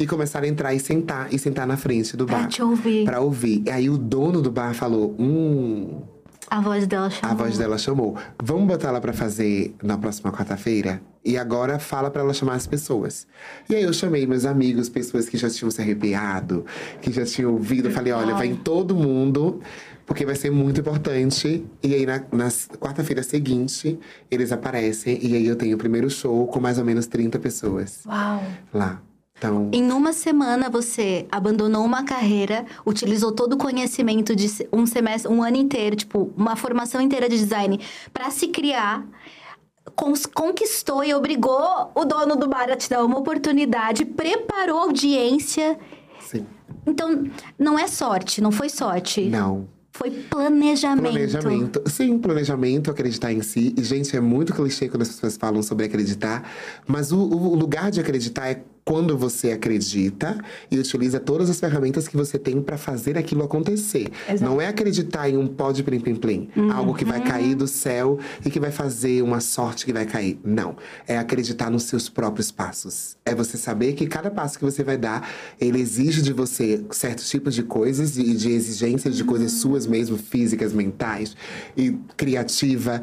[0.00, 2.48] E começaram a entrar e sentar, e sentar na frente do Pra bar.
[2.48, 3.04] te ouvir.
[3.04, 3.62] Pra ouvir.
[3.66, 6.02] E aí o dono do bar falou: Hum,
[6.48, 7.30] A voz dela chamou.
[7.32, 8.16] a voz dela chamou.
[8.42, 11.00] Vamos botar ela pra fazer na próxima quarta-feira?
[11.24, 13.26] E agora fala pra ela chamar as pessoas.
[13.68, 16.64] E aí eu chamei meus amigos, pessoas que já tinham se arrepiado,
[17.02, 17.90] que já tinham ouvido.
[17.90, 19.60] Falei, olha, vai em todo mundo,
[20.08, 21.64] porque vai ser muito importante.
[21.82, 22.48] E aí na, na
[22.78, 23.98] quarta-feira seguinte,
[24.30, 25.18] eles aparecem.
[25.22, 28.42] E aí eu tenho o primeiro show com mais ou menos 30 pessoas Uau.
[28.72, 29.02] lá.
[29.36, 35.30] Então, Em uma semana você abandonou uma carreira, utilizou todo o conhecimento de um semestre,
[35.30, 37.78] um ano inteiro, tipo, uma formação inteira de design
[38.12, 39.06] pra se criar.
[40.34, 45.78] Conquistou e obrigou o dono do bar a te dar uma oportunidade, preparou a audiência.
[46.18, 46.44] sim.
[46.86, 47.24] Então,
[47.58, 49.22] não é sorte, não foi sorte.
[49.28, 49.68] Não.
[49.92, 51.02] Foi planejamento.
[51.02, 51.82] Planejamento.
[51.86, 53.74] Sim, planejamento, acreditar em si.
[53.76, 56.48] E, gente, é muito clichê quando as pessoas falam sobre acreditar.
[56.86, 62.08] Mas o, o lugar de acreditar é quando você acredita e utiliza todas as ferramentas
[62.08, 64.08] que você tem pra fazer aquilo acontecer.
[64.40, 66.48] Não é acreditar em um pó de plim plim plim.
[66.72, 70.40] Algo que vai cair do céu e que vai fazer uma sorte que vai cair.
[70.42, 70.74] Não.
[71.06, 73.14] É acreditar nos seus próprios passos.
[73.26, 75.28] É você saber que cada passo que você vai dar,
[75.60, 80.16] ele exige de você certos tipos de coisas e de exigências de coisas suas mesmo,
[80.16, 81.36] físicas, mentais
[81.76, 83.02] e criativa.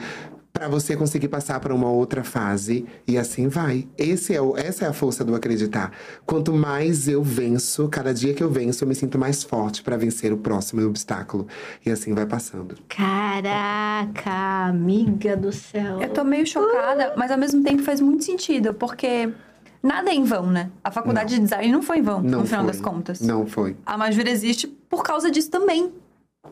[0.55, 3.89] Pra você conseguir passar para uma outra fase e assim vai.
[3.97, 5.91] Esse é o, essa é a força do acreditar.
[6.25, 9.97] Quanto mais eu venço, cada dia que eu venço, eu me sinto mais forte pra
[9.97, 11.45] vencer o próximo obstáculo.
[11.85, 12.77] E assim vai passando.
[12.87, 14.31] Caraca,
[14.69, 16.01] amiga do céu.
[16.01, 19.29] Eu tô meio chocada, mas ao mesmo tempo faz muito sentido, porque
[19.83, 20.71] nada é em vão, né?
[20.81, 22.71] A faculdade de design não foi em vão, Não no final foi.
[22.71, 23.19] das contas.
[23.19, 25.91] Não foi, A Majura existe por causa disso também.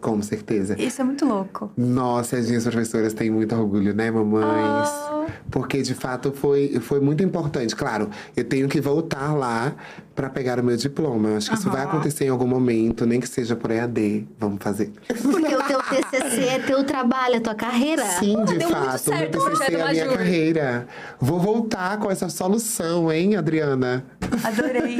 [0.01, 0.75] Com certeza.
[0.79, 1.71] Isso é muito louco.
[1.77, 4.89] Nossa, as minhas professoras têm muito orgulho, né, mamães?
[4.89, 5.25] Ah.
[5.49, 7.75] Porque de fato foi, foi muito importante.
[7.75, 9.73] Claro, eu tenho que voltar lá
[10.15, 11.29] pra pegar o meu diploma.
[11.29, 14.27] Eu Acho que isso vai acontecer em algum momento, nem que seja por EAD.
[14.39, 14.91] Vamos fazer.
[15.07, 18.03] Porque o teu TCC é teu trabalho, é tua carreira.
[18.19, 19.11] Sim, de deu muito fato.
[19.11, 20.87] Meu o TCC é a minha carreira.
[21.19, 24.05] Vou voltar com essa solução, hein, Adriana?
[24.43, 24.97] Adorei.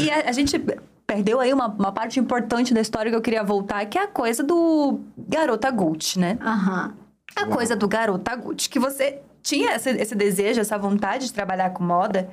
[0.00, 0.58] e a, a gente
[1.06, 4.08] perdeu aí uma, uma parte importante da história que eu queria voltar, que é a
[4.08, 6.38] coisa do garota Gucci, né?
[6.40, 6.94] Aham.
[7.34, 11.70] A coisa do garota Gucci, que você tinha esse, esse desejo, essa vontade de trabalhar
[11.70, 12.28] com moda,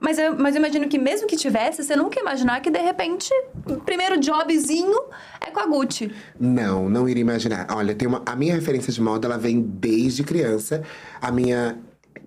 [0.00, 2.78] mas eu, mas eu imagino que mesmo que tivesse, você nunca ia imaginar que de
[2.78, 3.30] repente
[3.66, 4.98] o primeiro jobzinho
[5.40, 6.12] é com a Gucci.
[6.38, 7.66] Não, não iria imaginar.
[7.70, 10.82] Olha, tem uma, a minha referência de moda, ela vem desde criança.
[11.20, 11.78] A minha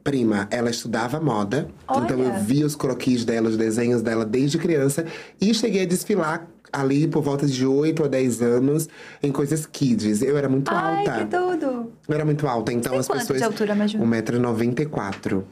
[0.03, 1.69] prima, ela estudava moda.
[1.83, 2.39] Então eu Olha.
[2.39, 5.05] via os croquis dela, os desenhos dela desde criança.
[5.39, 8.87] E cheguei a desfilar ali por volta de 8 a 10 anos
[9.23, 10.21] em coisas kids.
[10.21, 11.11] Eu era muito Ai, alta.
[11.13, 11.91] que tudo!
[12.07, 13.39] Eu era muito alta, então Tem as quanto pessoas.
[13.39, 13.97] de altura, Maju?
[13.99, 15.43] 1,94m.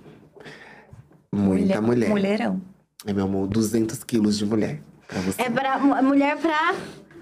[1.31, 2.09] Muita mulher.
[2.09, 2.61] Mulherão.
[3.05, 4.79] É, meu amor, 200 quilos de mulher.
[5.07, 5.41] Pra você.
[5.41, 6.73] É pra mu- mulher pra,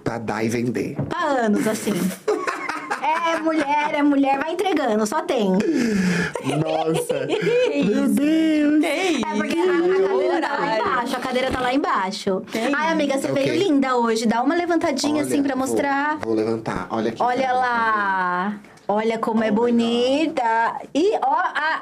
[0.04, 0.96] Pra dar e vender.
[1.10, 1.92] pra anos, assim.
[3.06, 5.52] é mulher, é mulher, vai entregando, só tem.
[5.52, 7.26] Nossa!
[7.86, 8.84] meu Deus!
[8.84, 12.42] É porque a, a cadeira tá lá embaixo, a cadeira tá lá embaixo.
[12.52, 13.44] Que Ai, amiga, você Ok.
[13.44, 14.26] veio linda hoje.
[14.26, 16.18] Dá uma levantadinha assim Olha, pra vou- mostrar.
[16.18, 16.88] Vou, levantar.
[16.90, 17.22] Olha aqui.
[17.22, 18.54] Olha pra lá.
[18.88, 20.76] Olha como é bonita.
[20.94, 21.82] E ó, a...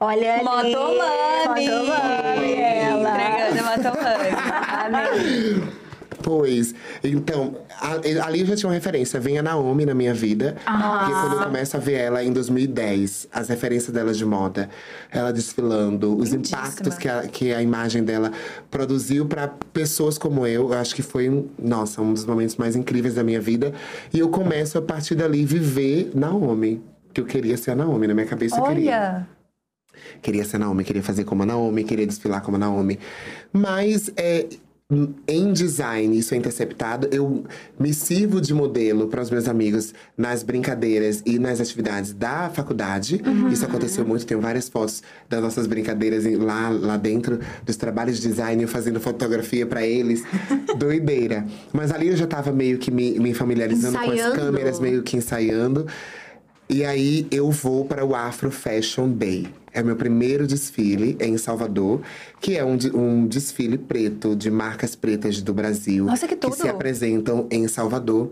[0.00, 0.44] olha ali.
[0.44, 1.68] Motomami!
[1.68, 3.10] Motomami, ela.
[3.10, 4.30] Entregando Motomami.
[4.84, 5.79] Amei.
[6.34, 9.18] Depois, então, a- ali eu já tinha uma referência.
[9.18, 10.56] Vem a Naomi na minha vida.
[10.64, 14.70] Porque quando eu começo a ver ela em 2010, as referências dela de moda,
[15.10, 16.60] ela desfilando, os Lindíssima.
[16.62, 18.30] impactos que a, que a imagem dela
[18.70, 22.76] produziu para pessoas como eu, eu acho que foi, um- nossa, um dos momentos mais
[22.76, 23.72] incríveis da minha vida.
[24.14, 26.80] E eu começo a partir dali viver Naomi.
[27.12, 28.92] Que eu queria ser a Naomi, na minha cabeça eu queria.
[28.96, 29.28] Olha,
[30.22, 32.98] Queria ser a Naomi, queria fazer como a Naomi, queria desfilar como a Naomi.
[33.52, 34.46] Mas é,
[35.26, 37.44] em design, isso é interceptado, eu
[37.78, 43.22] me sirvo de modelo para os meus amigos nas brincadeiras e nas atividades da faculdade.
[43.52, 48.28] Isso aconteceu muito, tenho várias fotos das nossas brincadeiras lá, lá dentro, dos trabalhos de
[48.28, 50.24] design, eu fazendo fotografia para eles.
[50.76, 51.46] Doideira.
[51.72, 54.36] Mas ali eu já tava meio que me, me familiarizando com as Ensaiando.
[54.36, 55.86] câmeras, meio que ensaiando.
[56.68, 59.48] E aí eu vou para o Afro Fashion Day.
[59.72, 62.00] É o meu primeiro desfile em Salvador,
[62.40, 66.56] que é um, um desfile preto de marcas pretas do Brasil Nossa, que tudo!
[66.56, 68.30] se apresentam em Salvador.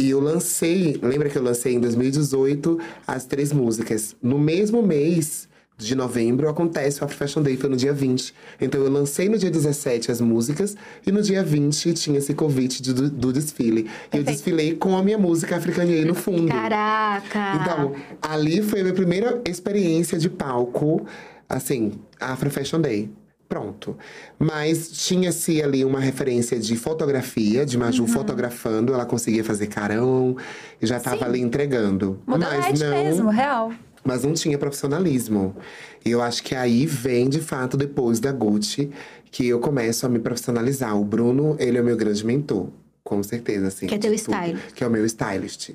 [0.00, 4.14] E eu lancei, lembra que eu lancei em 2018 as três músicas.
[4.22, 8.34] No mesmo mês de novembro acontece o Afro Fashion Day, foi no dia 20.
[8.60, 10.74] Então eu lancei no dia 17 as músicas
[11.06, 13.82] e no dia 20 tinha esse convite de- do, do desfile.
[13.82, 14.26] E eu Perfeito.
[14.30, 16.48] desfilei com a minha música Africanei no fundo.
[16.48, 17.56] Caraca!
[17.60, 17.92] Então,
[18.22, 21.04] ali foi a minha primeira experiência de palco,
[21.48, 23.10] assim, Afro Fashion Day.
[23.48, 23.96] Pronto.
[24.38, 28.08] Mas tinha-se ali uma referência de fotografia, de Maju Uhum.
[28.08, 30.36] fotografando, ela conseguia fazer carão,
[30.82, 32.18] e já estava ali entregando.
[32.26, 33.72] Mas modelete não, mesmo, real.
[34.06, 35.56] Mas não tinha profissionalismo.
[36.04, 38.90] E eu acho que aí vem, de fato, depois da Gucci,
[39.30, 40.96] que eu começo a me profissionalizar.
[40.98, 42.68] O Bruno, ele é o meu grande mentor,
[43.02, 43.86] com certeza, assim.
[43.86, 44.58] Que é teu style.
[44.74, 45.70] Que é o meu stylist.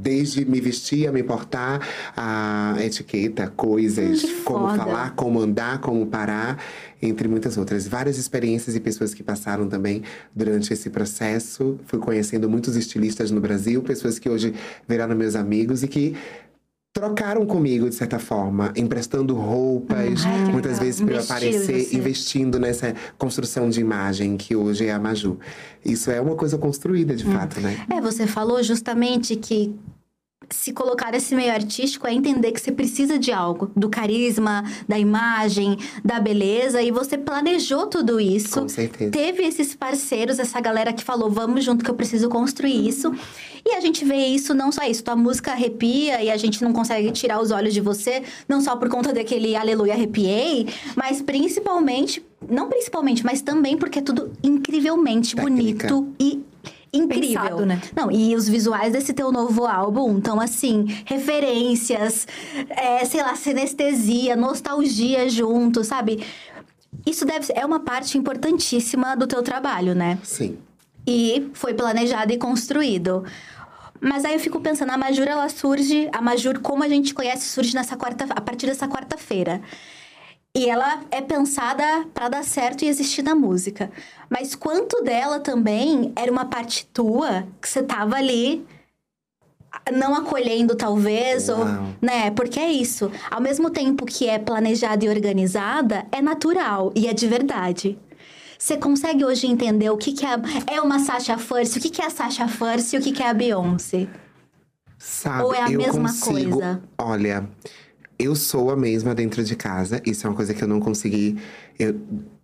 [0.00, 1.80] Desde me vestir, a me portar,
[2.16, 4.78] a etiqueta, coisas, Hum, como foda.
[4.84, 6.62] falar, como andar, como parar,
[7.02, 7.88] entre muitas outras.
[7.88, 10.02] Várias experiências e pessoas que passaram também
[10.32, 11.80] durante esse processo.
[11.86, 14.54] Fui conhecendo muitos estilistas no Brasil, pessoas que hoje
[14.86, 16.14] viraram meus amigos e que
[16.92, 21.96] trocaram comigo de certa forma, emprestando roupas, Ai, muitas vezes para eu aparecer, você.
[21.96, 25.38] investindo nessa construção de imagem que hoje é a Maju.
[25.84, 27.86] Isso é uma coisa construída de fato, né?
[27.90, 29.74] É, você falou justamente que
[30.50, 34.98] se colocar nesse meio artístico é entender que você precisa de algo, do carisma, da
[34.98, 38.62] imagem, da beleza, e você planejou tudo isso.
[38.62, 39.10] Com certeza.
[39.10, 43.12] Teve esses parceiros, essa galera que falou, vamos junto que eu preciso construir isso.
[43.66, 46.72] E a gente vê isso, não só isso, tua música arrepia e a gente não
[46.72, 50.66] consegue tirar os olhos de você, não só por conta daquele aleluia arrepiei,
[50.96, 55.88] mas principalmente, não principalmente, mas também porque é tudo incrivelmente Técnica.
[55.88, 56.42] bonito e
[56.92, 57.40] incrível.
[57.40, 57.80] Pensado, né?
[57.94, 62.26] Não, e os visuais desse teu novo álbum estão assim, referências,
[62.70, 66.24] é, sei lá, sinestesia, nostalgia junto, sabe?
[67.06, 70.18] Isso deve ser, é uma parte importantíssima do teu trabalho, né?
[70.22, 70.58] Sim.
[71.06, 73.24] E foi planejado e construído.
[74.00, 77.46] Mas aí eu fico pensando, a Majur ela surge, a Majur como a gente conhece
[77.46, 79.60] surge nessa quarta, a partir dessa quarta-feira.
[80.58, 83.92] E ela é pensada para dar certo e existir na música.
[84.28, 88.66] Mas quanto dela também era uma parte tua que você tava ali
[89.92, 91.86] não acolhendo talvez ou, Uau.
[92.02, 92.32] né?
[92.32, 93.08] Porque é isso.
[93.30, 97.96] Ao mesmo tempo que é planejada e organizada, é natural e é de verdade.
[98.58, 100.34] Você consegue hoje entender o que, que é,
[100.74, 103.22] é uma Sasha First, o que, que é a Sasha First e o que, que
[103.22, 104.08] é a Beyoncé?
[104.98, 106.82] Sabe, Ou é a mesma consigo, coisa?
[106.98, 107.48] Olha,
[108.18, 110.02] eu sou a mesma dentro de casa.
[110.04, 111.36] Isso é uma coisa que eu não consegui
[111.78, 111.94] eu,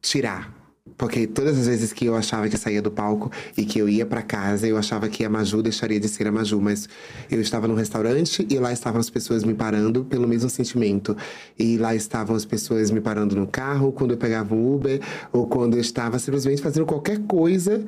[0.00, 0.64] tirar.
[0.96, 4.06] Porque todas as vezes que eu achava que saía do palco e que eu ia
[4.06, 6.60] pra casa, eu achava que a Maju deixaria de ser a Maju.
[6.60, 6.88] Mas
[7.30, 11.16] eu estava num restaurante e lá estavam as pessoas me parando pelo mesmo sentimento.
[11.58, 15.00] E lá estavam as pessoas me parando no carro, quando eu pegava um Uber,
[15.32, 17.84] ou quando eu estava simplesmente fazendo qualquer coisa.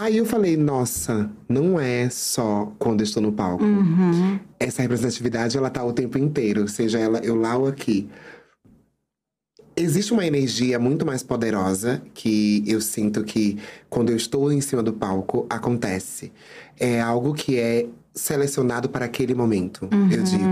[0.00, 3.64] Aí eu falei, nossa, não é só quando eu estou no palco.
[4.60, 8.08] Essa representatividade, ela tá o tempo inteiro, seja ela eu lá ou aqui.
[9.76, 13.58] Existe uma energia muito mais poderosa que eu sinto que
[13.90, 16.32] quando eu estou em cima do palco acontece.
[16.78, 17.88] É algo que é
[18.18, 20.44] selecionado para aquele momento, eu digo.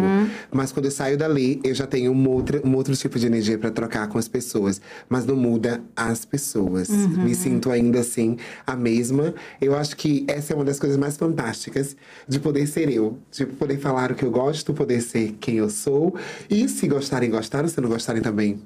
[0.51, 3.59] Mas quando eu saio dali, eu já tenho um outro, um outro tipo de energia
[3.59, 4.80] para trocar com as pessoas.
[5.09, 6.88] Mas não muda as pessoas.
[6.88, 8.36] Me sinto ainda assim
[8.66, 9.34] a mesma.
[9.60, 11.97] Eu acho que essa é uma das coisas mais fantásticas
[12.28, 13.18] de poder ser eu.
[13.30, 16.14] De poder falar o que eu gosto, poder ser quem eu sou.
[16.48, 17.68] E se gostarem, gostaram.
[17.68, 18.60] Se não gostarem também,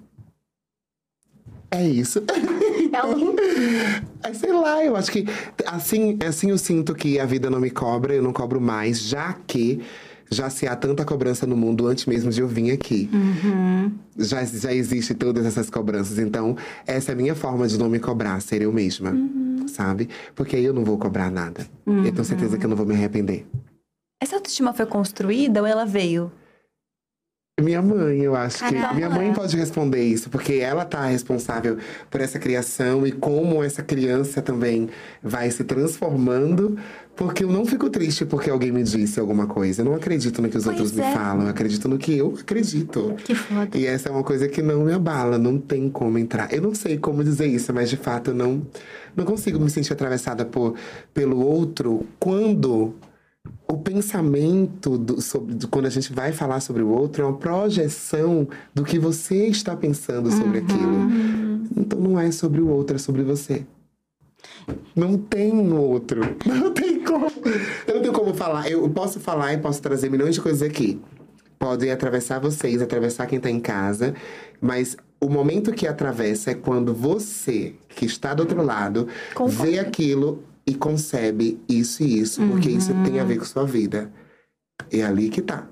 [1.71, 2.23] é isso.
[2.95, 3.37] É o-
[4.23, 5.25] É, sei lá, eu acho que
[5.67, 9.33] assim, assim eu sinto que a vida não me cobra, eu não cobro mais, já
[9.47, 9.81] que
[10.31, 13.09] já se há tanta cobrança no mundo antes mesmo de eu vir aqui.
[14.17, 16.19] Já, já existe todas essas cobranças.
[16.19, 16.57] Então,
[16.87, 19.13] essa é a minha forma de não me cobrar, ser eu mesma.
[19.69, 20.09] sabe?
[20.35, 21.67] Porque aí eu não vou cobrar nada.
[21.87, 23.47] Eu tenho certeza que eu não vou me arrepender.
[24.23, 26.31] Essa autoestima foi construída ou ela veio?
[27.61, 28.75] Minha mãe, eu acho que.
[28.95, 31.79] Minha mãe pode responder isso, porque ela tá responsável
[32.11, 34.89] por essa criação e como essa criança também
[35.23, 36.79] vai se transformando.
[37.17, 39.83] Porque eu não fico triste porque alguém me disse alguma coisa.
[39.83, 41.07] Eu não acredito no que os Pois outros é.
[41.07, 43.15] me falam, eu acredito no que eu acredito.
[43.23, 43.77] Que foda.
[43.77, 46.51] E essa é uma coisa que não me abala, não tem como entrar.
[46.51, 48.63] Eu não sei como dizer isso, mas de fato eu não,
[49.15, 50.77] não consigo me sentir atravessada por,
[51.13, 52.95] pelo outro quando
[53.67, 57.37] o pensamento do, sobre, do- quando a gente vai falar sobre o outro é uma
[57.39, 61.09] projeção do que você está pensando sobre aquilo.
[61.77, 63.65] Então não é sobre o outro, é sobre você.
[64.95, 66.21] Não tem outro.
[66.47, 67.27] Não tem como.
[67.87, 68.71] Eu não tenho como falar.
[68.71, 71.01] Eu posso falar e posso trazer milhões de coisas aqui.
[71.59, 74.15] Podem atravessar vocês, atravessar quem tá em casa,
[74.61, 79.63] mas o momento que atravessa é quando você, que está do outro lado, Concordo.
[79.63, 84.13] vê aquilo e concebe isso e isso, porque isso tem a ver com sua vida.
[84.91, 85.67] É ali que tá.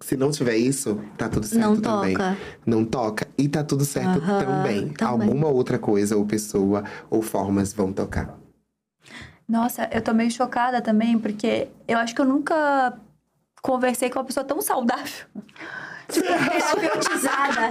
[0.00, 2.14] Se não tiver isso, tá tudo certo Não também.
[2.14, 2.36] toca.
[2.66, 3.28] Não toca.
[3.36, 4.88] E tá tudo certo Aham, também.
[4.88, 5.28] também.
[5.28, 8.38] Alguma outra coisa, ou pessoa, ou formas vão tocar.
[9.48, 12.98] Nossa, eu tô meio chocada também, porque eu acho que eu nunca
[13.62, 15.26] conversei com uma pessoa tão saudável.
[16.08, 17.68] Terapeutizada.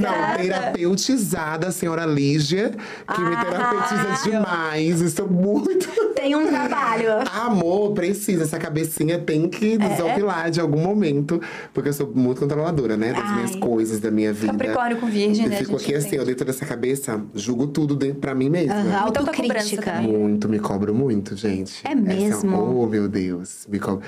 [0.00, 2.70] Não, terapeutizada, a senhora Lígia,
[3.14, 3.44] que me Ah.
[3.44, 5.18] terapeutiza demais.
[5.18, 5.86] É muito.
[6.14, 7.08] Tem um trabalho.
[7.32, 8.44] Amor, precisa.
[8.44, 9.76] Essa cabecinha tem que É?
[9.78, 11.40] desopilar de algum momento.
[11.74, 13.12] Porque eu sou muito controladora, né?
[13.12, 13.60] Das minhas Ai.
[13.60, 14.52] coisas, da minha vida.
[14.52, 15.56] Capricórnio com virgem, Eu né?
[15.58, 16.22] Fico aqui assim, entende.
[16.22, 18.74] ó, dentro dessa cabeça, julgo tudo dentro, pra mim mesma.
[18.98, 19.92] Autocobrança autocrítica.
[20.00, 21.82] Muito, me cobro muito, gente.
[21.86, 22.82] É Essa- mesmo?
[22.82, 23.66] oh, meu Deus.
[23.68, 24.02] Me cobro.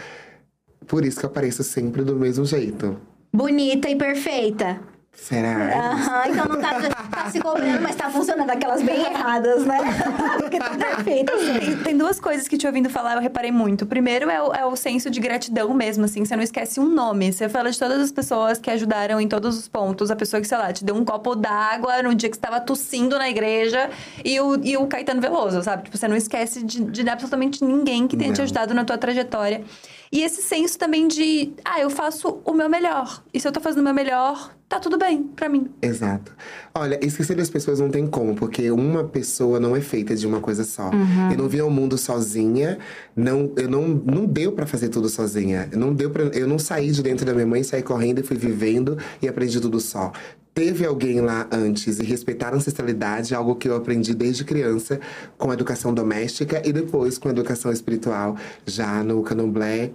[0.87, 2.97] Por isso que eu apareço sempre do mesmo jeito.
[3.33, 4.81] Bonita e perfeita.
[5.13, 5.51] Será?
[5.91, 6.79] Aham, então não tá,
[7.11, 9.79] tá se cobrando, mas tá funcionando aquelas bem erradas, né?
[10.39, 11.35] Porque tá perfeita.
[11.35, 11.59] assim.
[11.59, 13.85] Tem, tem duas coisas que te ouvindo falar, eu reparei muito.
[13.85, 16.25] Primeiro é o, é o senso de gratidão mesmo, assim.
[16.25, 17.33] Você não esquece um nome.
[17.33, 20.09] Você fala de todas as pessoas que ajudaram em todos os pontos.
[20.13, 22.61] A pessoa que, sei lá, te deu um copo d'água no dia que você estava
[22.61, 23.91] tossindo na igreja.
[24.25, 25.83] E o, e o Caetano Veloso, sabe?
[25.83, 28.45] Tipo, você não esquece de, de absolutamente ninguém que tenha te Não.
[28.45, 29.65] ajudado na tua trajetória.
[30.11, 33.23] E esse senso também de, ah, eu faço o meu melhor.
[33.33, 35.69] E se eu tô fazendo o meu melhor, tá tudo bem pra mim.
[35.83, 36.35] Exato.
[36.75, 40.41] Olha, esquecer das pessoas não tem como, porque uma pessoa não é feita de uma
[40.41, 40.91] coisa só.
[40.91, 41.33] Uhum.
[41.33, 42.79] Eu não vim ao mundo sozinha,
[43.15, 45.69] não, eu não, não deu pra fazer tudo sozinha.
[45.73, 48.37] Não deu para, eu não saí de dentro da minha mãe, saí correndo e fui
[48.37, 50.13] vivendo e aprendi tudo só.
[50.59, 54.99] Teve alguém lá antes e respeitar a ancestralidade, algo que eu aprendi desde criança
[55.37, 58.37] com a educação doméstica e depois com a educação espiritual,
[58.67, 59.93] já no candomblé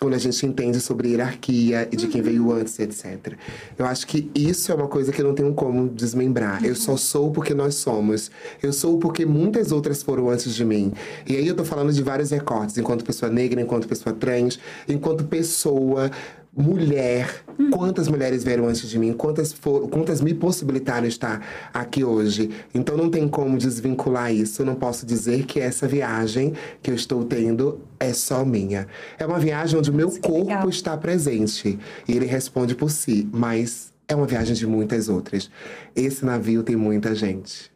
[0.00, 3.34] onde a gente entende sobre hierarquia e de quem veio antes, etc.
[3.76, 6.64] Eu acho que isso é uma coisa que eu não tenho como desmembrar.
[6.64, 8.30] Eu só sou porque nós somos.
[8.62, 10.92] Eu sou porque muitas outras foram antes de mim.
[11.26, 14.58] E aí eu tô falando de vários recortes, enquanto pessoa negra, enquanto pessoa trans,
[14.88, 16.10] enquanto pessoa
[16.58, 21.40] mulher, quantas mulheres vieram antes de mim, quantas, for, quantas me possibilitaram estar
[21.72, 22.50] aqui hoje.
[22.74, 24.62] Então não tem como desvincular isso.
[24.62, 28.88] Eu não posso dizer que essa viagem que eu estou tendo é só minha.
[29.18, 30.68] É uma viagem onde o meu que corpo legal.
[30.68, 31.78] está presente
[32.08, 35.48] e ele responde por si, mas é uma viagem de muitas outras.
[35.94, 37.70] Esse navio tem muita gente.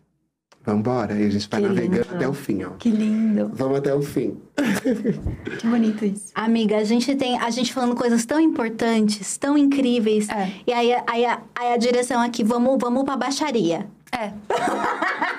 [0.65, 2.15] Vambora, e a gente vai Que navegando lindo.
[2.15, 2.71] até o fim, ó.
[2.79, 3.51] Que lindo.
[3.53, 4.37] Vamos até o fim.
[5.59, 6.31] Que bonito isso.
[6.35, 10.29] Amiga, a gente tem a gente falando coisas tão importantes, tão incríveis.
[10.29, 10.51] É.
[10.67, 13.89] E aí, aí, a- aí a direção aqui, vamos, vamos pra baixaria.
[14.13, 14.31] É.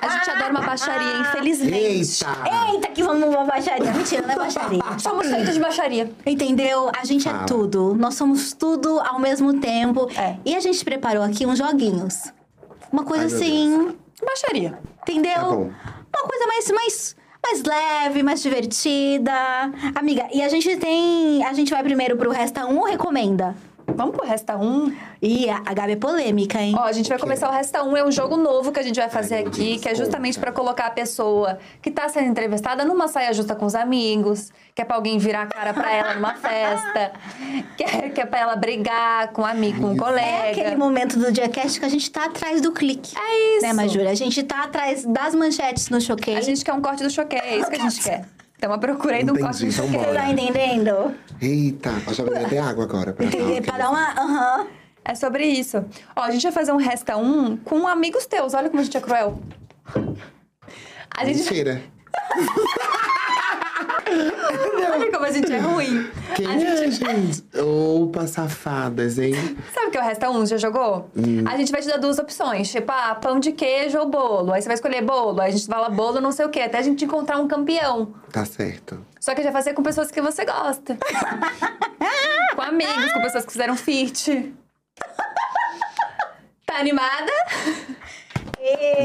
[0.01, 1.75] A gente adora uma baixaria, infelizmente.
[2.25, 2.71] Eita!
[2.73, 3.93] Eita, que vamos pra baixaria.
[3.93, 4.81] Mentira, não é baixaria.
[4.99, 6.11] Somos feitos de baixaria.
[6.25, 6.89] Entendeu?
[6.99, 7.93] A gente é tudo.
[7.95, 10.09] Nós somos tudo ao mesmo tempo.
[10.17, 10.37] É.
[10.43, 12.33] E a gente preparou aqui uns joguinhos.
[12.91, 13.89] Uma coisa Ai, assim,
[14.21, 14.77] Baixaria.
[15.01, 15.33] entendeu?
[15.33, 15.93] Tá.
[16.19, 19.33] Uma coisa mais, mais, mais leve, mais divertida.
[19.95, 21.43] Amiga, e a gente tem.
[21.45, 23.55] A gente vai primeiro pro Resta 1 ou recomenda?
[23.87, 24.95] Vamos pro Resta 1.
[25.21, 26.75] Ih, a, Gabi é polêmica, hein?
[26.77, 27.97] Ó, a gente vai começar o Resta 1.
[27.97, 30.39] É um jogo novo que a gente vai fazer meu aqui, Deus, que é justamente
[30.39, 34.81] pra colocar a pessoa que tá sendo entrevistada numa saia justa com os amigos, que
[34.81, 37.13] é pra alguém virar a cara pra ela numa festa,
[37.77, 40.27] que é, que é pra ela brigar com um amigo, com um colega.
[40.27, 43.15] É aquele momento do Diacast que a gente tá atrás do clique.
[43.17, 43.65] É isso.
[43.65, 44.09] Né, Majura?
[44.09, 46.35] A gente tá atrás das manchetes no choquei.
[46.35, 48.25] A gente quer um corte do choque, é isso que a gente quer.
[48.63, 49.91] Estamos procurando um Entendi, então choque.
[49.97, 50.07] bora.
[50.07, 51.15] Você tá entendendo?
[51.41, 53.11] Eita, eu já bebi até água agora.
[53.11, 53.61] Pra Entender?
[53.61, 54.11] Pra dar uma.
[54.13, 54.67] Aham.
[55.03, 55.83] É sobre isso.
[56.15, 58.53] Ó, a gente vai fazer um Resta 1 com amigos teus.
[58.53, 59.37] Olha como a gente é cruel.
[61.13, 61.39] A gente...
[61.39, 61.81] Mentira.
[64.93, 66.09] Olha como a gente é ruim.
[66.35, 67.43] Quem A é, gente- gente?
[67.59, 69.33] Opa, safadas, hein?
[69.73, 70.45] Sabe o que é o resta um?
[70.45, 71.09] Já jogou?
[71.15, 71.43] Hum.
[71.47, 74.53] A gente vai te dar duas opções, tipo, ah, pão de queijo ou bolo.
[74.53, 76.77] Aí você vai escolher bolo, aí a gente fala bolo não sei o quê, até
[76.77, 78.13] a gente encontrar um campeão.
[78.31, 79.03] Tá certo.
[79.19, 80.97] Só que gente vai fazer com pessoas que você gosta.
[82.55, 84.53] com amigos, com pessoas que fizeram fit.
[86.65, 87.31] Tá animada?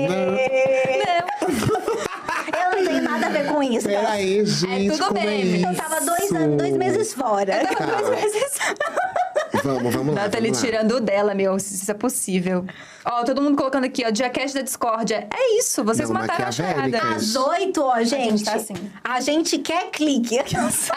[0.08, 2.08] Não.
[2.52, 3.86] Eu não tenho nada a ver com isso.
[3.86, 5.66] Peraí, gente, tudo como é bem, isso?
[5.66, 7.66] Eu tava dois, anos, dois meses fora.
[7.66, 8.58] Tava duas vezes.
[9.64, 10.68] Vamos, vamos lá, Nathalie vamos lá.
[10.70, 12.64] tirando o dela, meu, se isso é possível.
[13.04, 15.26] Ó, todo mundo colocando aqui, ó, Diacast da Discórdia.
[15.34, 16.98] É isso, vocês Não, mataram a charada.
[17.14, 18.44] Às oito, ó, gente.
[18.44, 18.74] tá assim.
[19.02, 20.38] A gente quer clique.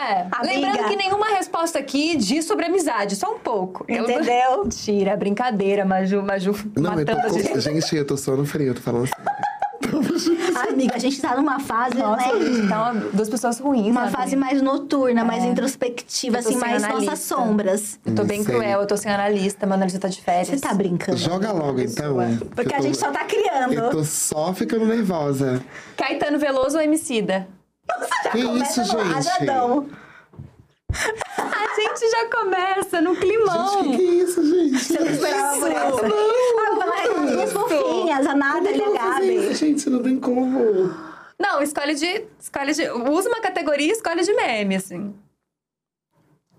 [0.01, 0.43] É, Amiga.
[0.43, 3.85] lembrando que nenhuma resposta aqui diz sobre amizade, só um pouco.
[3.87, 4.63] Eu- Entendeu?
[4.65, 7.39] Mentira, brincadeira, Maju, Maju Não, eu tô matando a com...
[7.39, 7.59] gente.
[7.61, 9.23] Gente, eu tô só no frio, eu tô falando sério.
[10.69, 12.45] Amiga, a gente tá numa fase, Nossa, né?
[12.45, 13.87] gente, tá uma, duas pessoas ruins.
[13.91, 14.11] Uma sabe?
[14.13, 17.11] fase mais noturna, mais introspectiva, Eu tô assim, mais analista.
[17.11, 17.99] nossas sombras.
[18.05, 18.53] Eu tô bem Sei.
[18.53, 20.47] cruel, eu tô sem analista, meu analista tá de férias.
[20.49, 21.17] Você tá brincando?
[21.17, 22.17] Joga logo, então.
[22.55, 23.73] Porque que eu a tô- gente só tá criando.
[23.73, 25.61] Eu tô só ficando nervosa.
[25.97, 27.47] Caetano Veloso ou Emicida?
[28.31, 29.13] Que Começa isso, no gente?
[29.13, 29.87] rajadão.
[31.87, 33.83] A gente já começa no climão.
[33.83, 34.79] Gente, que que é isso, gente?
[34.79, 36.09] Você não esperava por essa.
[36.77, 39.55] Vai, as fofinhas, a Nada e a isso, Gabi.
[39.55, 39.89] gente?
[39.89, 40.93] Não tem como.
[41.39, 42.89] Não, escolhe de, escolhe de...
[42.91, 45.13] Usa uma categoria e escolhe de meme, assim.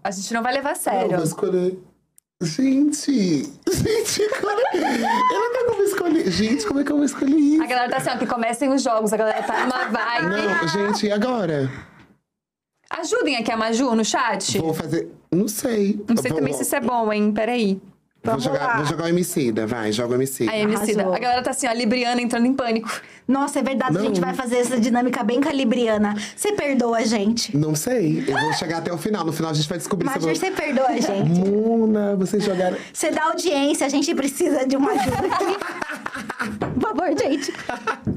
[0.02, 1.16] A gente não vai levar a Não, sério.
[1.16, 1.78] vou escolher.
[2.42, 3.44] Gente!
[3.70, 4.50] Gente, como...
[4.74, 6.28] eu não como escolher.
[6.28, 7.62] Gente, como é que eu vou escolher isso?
[7.62, 9.12] A galera tá assim, ó, que comecem os jogos.
[9.12, 10.26] A galera tá numa vibe.
[10.26, 11.70] Não, gente, e agora?
[12.98, 14.58] Ajudem aqui a Maju no chat.
[14.58, 15.08] Vou fazer.
[15.30, 15.98] Não sei.
[16.06, 17.32] Não sei também se isso é bom, hein?
[17.32, 17.80] Peraí.
[18.24, 18.76] Vou Vamos jogar, lá.
[18.76, 20.52] vou jogar o Emicida, vai, joga o Emicida.
[20.52, 21.00] A Emicida.
[21.02, 21.16] Arrasou.
[21.16, 22.88] A galera tá assim, ó, Libriana entrando em pânico.
[23.26, 24.06] Nossa, é verdade, a Não.
[24.06, 26.14] gente vai fazer essa dinâmica bem calibriana.
[26.36, 27.56] Você perdoa a gente.
[27.56, 29.24] Não sei, eu vou chegar até o final.
[29.24, 30.40] No final a gente vai descobrir se eu Major, vou...
[30.40, 31.40] você perdoa a gente.
[31.50, 32.76] Mona, vocês jogaram.
[32.92, 35.56] Você dá audiência, a gente precisa de uma ajuda aqui.
[36.74, 37.52] Por favor, gente.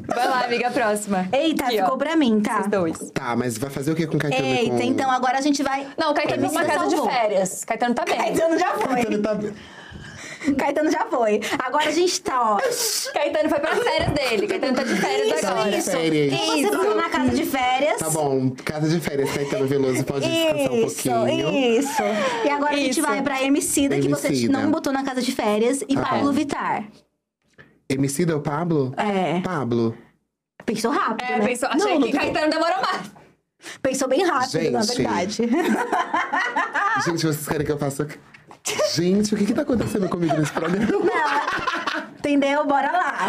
[0.08, 1.28] Vai lá, amiga, próxima.
[1.32, 1.84] Eita, Aqui, ó.
[1.84, 2.58] ficou pra mim, tá?
[2.58, 3.12] Vocês dois.
[3.12, 4.46] Tá, mas vai fazer o que com o Caetano?
[4.48, 4.84] e Eita, com...
[4.84, 5.88] então agora a gente vai.
[5.98, 7.10] Não, o Caetano Você numa casa de salvou.
[7.12, 7.64] férias.
[7.64, 8.18] Caetano tá bem.
[8.18, 8.96] Caetano já foi.
[8.96, 9.40] Caetano tá...
[10.58, 11.40] Caetano já foi.
[11.60, 13.12] Agora a gente tá, ó.
[13.14, 14.48] Caetano foi pra férias dele.
[14.48, 15.78] Caetano tá de férias Isso, agora.
[15.78, 15.92] isso.
[15.92, 16.34] Férias.
[16.34, 16.74] E você Isso.
[16.78, 17.98] foi na casa de férias.
[18.00, 21.50] Tá bom, casa de férias, Caetano Veloso pode descansar um Isso, pouquinho.
[21.80, 22.04] isso.
[22.46, 23.02] E agora a gente Isso.
[23.02, 24.58] vai pra Emicida, que você Emicida.
[24.60, 26.32] não botou na casa de férias, e Tá Pablo bom.
[26.34, 26.86] Vittar.
[27.90, 28.94] Emicida é o Pablo?
[28.98, 29.40] É.
[29.42, 29.96] Pablo.
[30.66, 31.46] Pensou rápido, É, né?
[31.46, 33.12] pensou, achei Não, não que tem- Caetano demorou mais.
[33.82, 34.98] Pensou bem rápido, na Gente.
[34.98, 35.38] verdade.
[37.06, 38.08] Gente, vocês querem que eu faça...
[38.96, 40.88] Gente, o que que tá acontecendo comigo nesse programa?
[42.18, 42.66] Entendeu?
[42.66, 43.28] Bora lá.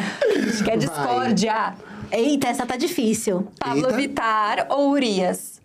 [0.48, 1.74] Acho que é discórdia.
[2.10, 3.46] Eita, essa tá difícil.
[3.58, 3.96] Pablo Eita.
[3.96, 5.60] Vittar ou Urias?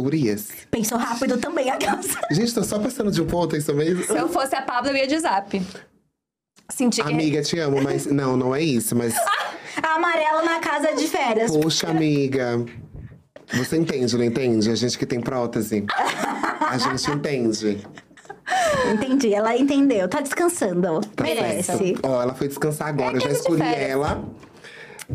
[0.00, 0.48] Urias.
[0.70, 2.18] Pensou rápido também a casa.
[2.30, 4.04] Gente, tô só passando de um ponto, isso mesmo?
[4.04, 5.62] Se eu fosse a Pablo, eu ia de zap.
[6.68, 7.12] Senti que...
[7.12, 8.06] Amiga, te amo, mas...
[8.10, 9.14] Não, não é isso, mas...
[9.82, 11.50] Amarelo na casa de férias.
[11.50, 12.64] Poxa, amiga.
[13.52, 14.70] Você entende, não entende?
[14.70, 15.84] A gente que tem prótese.
[16.60, 17.86] A gente entende.
[18.92, 20.08] Entendi, ela entendeu.
[20.08, 21.00] Tá descansando.
[21.16, 21.96] Tá Merece.
[22.02, 23.16] Ó, ela foi descansar agora.
[23.16, 24.24] Eu já escolhi ela.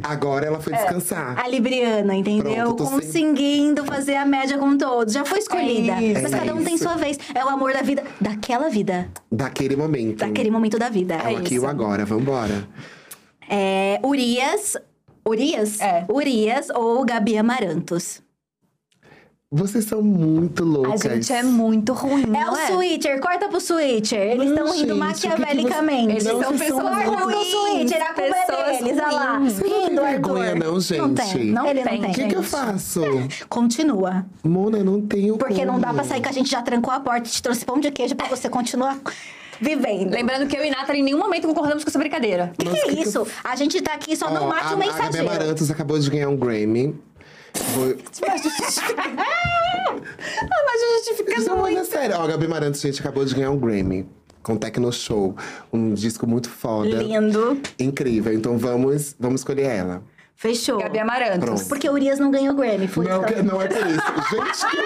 [0.04, 1.38] Agora ela foi descansar.
[1.40, 2.76] A Libriana, entendeu?
[2.76, 5.14] Pronto, tô sem- Conseguindo fazer a média com todos.
[5.14, 5.94] Já foi escolhida.
[5.94, 6.22] É isso.
[6.22, 6.84] Mas É cada um tem isso.
[6.84, 7.18] sua vez.
[7.34, 8.04] É o amor da vida.
[8.22, 9.10] Daquela vida.
[9.32, 10.18] Daquele momento.
[10.20, 11.16] Daquele momento da vida.
[11.16, 12.06] É o aqui e o agora.
[12.06, 12.68] Vambora.
[13.50, 14.78] É, Urias.
[15.28, 15.80] Urias?
[15.82, 16.06] É.
[16.08, 18.22] Urias ou Gabi Amarantos.
[19.52, 21.02] Vocês são muito A loucas.
[21.02, 22.68] gente é muito ruim, É não o é?
[22.68, 24.20] Switcher, corta pro Switcher.
[24.34, 26.12] Eles Não, estão rindo que que maquiavelicamente.
[26.12, 27.48] Eles Não, são pessoas Corta pro ruins.
[27.48, 29.38] Switcher, a culpa é deles, olha lá.
[29.40, 29.54] ruins.
[29.54, 31.16] Você não tem Rindo, vergonha, não, Não gente?
[31.34, 31.94] tem, não, ele tem.
[31.94, 32.12] não tem.
[32.12, 33.02] O que, que eu faço?
[33.50, 34.24] Continua.
[34.44, 36.00] Mona, eu não tenho Porque não dá como.
[36.00, 38.16] pra sair que a gente já trancou a porta e te trouxe pão de queijo
[38.16, 39.00] pra você continuar
[39.60, 40.12] vivendo.
[40.12, 42.54] Lembrando que eu e Nathalie em nenhum momento concordamos com essa brincadeira.
[42.56, 43.26] Que que é isso?
[43.44, 45.28] A gente tá aqui, só Ó, não mate a, o a Gabi mensageiro.
[45.28, 46.96] Amarantos acabou de ganhar um Grammy.
[47.74, 47.96] Vou...
[49.92, 52.16] Ah, mas a gente fica Não, mas é sério.
[52.18, 54.08] Ó, a Gabi Amarantos, gente, acabou de ganhar um Grammy.
[54.42, 55.36] Com Tecno Show.
[55.74, 56.88] Um disco muito foda.
[56.90, 57.60] Lindo.
[57.78, 58.34] Incrível.
[58.34, 60.02] Então vamos, vamos escolher ela.
[60.36, 60.80] Fechou.
[60.80, 61.40] Gabi Amarantos.
[61.40, 61.66] Pronto.
[61.68, 64.00] Porque o Urias não ganhou Grammy, foi Não, que- não é por isso.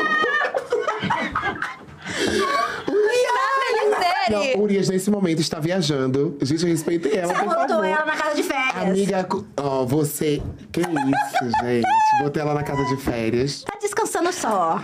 [2.23, 4.61] Gente, Nathalie, não, sério.
[4.61, 6.37] Urias nesse momento está viajando.
[6.41, 7.85] Gente, eu respeitei ela, Você por botou favor.
[7.85, 8.43] ela na casa de.
[8.83, 9.27] Amiga,
[9.57, 10.41] ó, você.
[10.71, 11.85] Que isso, gente?
[12.21, 13.63] Botei ela na casa de férias.
[13.63, 14.81] Tá descansando só.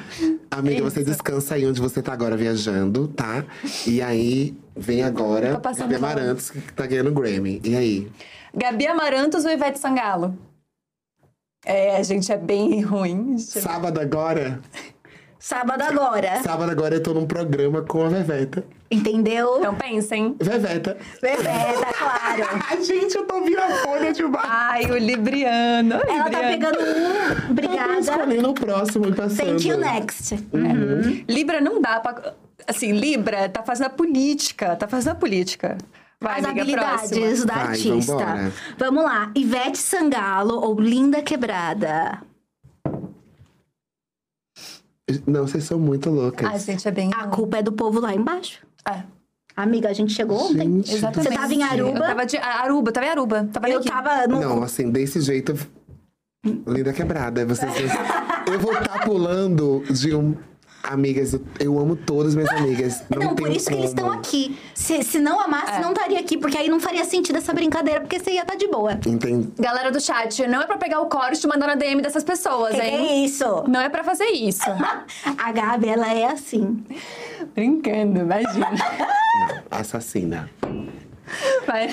[0.52, 3.46] Amiga, você descansa aí onde você tá agora viajando, tá?
[3.86, 5.96] E aí, vem agora passando Gabi.
[6.04, 7.62] Amarantos, que tá ganhando Grammy.
[7.64, 8.12] E aí?
[8.54, 10.38] Gabi Amarantos ou Ivete Sangalo?
[11.66, 13.38] É, a gente é bem ruim.
[13.38, 14.60] Sábado agora.
[15.38, 16.42] Sábado agora.
[16.42, 18.64] Sábado agora eu tô num programa com a Veveta.
[18.92, 19.58] Entendeu?
[19.60, 20.36] Então pensem.
[20.40, 20.98] Veveta.
[21.22, 22.44] Bebê, tá claro.
[22.72, 24.46] Ai, gente, eu tô vira folha demais.
[24.50, 25.94] Ai, o Libriano.
[25.96, 26.50] Ela tá Libriano.
[26.50, 27.08] pegando um.
[27.08, 28.00] Eu tô Obrigada.
[28.00, 29.48] escolhendo o próximo e passando.
[29.48, 30.36] Thank you next.
[31.28, 32.34] Libra não dá pra.
[32.68, 34.76] Assim, Libra tá fazendo a política.
[34.76, 35.78] Tá fazendo a política.
[36.22, 37.46] Vai, As amiga, habilidades próxima.
[37.46, 38.12] da Vai, artista.
[38.14, 38.54] vambora.
[38.78, 39.32] Vamos lá.
[39.36, 42.22] Ivete Sangalo ou Linda Quebrada?
[45.26, 46.48] Não, vocês são muito loucas.
[46.52, 47.12] A gente é bem.
[47.16, 48.68] A culpa é do povo lá embaixo.
[48.88, 49.04] É,
[49.56, 50.60] Amiga, a gente chegou ontem.
[50.60, 51.30] Gente, exatamente.
[51.30, 51.98] Você tava em Aruba?
[51.98, 53.50] Eu tava de Aruba, tava em Aruba.
[53.52, 53.90] Tava Eu aqui.
[53.90, 54.40] tava no.
[54.40, 55.54] Não, assim, desse jeito.
[56.66, 57.46] Linda quebrada.
[57.46, 57.74] Vocês
[58.50, 60.34] Eu vou estar pulando de um.
[60.82, 63.04] Amigas, eu- amo todas minhas amigas.
[63.12, 64.18] Não, Não, por isso que eles estão como.
[64.20, 64.58] aqui.
[64.74, 65.80] Se, se não amasse, É.
[65.82, 68.68] não estaria aqui, porque aí não faria sentido essa brincadeira, porque você ia estar de
[68.68, 68.94] boa.
[69.06, 69.50] Entendi.
[69.60, 72.24] Galera do chat, não é pra pegar o core e te mandar na DM dessas
[72.24, 73.08] pessoas, Que que hein?
[73.10, 73.46] é isso?
[73.68, 74.64] Não é pra fazer isso.
[75.38, 76.84] A Gabi, ela é assim.
[77.54, 78.70] Brincando, imagina.
[79.70, 80.50] Assassina.
[81.66, 81.90] Vai.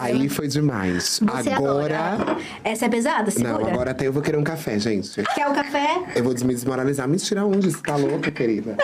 [0.00, 1.20] Aí foi demais.
[1.20, 1.98] Você agora.
[1.98, 2.36] adora.
[2.64, 3.30] Essa é pesada?
[3.30, 3.58] Segura.
[3.58, 5.22] Não, agora até eu vou querer um café, gente.
[5.34, 6.02] Quer o café?
[6.14, 7.08] Eu vou me desmoralizar.
[7.08, 7.70] Mentira, onde?
[7.70, 8.76] Você tá louca, querida?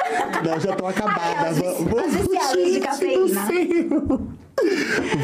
[0.44, 1.52] Não, já tô acabada.
[1.52, 2.14] Vamos.
[2.14, 3.40] viciadas de cafeína.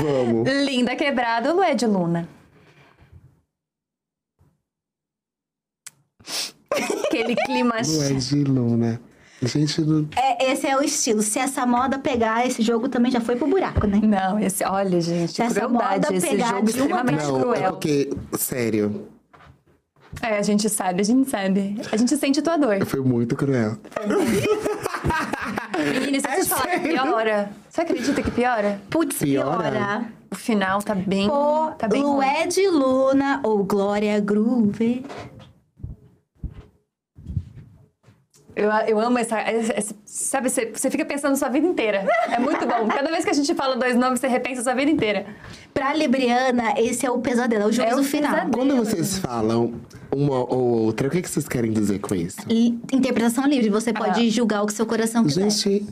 [0.03, 0.49] Vamos.
[0.65, 2.29] Linda quebrada ou Lué de Luna?
[7.07, 7.75] Aquele clima.
[7.87, 9.01] Não é de Luna.
[9.43, 10.07] Gente, não...
[10.17, 11.23] É, esse é o estilo.
[11.23, 13.99] Se essa moda pegar, esse jogo também já foi pro buraco, né?
[14.03, 15.95] Não, esse, olha, gente, Se essa crueldade.
[16.07, 17.71] moda Esse pegar jogo de uma extremamente não, é cruel.
[17.73, 19.09] porque, sério,
[20.23, 21.81] É, a gente sabe, a gente sabe.
[21.91, 22.85] A gente sente tua dor.
[22.85, 23.77] foi muito cruel.
[25.79, 28.81] Menina, se É você falar que piora, você acredita que piora?
[28.91, 29.71] Putz, Piora?
[29.71, 30.05] piora.
[30.31, 31.29] O final tá bem.
[31.29, 32.03] Pô, tá bem.
[32.03, 35.05] Lué de Luna ou Glória Groove?
[38.61, 42.07] Eu, eu amo essa, essa- Sabe, você, você fica pensando sua vida inteira.
[42.31, 42.89] É muito bom.
[42.89, 45.25] Cada vez que a gente fala dois nomes, você repensa sua vida inteira.
[45.73, 48.31] Pra Libriana, esse é o pesadelo, é o juízo É o final.
[48.33, 48.53] pesadelo.
[48.53, 49.73] Quando vocês falam
[50.15, 52.37] uma ou outra, o que, que vocês querem dizer com isso?
[52.51, 54.31] E interpretação livre, você pode Ah.
[54.31, 55.49] julgar o que seu coração quiser.
[55.51, 55.87] Gente,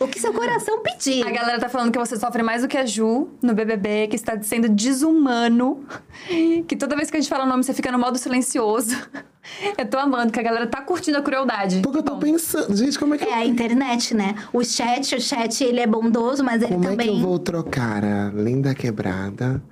[0.00, 1.26] O que seu coração pedir.
[1.26, 4.16] A galera tá falando que você sofre mais do que a Ju no BBB, que
[4.16, 5.84] está sendo desumano,
[6.66, 8.96] que toda vez que a gente fala o nome você fica no modo silencioso.
[9.76, 11.80] Eu tô amando, que a galera tá curtindo a crueldade.
[11.82, 14.34] porque eu tô pensando, gente, como é que, É a internet, né?
[14.52, 17.20] O chat, o chat, ele é bondoso, mas ele como é que também...
[17.20, 19.62] eu vou trocar a Linda Quebrada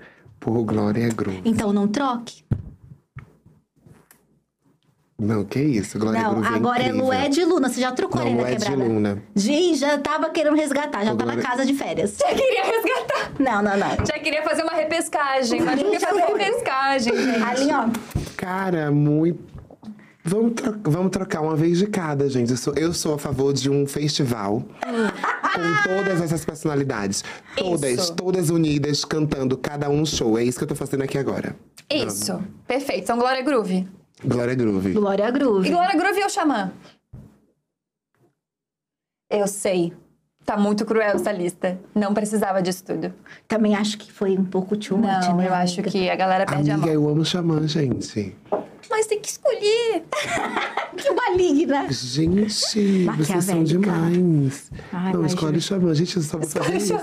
[0.40, 1.42] por Glória Groove?
[1.44, 2.42] Então não troque.
[5.20, 7.06] Não, que isso, Glória não, Groove agora é incrível.
[7.06, 7.68] Lué de Luna.
[7.68, 8.84] Você já trocou Não, a Linda Lué de Quebrada?
[8.92, 9.22] Luna.
[9.34, 12.16] Gi, já tava querendo resgatar, já Ô, tá na Glória- casa de férias.
[12.18, 13.32] Já queria resgatar.
[13.38, 14.06] Não, não, não.
[14.06, 17.42] Já queria fazer uma repescagem, mas não quer Já fazer repescagem, gente.
[17.42, 17.88] Ali, ó.
[18.36, 19.57] Cara, muito.
[20.28, 22.50] Vamos, tro- vamos trocar uma vez de cada, gente.
[22.50, 27.24] Eu sou, eu sou a favor de um festival com todas essas personalidades.
[27.56, 28.14] Todas, Isso.
[28.14, 30.38] todas unidas, cantando cada um no show.
[30.38, 31.56] É isso que eu tô fazendo aqui agora.
[31.90, 32.38] Isso.
[32.66, 33.04] Perfeito.
[33.04, 33.88] Então, Glória Groove.
[34.24, 34.92] Glória Groove.
[34.92, 35.68] Glória Groove.
[35.68, 36.72] E Glória Groove ou Xamã?
[39.30, 39.92] Eu sei.
[40.44, 41.78] Tá muito cruel essa lista.
[41.94, 43.12] Não precisava disso tudo.
[43.46, 46.46] Também acho que foi um pouco too much, Não, né, eu acho que a galera
[46.46, 46.94] perde a Amiga, mão.
[47.02, 48.34] eu amo Xamã, gente.
[48.90, 50.04] Mas tem que escolher.
[50.98, 51.86] Que maligna.
[51.92, 54.68] Gente, vocês são demais.
[54.92, 55.94] Ai, não, escolhe Xamã.
[55.94, 56.94] Gente, eu fazer isso.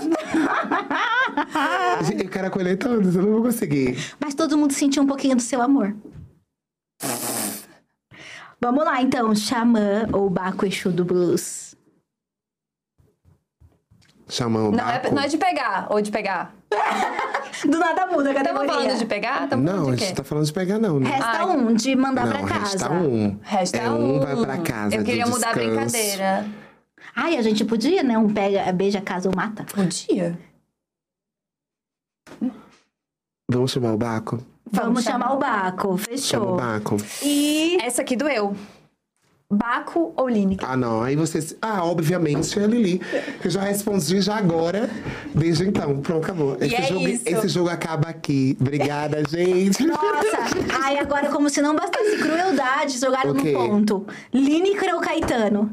[2.02, 3.96] Gente, Eu quero acolher todos, eu não vou conseguir.
[4.20, 5.96] Mas todo mundo sentiu um pouquinho do seu amor.
[8.60, 9.34] Vamos lá, então.
[9.34, 11.74] Xamã ou Baco Exu do Blues?
[14.28, 15.14] Xamã, o Não é, Baco.
[15.14, 16.54] não é de pegar ou de pegar.
[17.68, 18.72] Do nada muda a Estamos categoria.
[18.72, 19.48] falando de pegar?
[19.48, 20.04] Tamo Não, a de quê?
[20.06, 21.10] gente tá falando de pegar, não, né?
[21.10, 21.46] Resta Ai.
[21.46, 22.60] um, de mandar não, pra casa.
[22.60, 23.38] resta um.
[23.42, 24.16] Resta é um.
[24.16, 26.46] um vai pra casa Eu queria mudar a brincadeira.
[27.14, 28.18] Ai, a gente podia, né?
[28.18, 29.64] Um pega, beija, casa ou mata.
[29.64, 30.38] Podia.
[33.50, 34.38] Vamos chamar o Baco?
[34.70, 35.20] Vamos, chamar.
[35.28, 35.82] chamar o Baco.
[35.82, 36.56] Chama o Fechou.
[36.56, 36.96] Baco.
[37.22, 38.54] E Essa aqui doeu.
[39.50, 40.68] Baco ou Lineker?
[40.68, 41.02] Ah, não.
[41.02, 41.54] Aí vocês.
[41.62, 43.00] Ah, obviamente é Lili.
[43.44, 44.90] Eu já respondi já agora.
[45.34, 46.00] Desde então.
[46.00, 46.56] Pronto, acabou.
[46.60, 47.22] Esse, é jogo, isso.
[47.26, 48.56] esse jogo acaba aqui.
[48.60, 49.86] Obrigada, gente.
[49.86, 50.38] Nossa!
[50.82, 54.06] Ai, agora, como se não bastasse crueldade, jogaram O no ponto.
[54.34, 55.72] Lineker ou Caetano?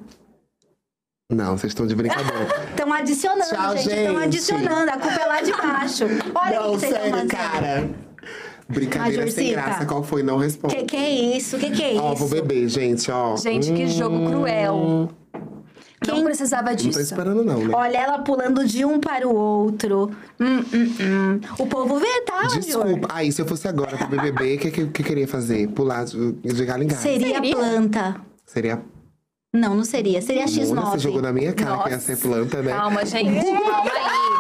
[1.32, 2.48] Não, vocês estão de brincadeira.
[2.70, 3.90] Estão adicionando, Tchau, gente.
[3.90, 4.92] Estão adicionando.
[4.92, 6.04] A culpa é lá de baixo.
[6.36, 7.32] Olha o que vocês estão sério, fazendo.
[7.32, 7.90] cara.
[8.70, 9.86] Brincadeira sem graça.
[9.86, 10.24] Qual foi?
[10.24, 10.76] Não responde.
[10.76, 11.58] Que que é isso?
[11.58, 12.36] Que que é Ó, vou isso?
[12.36, 13.36] beber, gente, ó.
[13.36, 15.10] Gente, que jogo cruel.
[16.06, 17.00] Não Quem- precisava Não tô disso.
[17.00, 17.74] esperando, não, né?
[17.74, 20.12] Olha ela pulando de um para o outro.
[20.38, 21.40] Hum, hum, hum.
[21.58, 22.60] O povo vê, tá, Jor?
[22.60, 23.08] Desculpa.
[23.10, 25.70] Aí, se eu fosse agora pro BBB, o que, que, que eu queria fazer?
[25.70, 27.02] Pular de, galho em galho.
[27.02, 27.56] Seria, Seria?
[27.56, 28.16] planta.
[28.46, 28.82] Seria.
[29.56, 30.22] Não, não seria.
[30.22, 30.68] Seria X9.
[30.76, 32.74] Mona, você jogou na minha cara que ia ser planta, né?
[32.74, 33.46] Calma, gente.
[33.46, 34.34] Calma aí.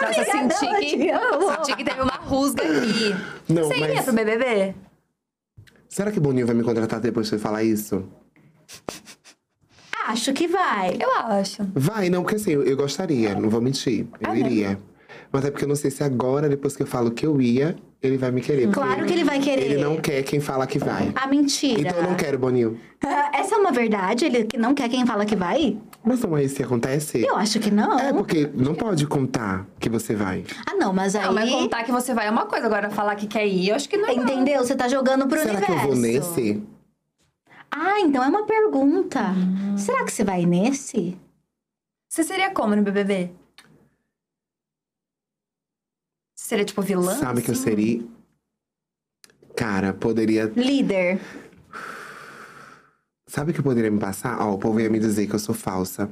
[0.00, 3.14] Nossa, senti que, senti que teve uma rusga aqui.
[3.48, 4.74] Não, Você iria mas- pro BBB?
[5.88, 8.04] Será que Boninho vai me contratar depois de você falar isso?
[10.06, 10.96] Acho que vai.
[11.00, 11.62] Eu acho.
[11.74, 14.06] Vai, não, porque assim, eu, eu gostaria, não vou mentir.
[14.20, 14.36] Eu Ah, não?
[14.36, 14.78] iria.
[15.30, 17.76] Mas é porque eu não sei se agora, depois que eu falo que eu ia,
[18.02, 18.70] ele vai me querer.
[18.70, 19.72] Claro que ele vai querer.
[19.72, 21.12] Ele não quer quem fala que vai.
[21.14, 21.80] Ah, mentira.
[21.80, 22.80] Então eu não quero, Boninho.
[23.34, 24.24] Essa é uma verdade?
[24.24, 25.76] Ele não quer quem fala que vai?
[26.08, 27.22] Mas não é isso que acontece?
[27.22, 27.98] Eu acho que não.
[27.98, 30.42] É, porque não pode contar que você vai.
[30.66, 31.26] Ah, não, mas aí.
[31.26, 32.64] Não, mas contar que você vai é uma coisa.
[32.64, 34.08] Agora, falar que quer ir, eu acho que não.
[34.10, 34.64] Entendeu?
[34.64, 35.66] Você tá jogando pro Será universo.
[35.66, 36.62] que eu vou nesse?
[37.70, 39.20] Ah, então é uma pergunta.
[39.32, 39.76] Hum.
[39.76, 41.14] Será que você vai nesse?
[42.08, 43.30] Você seria como no BBB?
[46.34, 47.14] Você seria tipo vilã?
[47.16, 47.64] Sabe que eu assim?
[47.64, 48.02] seria.
[49.54, 50.46] Cara, poderia.
[50.56, 51.20] Líder.
[53.28, 54.40] Sabe o que poderia me passar?
[54.40, 56.08] Ó, o povo ia me dizer que eu sou falsa.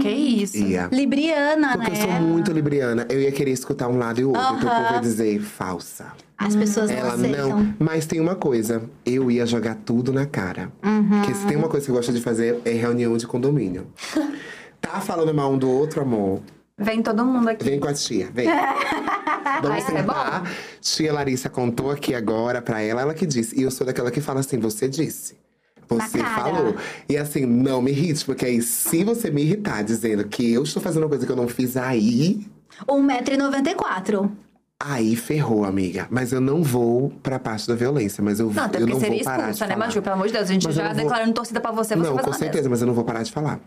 [0.00, 0.56] Que isso?
[0.56, 0.88] Ia.
[0.92, 1.98] Libriana, Porque né?
[1.98, 3.06] eu sou muito libriana.
[3.08, 4.56] Eu ia querer escutar um lado e o outro.
[4.58, 6.12] Então o povo ia dizer falsa.
[6.38, 7.48] As pessoas não Ela aceitam.
[7.48, 7.74] não.
[7.78, 8.82] Mas tem uma coisa.
[9.04, 10.70] Eu ia jogar tudo na cara.
[10.84, 11.08] Uhum.
[11.08, 13.86] Porque se tem uma coisa que eu gosto de fazer é reunião de condomínio.
[14.80, 16.40] tá falando mal um do outro, amor?
[16.78, 17.64] Vem todo mundo aqui.
[17.64, 18.46] Vem com a tia, vem.
[19.62, 20.52] Vamos isso é sentar.
[20.80, 23.58] Tia Larissa contou aqui agora pra ela, ela que disse.
[23.58, 25.42] E eu sou daquela que fala assim: você disse.
[25.88, 26.74] Você falou.
[27.08, 30.82] E assim, não me irrite, porque aí se você me irritar dizendo que eu estou
[30.82, 32.46] fazendo uma coisa que eu não fiz aí,
[32.88, 34.30] 1,94m.
[34.80, 36.06] aí ferrou, amiga.
[36.10, 39.00] Mas eu não vou pra parte da violência, mas eu, Não, até eu não vou
[39.00, 39.16] parar de
[39.50, 39.86] expulsa, né, falar.
[39.86, 40.02] Maju?
[40.02, 42.16] Pelo amor de Deus, a gente Mas já vou- declarando torcida pra você, você Não,
[42.18, 42.68] com certeza, dessa.
[42.70, 43.60] mas eu não vou parar de falar.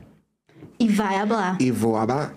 [0.80, 1.58] E vai hablar.
[1.60, 2.34] E vou abalar.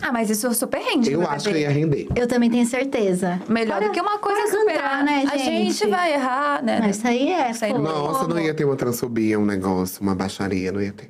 [0.00, 1.36] Ah, mas isso super rende Eu BBB.
[1.36, 2.08] acho que eu ia render.
[2.16, 3.40] Eu também tenho certeza.
[3.48, 4.82] Melhor Para- do que uma coisa superar.
[5.00, 5.86] cantar, né, A gente gente?
[5.88, 6.78] vai errar, né?
[6.80, 7.50] Mas isso aí é.
[7.50, 11.08] Isso aí Nossa, não ia ter uma transfobia, um negócio, uma baixaria, não ia ter.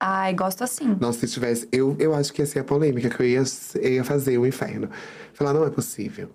[0.00, 0.96] Ai, gosto assim.
[1.00, 1.68] Nossa, se tivesse.
[1.70, 3.42] Eu, eu acho que ia ser a polêmica, que eu ia,
[3.76, 4.88] eu ia fazer o inferno.
[5.32, 6.28] Falar, não é possível.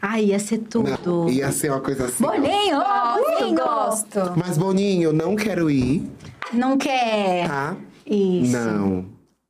[0.00, 0.90] Ai, ia ser tudo.
[1.04, 2.24] Não, ia ser uma coisa assim.
[2.24, 2.30] ó.
[2.30, 2.76] Boninho!
[2.76, 3.56] Gosto, Boninho!
[3.56, 4.32] gosto.
[4.36, 6.08] Mas, Boninho, não quero ir,
[6.52, 7.48] Não quer.
[7.48, 7.76] tá?
[8.06, 8.52] Isso.
[8.52, 9.06] Não.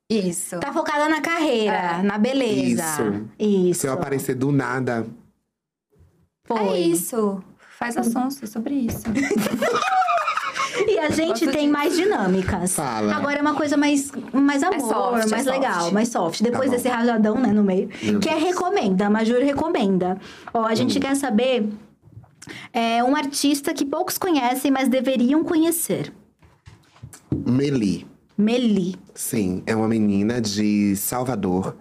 [0.09, 0.59] Isso.
[0.59, 2.03] Tá focada na carreira, É.
[2.03, 3.23] na beleza.
[3.39, 3.81] Isso.
[3.81, 5.05] Se eu aparecer do nada.
[6.45, 6.59] Foi.
[6.59, 7.43] É isso.
[7.79, 9.03] Faz ações sobre isso.
[10.87, 12.75] E a gente Gosto tem mais dinâmicas.
[12.75, 13.15] Fala.
[13.15, 15.47] Agora é uma coisa mais, mais amor, soft, é mais soft.
[15.47, 16.41] legal, mais soft.
[16.41, 16.75] Depois bom.
[16.75, 17.89] desse rajadão, né, no meio.
[18.03, 18.43] Meu que é Deus.
[18.43, 18.47] Hum.
[18.47, 20.17] recomenda, a Majur recomenda.
[20.53, 21.69] Ó, a gente quer saber
[22.73, 26.13] é, um artista que poucos conhecem, mas deveriam conhecer.
[27.33, 28.05] Meli.
[28.37, 28.95] Meli.
[29.13, 31.75] Sim, é uma menina de Salvador.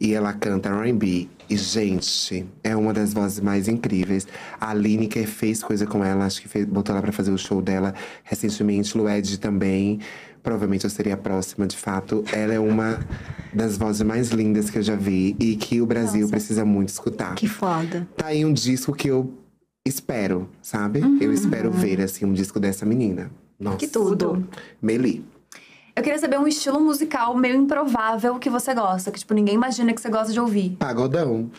[0.00, 1.28] E ela canta R&B.
[1.50, 4.28] E, gente, é uma das vozes mais incríveis.
[4.60, 6.24] A Lineker fez coisa com ela.
[6.24, 8.96] Acho que fez, botou ela pra fazer o show dela recentemente.
[8.96, 9.98] Lued também.
[10.42, 12.22] Provavelmente eu seria a próxima, de fato.
[12.32, 13.00] Ela é uma
[13.52, 15.34] das vozes mais lindas que eu já vi.
[15.40, 17.34] E que o Brasil precisa muito escutar.
[17.34, 18.06] Que foda.
[18.16, 19.32] Tá aí um disco que eu
[19.84, 21.00] espero, sabe?
[21.20, 23.30] Eu espero ver, assim, um disco dessa menina.
[23.58, 23.78] Nossa.
[23.78, 24.46] Que tudo.
[24.80, 25.24] Meli.
[25.98, 29.92] Eu queria saber um estilo musical meio improvável que você gosta, que tipo, ninguém imagina
[29.92, 30.76] que você gosta de ouvir.
[30.78, 31.50] Pagodão.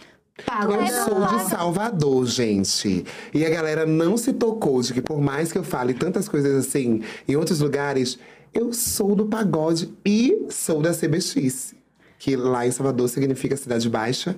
[0.46, 0.82] Pagodão.
[0.82, 3.06] Eu sou de Salvador, gente.
[3.34, 6.56] E a galera não se tocou de que, por mais que eu fale tantas coisas
[6.66, 8.18] assim em outros lugares,
[8.54, 11.76] eu sou do pagode e sou da CBX.
[12.18, 14.38] Que lá em Salvador significa Cidade Baixa,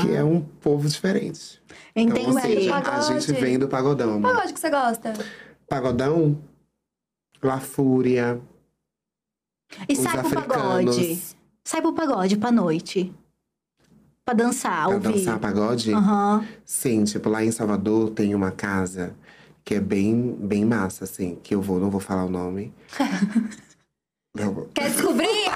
[0.00, 1.60] que é um povo diferente.
[1.94, 2.20] Entendi.
[2.20, 3.20] Então, ou seja, a Pagode.
[3.20, 4.22] gente vem do pagodão.
[4.22, 5.12] Qual que você gosta?
[5.68, 6.38] Pagodão,
[7.42, 8.40] La Fúria,
[9.88, 11.22] E os sai pro pagode.
[11.64, 13.12] Sai pro pagode pra noite.
[14.24, 15.12] Pra dançar, Pra ouvir.
[15.12, 15.92] dançar pagode?
[15.92, 16.44] Aham.
[16.64, 19.14] Sim, tipo, lá em Salvador tem uma casa
[19.64, 22.72] que é bem, bem massa, assim, que eu vou, não vou falar o nome.
[24.74, 25.50] Quer descobrir?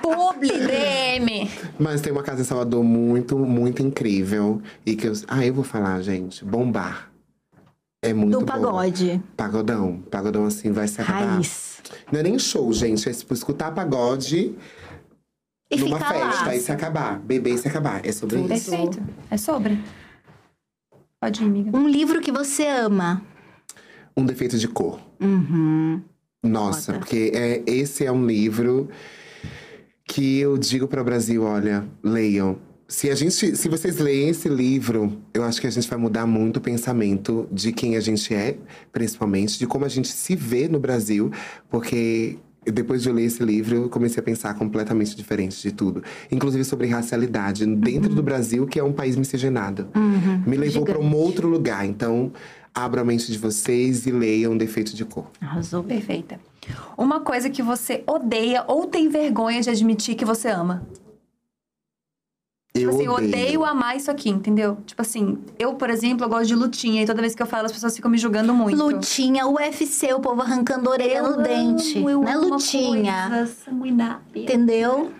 [0.00, 1.50] Publi, DM.
[1.78, 4.62] Mas tem uma casa em Salvador muito, muito incrível.
[4.84, 5.12] E que eu.
[5.26, 6.44] Ah, eu vou falar, gente.
[6.44, 7.10] Bombar.
[8.02, 9.20] É muito Do pagode.
[9.36, 10.00] Pagodão.
[10.10, 11.34] Pagodão, assim, vai se acabar.
[11.34, 11.75] Raiz.
[12.12, 13.08] Não é nem show, gente.
[13.08, 14.54] É tipo escutar pagode
[15.70, 16.54] E numa festa lá.
[16.54, 17.18] e se acabar.
[17.18, 18.04] Beber e se acabar.
[18.06, 18.52] É sobre Tudo.
[18.54, 18.70] isso.
[18.70, 19.02] Perfeito.
[19.30, 19.78] É sobre.
[21.20, 21.76] Pode ir, amiga.
[21.76, 23.22] Um livro que você ama.
[24.16, 25.00] Um defeito de cor.
[25.20, 26.02] Uhum.
[26.42, 26.98] Nossa, Foda.
[26.98, 28.88] porque é, esse é um livro
[30.08, 32.58] que eu digo para o Brasil, olha, leiam.
[32.88, 36.24] Se a gente, se vocês leem esse livro, eu acho que a gente vai mudar
[36.24, 38.56] muito o pensamento de quem a gente é,
[38.92, 41.32] principalmente de como a gente se vê no Brasil,
[41.68, 46.02] porque depois de eu ler esse livro, eu comecei a pensar completamente diferente de tudo.
[46.30, 49.88] Inclusive sobre racialidade dentro do Brasil, que é um país miscigenado.
[50.46, 51.84] Me levou para um outro lugar.
[51.84, 52.32] Então,
[52.72, 55.26] abra a mente de vocês e leiam Defeito de Cor.
[55.40, 55.82] Arrasou.
[55.82, 56.38] Perfeita.
[56.96, 60.86] Uma coisa que você odeia ou tem vergonha de admitir que você ama.
[62.82, 63.30] Eu Tipo assim, eu odeio.
[63.30, 64.76] odeio amar isso aqui, entendeu?
[64.86, 67.66] Tipo assim, eu, por exemplo, eu gosto de lutinha e toda vez que eu falo,
[67.66, 68.76] as pessoas ficam me julgando muito.
[68.82, 71.98] Lutinha, UFC, o povo arrancando orelha no dente.
[71.98, 73.26] eu não é amo uma lutinha.
[73.28, 74.20] coisa sanguinária.
[74.34, 75.10] Entendeu?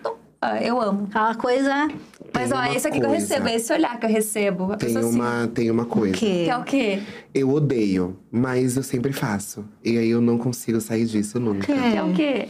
[0.41, 1.05] Ah, eu amo.
[1.09, 1.87] Aquela coisa.
[2.33, 3.25] Mas Tem ó, uma é isso aqui que eu coisa.
[3.25, 4.71] recebo, é esse olhar que eu recebo.
[4.71, 6.13] A Tem pessoa assim, uma, tem uma coisa.
[6.15, 6.43] quê?
[6.45, 6.99] Que é o quê?
[7.33, 9.65] Eu odeio, mas eu sempre faço.
[9.83, 11.65] E aí eu não consigo sair disso nunca.
[11.65, 11.73] Que?
[11.73, 12.47] Que é o quê?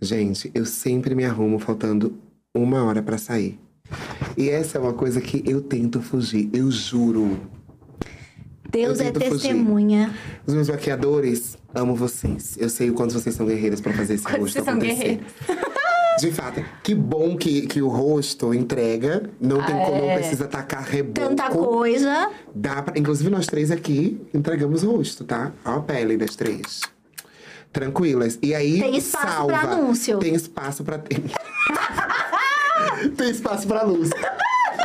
[0.00, 2.16] Gente, eu sempre me arrumo faltando
[2.54, 3.58] uma hora pra sair.
[4.36, 7.40] E essa é uma coisa que eu tento fugir, eu juro.
[8.70, 9.48] Deus Eu é tento fugir.
[9.48, 10.14] testemunha.
[10.46, 12.56] Os meus maquiadores, amo vocês.
[12.58, 14.94] Eu sei o quanto vocês são guerreiras pra fazer esse Quanto rosto vocês são acontecer.
[14.96, 15.26] guerreiras.
[16.20, 19.30] De fato, que bom que, que o rosto entrega.
[19.40, 21.28] Não tem como, não precisa tacar reboco.
[21.28, 22.30] Tanta coisa.
[22.52, 25.52] Dá pra, inclusive, nós três aqui entregamos o rosto, tá?
[25.64, 26.80] Ó a pele das três.
[27.72, 28.36] Tranquilas.
[28.42, 28.80] E aí.
[28.80, 29.46] Tem espaço salva.
[29.46, 30.18] pra anúncio.
[30.18, 31.00] Tem espaço pra.
[33.18, 34.10] Tem espaço pra luz.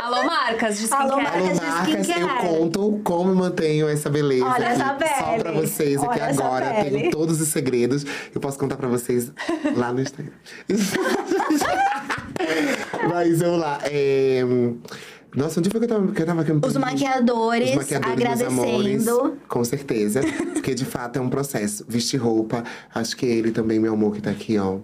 [0.02, 1.22] Alô, marcas de Alô, skincare.
[1.22, 1.58] marcas.
[1.60, 2.28] Alô, de marcas, eu
[2.58, 4.82] conto como eu mantenho essa beleza Olha aqui.
[4.82, 5.42] essa Só pele.
[5.42, 6.84] pra vocês aqui Olha agora.
[6.84, 8.04] Tenho todos os segredos.
[8.34, 9.32] Eu posso contar pra vocês
[9.76, 10.32] lá no Instagram.
[13.08, 13.78] Mas vamos lá.
[13.84, 14.42] é,
[15.34, 16.12] Nossa, onde foi que eu tava?
[16.12, 18.50] Que eu tava Os maquiadores, Os maquiadores, agradecendo.
[18.60, 19.06] amores,
[19.48, 20.20] com certeza.
[20.52, 21.84] Porque de fato é um processo.
[21.88, 22.62] Vestir roupa,
[22.94, 24.78] acho que ele também, meu amor, que tá aqui, ó.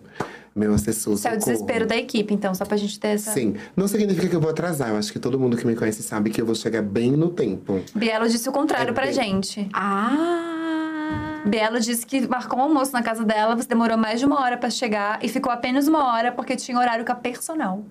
[0.54, 1.14] Meu assessor.
[1.14, 3.30] Isso é o desespero da equipe, então, só pra gente ter essa.
[3.32, 3.54] Sim.
[3.76, 4.88] Não significa que eu vou atrasar.
[4.90, 7.30] Eu acho que todo mundo que me conhece sabe que eu vou chegar bem no
[7.30, 7.80] tempo.
[7.94, 9.68] Bielo disse o contrário É pra bem- gente.
[9.72, 11.42] Ah!
[11.46, 14.56] Bielo disse que marcou um almoço na casa dela, você demorou mais de uma hora
[14.58, 17.84] pra chegar e ficou apenas uma hora porque tinha horário com a personal.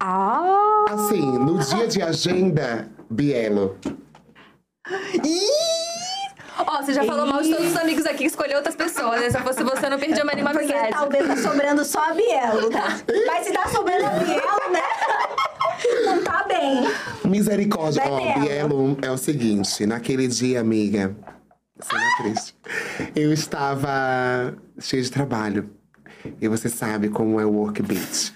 [0.00, 0.84] Ah!
[0.88, 3.76] Assim, no dia de agenda, Bielo.
[6.58, 9.20] Ó, você já falou mal de todos os amigos aqui, escolheu outras pessoas.
[9.20, 9.30] né?
[9.30, 10.92] Se fosse você, eu não perdia mais nenhuma Porque amizade.
[10.92, 12.98] talvez tá sobrando só a Bielo, tá?
[13.26, 14.82] Mas se tá sobrando a Bielo, né?
[16.04, 16.82] Não tá bem.
[17.24, 18.02] Misericórdia.
[18.06, 18.40] Ó, Bielo.
[18.40, 21.16] Bielo é o seguinte: naquele dia, amiga.
[21.80, 22.54] Cena triste.
[23.16, 25.70] Eu estava cheia de trabalho.
[26.40, 28.32] E você sabe como é o work beat.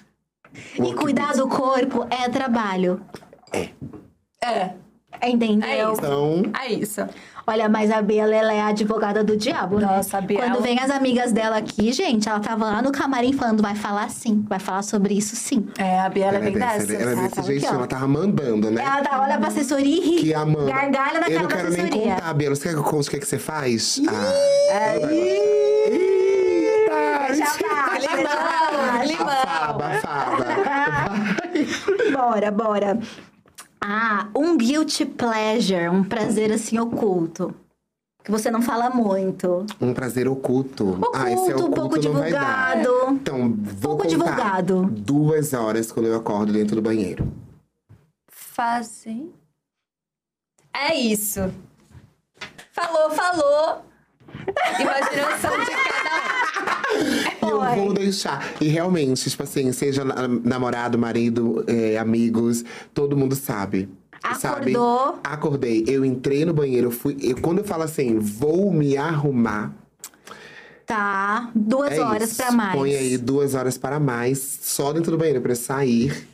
[0.75, 3.01] E cuidar do corpo é trabalho.
[4.43, 4.73] É,
[5.23, 5.69] Entendeu?
[5.69, 5.93] É isso.
[6.01, 7.01] Então, é isso.
[7.49, 9.87] Olha, mas a Bela, ela é a advogada do diabo, né?
[9.87, 13.33] Nossa, a Biela- Quando vem as amigas dela aqui, gente, ela tava lá no camarim
[13.33, 15.65] falando, vai falar sim, vai falar sobre isso sim.
[15.79, 17.87] É, a Biela é ela é bem dessa, ela é Ela desse tava jeitinho, ela
[17.87, 18.83] tava mandando, né?
[18.85, 20.17] Ela tá, olha pra assessoria e ri.
[20.23, 20.67] Que amando.
[20.67, 22.15] Gargalha na Eu cara não da quero nem assessoria.
[22.17, 22.57] contar, Bielo.
[22.57, 24.01] Você quer que eu conte o que, é que você faz?
[24.09, 24.93] Ah,
[25.87, 27.33] Eita!
[27.33, 29.29] Deixa pra Limão, limão.
[29.29, 30.47] Afaba, afaba.
[32.13, 32.99] Bora, bora.
[33.89, 37.55] Ah, um guilty pleasure, um prazer assim oculto.
[38.25, 39.65] Que você não fala muito.
[39.81, 40.95] Um prazer oculto.
[40.95, 42.91] Oculto, ah, esse é um oculto, pouco divulgado.
[43.13, 44.87] Então, vou Pouco divulgado.
[44.87, 47.33] duas horas quando eu acordo dentro do banheiro.
[48.27, 49.33] Fazem.
[50.75, 51.49] É isso.
[52.73, 53.85] Falou, falou.
[54.81, 56.17] Imaginação de cada
[56.95, 57.47] um.
[57.47, 58.45] E eu vou deixar.
[58.61, 63.89] E realmente, tipo assim, seja na- namorado, marido, é, amigos, todo mundo sabe.
[64.39, 64.73] Sabe?
[64.75, 65.21] Acordou.
[65.23, 65.85] Acordei.
[65.87, 67.17] Eu entrei no banheiro, eu fui.
[67.21, 69.73] Eu, quando eu falo assim, vou me arrumar.
[70.85, 72.73] Tá, duas é horas pra mais.
[72.73, 76.29] Põe aí duas horas para mais, só dentro do banheiro, pra eu sair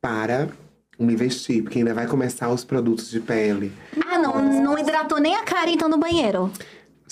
[0.00, 0.48] para
[0.98, 1.62] me vestir.
[1.62, 3.70] Porque ainda vai começar os produtos de pele.
[4.08, 6.50] Ah, não, não hidratou nem a cara então no banheiro.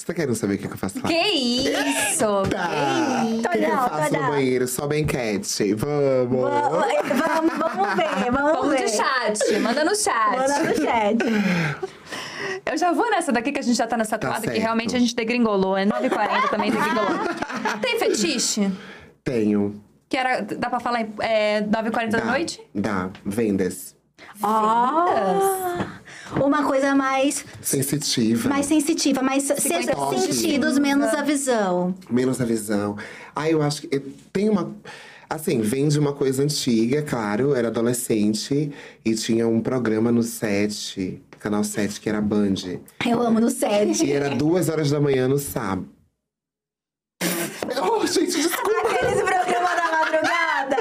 [0.01, 1.09] Você tá querendo saber o que, que eu faço lá?
[1.09, 2.25] Que isso?
[2.51, 2.71] Tá.
[3.23, 4.67] O que, que eu faço no banheiro?
[4.67, 5.75] Só bem cat.
[5.75, 6.41] Vamos.
[6.41, 8.85] Vamos, vamos ver, vamos, Vamos ver.
[8.87, 10.39] de chat, manda no chat.
[10.39, 11.19] Manda no chat.
[12.65, 14.97] Eu já vou nessa daqui que a gente já tá nessa Tá toada, que realmente
[14.97, 15.77] a gente degringolou.
[15.77, 17.19] É 9h40 também degringolou.
[17.83, 18.73] Tem fetiche?
[19.23, 19.83] Tenho.
[20.09, 22.59] Que era, dá pra falar é, 9h40 da noite?
[22.75, 23.11] Dá.
[23.23, 23.95] Vendas.
[24.43, 26.00] Ah,
[26.37, 28.49] uma coisa mais, Sensitiva.
[28.49, 31.95] mais sensitiva, mais seus sentidos, menos a visão.
[32.11, 32.97] Menos a visão.
[33.35, 33.89] Ah, eu acho que.
[33.97, 34.03] eu-
[34.33, 34.75] Tem uma.
[35.29, 37.51] Assim, vem de uma coisa antiga, claro.
[37.51, 38.73] Eu era adolescente
[39.05, 42.55] e tinha um programa no 7, canal 7, que era Band.
[43.09, 44.05] Eu amo no set.
[44.05, 45.89] E era duas horas da manhã no sábado.
[47.81, 48.89] Oh, gente, desculpa.
[48.91, 50.77] Aqueles programas da madrugada.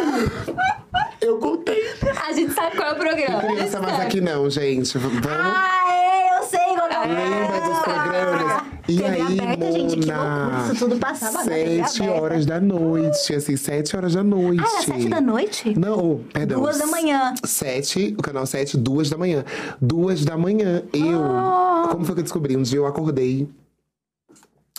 [1.22, 1.80] Eu contei.
[2.28, 3.54] A gente sabe qual é o programa.
[3.56, 4.98] Criança mais aqui não, gente.
[4.98, 5.22] Vamos.
[5.28, 8.38] Ah, eu sei qual é o Lembra dos programa.
[8.38, 8.70] programas?
[8.90, 10.74] E TV aí, aberta Eita, gente, que Mona, loucura.
[10.74, 14.64] Isso tudo passava Sete horas da noite, assim, sete horas da noite.
[14.66, 15.80] Ah, era sete da noite?
[15.80, 16.60] Não, perdão.
[16.62, 17.34] Duas da manhã.
[17.44, 19.46] Sete, o canal sete, duas da manhã.
[19.80, 20.82] Duas da manhã.
[20.92, 21.24] Eu.
[21.24, 21.90] Ah.
[21.92, 22.58] Como foi que eu descobri?
[22.58, 23.48] Um dia eu acordei.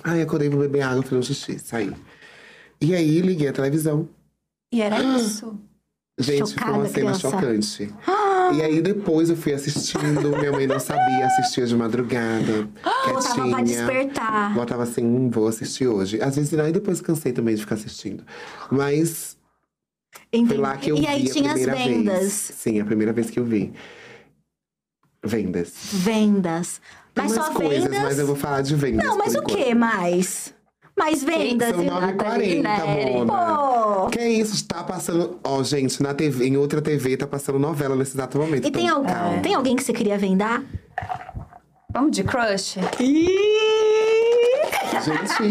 [0.02, 1.92] Ai, acordei pra beber água, fiz um xixi, saí.
[2.80, 4.08] E aí liguei a televisão.
[4.72, 5.56] E era isso.
[6.18, 7.20] Gente, foi uma Chocada, cena criança.
[7.30, 7.94] chocante.
[8.52, 12.68] E aí depois eu fui assistindo, minha mãe não sabia, assistia de madrugada.
[13.06, 13.64] Botava pra quietinha.
[13.64, 14.55] despertar.
[14.55, 16.20] Botava assim, hum, vou assistir hoje.
[16.20, 18.24] Às vezes, aí depois cansei também de ficar assistindo.
[18.70, 19.36] Mas
[20.31, 20.60] foi Entendi.
[20.60, 22.18] lá que eu e vi aí a tinha as primeira vendas.
[22.20, 22.32] vez.
[22.32, 23.72] Sim, a primeira vez que eu vi.
[25.24, 25.72] Vendas.
[25.93, 26.81] Vendas.
[27.14, 28.02] Tem Mas só coisas, vendas.
[28.02, 29.05] mas eu vou falar de vendas.
[29.05, 30.55] Não, mas o que mais?
[31.01, 31.70] Mais vendas.
[31.70, 33.12] São e- 9h40, Neri.
[33.24, 33.56] Mona.
[33.56, 34.06] Pô.
[34.10, 34.66] Que isso?
[34.68, 35.39] Tá passando.
[35.43, 38.66] Ó, gente, na TV, em outra TV tá passando novela nesse exato momento.
[38.66, 39.39] E tem, então, al- calma.
[39.40, 40.62] tem alguém que você queria vendar?
[41.93, 42.77] Vamos de crush?
[45.05, 45.48] Gente,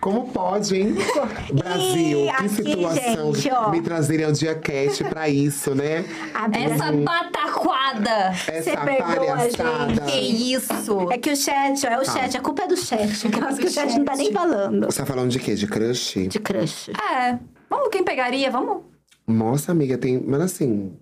[0.00, 0.94] como pode, hein?
[1.52, 3.70] Brasil, que aqui, situação gente, ó.
[3.70, 6.04] me trazerem ao dia cast pra isso, né?
[6.52, 8.32] Essa pataquada!
[8.48, 10.00] Essa perdoa, palhaçada.
[10.02, 10.20] Que
[10.54, 10.72] isso?
[11.10, 13.26] É que o chat, ó, é o chat, a culpa é do chat.
[13.28, 14.86] Aquelas que o chat não tá nem falando.
[14.86, 15.54] Você tá falando de quê?
[15.54, 16.26] De crush?
[16.28, 16.90] De crush.
[16.90, 17.38] É.
[17.68, 18.50] Vamos, quem pegaria?
[18.50, 18.82] Vamos?
[19.26, 20.22] Nossa, amiga, tem.
[20.26, 20.92] Mas assim,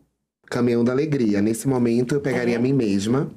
[0.47, 1.41] caminhão da alegria.
[1.41, 3.31] Nesse momento eu pegaria a mim mesma.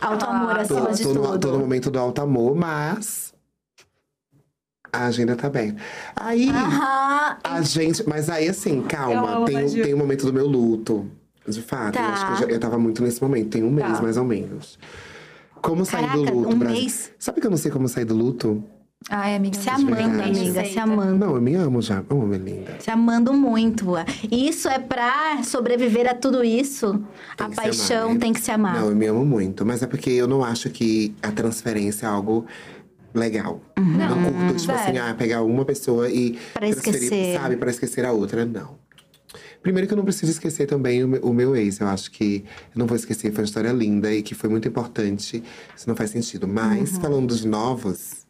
[0.00, 1.38] Alto amor Ah, Tô, acima de tô no, tudo.
[1.38, 3.29] tô no momento do alto amor, mas.
[4.92, 5.76] A agenda tá aberta.
[6.16, 6.48] Aí.
[6.50, 7.36] Aham.
[7.44, 8.02] A gente.
[8.08, 9.44] Mas aí, assim, Eu calma.
[9.46, 11.06] Tem, tem o momento do meu luto.
[11.46, 11.96] De fato.
[11.96, 12.08] Eu Tá.
[12.12, 13.48] acho que eu, já- eu tava muito nesse momento.
[13.50, 14.02] Tem um mês, Tá.
[14.02, 14.78] mais ou menos.
[15.62, 16.80] Como sair do Caraca, luto, um Brasil?
[16.80, 17.12] mês?
[17.18, 18.62] Sabe que eu não sei como sair do luto?
[19.08, 19.58] Ai, amiga.
[19.58, 20.22] Se não amando, verdade.
[20.40, 20.82] amiga, se Aceita.
[20.82, 21.16] amando.
[21.18, 22.02] Não, eu me amo já.
[22.10, 22.76] Amo, minha linda.
[22.80, 23.86] Se amando muito.
[24.30, 26.92] E isso é pra sobreviver a tudo isso.
[27.36, 28.20] Tem a que se paixão amar, né?
[28.20, 28.74] tem que se amar.
[28.78, 29.64] Não, eu me amo muito.
[29.64, 32.44] Mas é porque eu não acho que a transferência é algo
[33.14, 33.60] legal.
[33.76, 37.38] Não, curto, tipo assim, ah, pegar uma pessoa e Pra transferir, esquecer.
[37.40, 38.44] sabe, pra esquecer a outra.
[38.44, 38.78] Não.
[39.62, 41.80] Primeiro que eu não preciso esquecer também o meu, o meu ex.
[41.80, 44.66] Eu acho que eu não vou esquecer, foi uma história linda e que foi muito
[44.66, 45.42] importante.
[45.76, 46.48] Isso não faz sentido.
[46.48, 47.00] Mas, Uhum.
[47.00, 48.26] falando dos novos,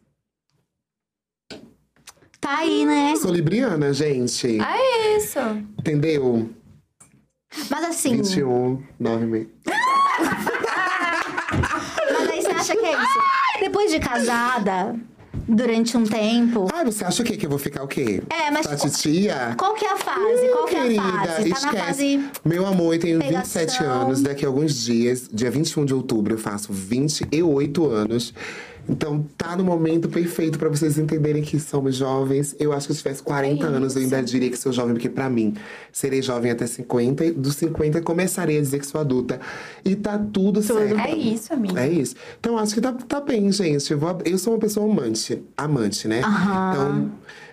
[2.40, 3.14] Tá aí, né?
[3.16, 4.58] sou libriana, gente.
[4.60, 5.38] Ah, É isso.
[5.78, 6.48] Entendeu?
[7.70, 9.48] Mas assim, 21, 9 meses.
[12.12, 13.18] mas aí você acha que é isso?
[13.70, 14.96] Depois de casada,
[15.46, 16.66] durante um tempo.
[16.74, 17.36] Ah, você acha o quê?
[17.36, 18.20] Que eu vou ficar o quê?
[18.28, 19.54] É, mas Tá qual- titia?
[19.56, 20.48] Qual que é a fase?
[20.52, 21.50] Qual que é a fase?
[21.50, 22.20] Tá na fase.
[22.44, 24.02] Meu amor, eu tenho 27 pegação.
[24.02, 24.22] anos.
[24.22, 28.34] Daqui a alguns dias, dia 21 de outubro, eu faço 28 anos.
[28.88, 32.56] Então, tá no momento perfeito pra vocês entenderem que somos jovens.
[32.58, 35.30] Eu acho que se tivesse 40 anos, eu ainda diria que sou jovem, porque pra
[35.30, 35.54] mim,
[35.92, 37.24] serei jovem até 50.
[37.24, 39.40] E dos 50, começarei a dizer que sou adulta.
[39.84, 40.98] E tá tudo, certo.
[40.98, 41.80] É isso, amiga.
[41.80, 42.14] É isso.
[42.38, 43.90] Então, acho que tá, tá bem, gente.
[43.92, 45.42] Eu, vou eu sou uma pessoa amante.
[45.56, 46.20] Amante, né?
[46.20, 47.12] Então,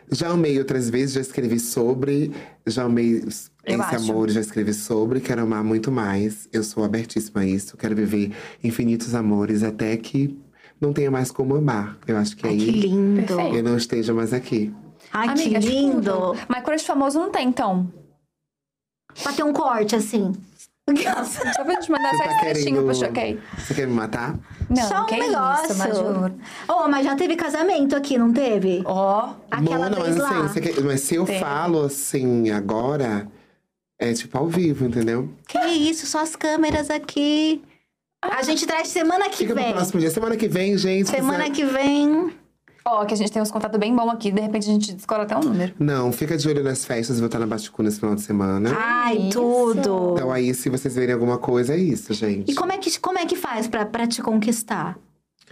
[0.09, 2.31] já amei outras vezes, já escrevi sobre.
[2.65, 4.11] Já amei Eu esse acho.
[4.11, 5.19] amor, já escrevi sobre.
[5.19, 6.47] Quero amar muito mais.
[6.51, 7.75] Eu sou abertíssima a isso.
[7.77, 8.31] Quero viver
[8.63, 10.37] infinitos amores até que
[10.79, 11.97] não tenha mais como amar.
[12.07, 13.23] Eu acho que Ai, aí que lindo.
[13.25, 13.55] Perfeito.
[13.55, 14.73] eu não esteja mais aqui.
[15.11, 16.35] Ai, Amiga, que lindo.
[16.47, 17.91] Mas crush famoso não tem, então.
[19.23, 20.33] Pra ter um corte, assim.
[20.89, 23.05] Só pra gente mandar essa tá trechinho pro querendo.
[23.07, 23.39] choquei.
[23.57, 24.37] Você quer me matar?
[24.69, 25.65] Não, Só um que negócio.
[25.71, 26.31] isso, Major.
[26.69, 28.83] Oh, mas já teve casamento aqui, não teve?
[28.85, 31.39] Ó, Aquela Mona, vez mas, assim, quer- mas se eu Teve.
[31.39, 33.27] falo assim agora,
[33.99, 35.29] é tipo ao vivo, entendeu?
[35.47, 37.61] Que isso, só as câmeras aqui.
[38.21, 39.73] A gente traz semana que Fica pro vem.
[39.73, 40.09] próximo dia.
[40.09, 41.09] Semana que vem, gente.
[41.09, 42.33] Semana quiser- que vem.
[42.83, 44.31] ó, que a gente tem uns contatos bem bons aqui.
[44.31, 45.73] De repente a gente descola até um número.
[45.79, 47.19] Não, fica de olho nas festas.
[47.19, 48.71] Vou estar na Baticu nesse final de semana.
[48.75, 49.39] Ai, Isso.
[49.39, 50.13] tudo.
[50.15, 52.51] Então aí, se vocês verem alguma coisa, é isso, gente.
[52.51, 54.97] E como é que, como é que faz pra, pra te conquistar?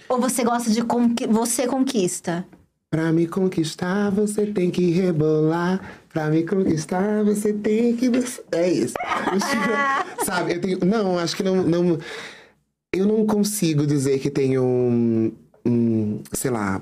[0.09, 2.45] Ou você gosta de conqui você conquista?
[2.89, 5.81] Pra me conquistar, você tem que rebolar.
[6.13, 8.09] Pra me conquistar, você tem que.
[8.51, 8.93] É isso.
[10.25, 10.79] Sabe, eu tenho.
[10.85, 11.57] Não, acho que não.
[11.57, 11.97] não
[12.95, 15.31] eu não consigo dizer que tenho um.
[15.65, 16.81] um sei lá,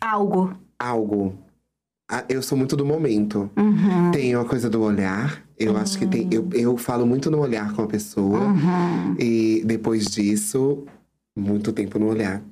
[0.00, 0.52] Algo.
[0.78, 1.34] algo.
[2.10, 3.48] Ah, Eu sou muito do momento.
[3.56, 4.10] Uhum.
[4.10, 5.44] Tem a coisa do olhar.
[5.58, 6.26] Eu acho que tem.
[6.30, 8.40] Eu, eu falo muito no olhar com a pessoa.
[8.40, 9.14] Uhum.
[9.18, 10.84] E depois disso,
[11.38, 12.42] muito tempo no olhar.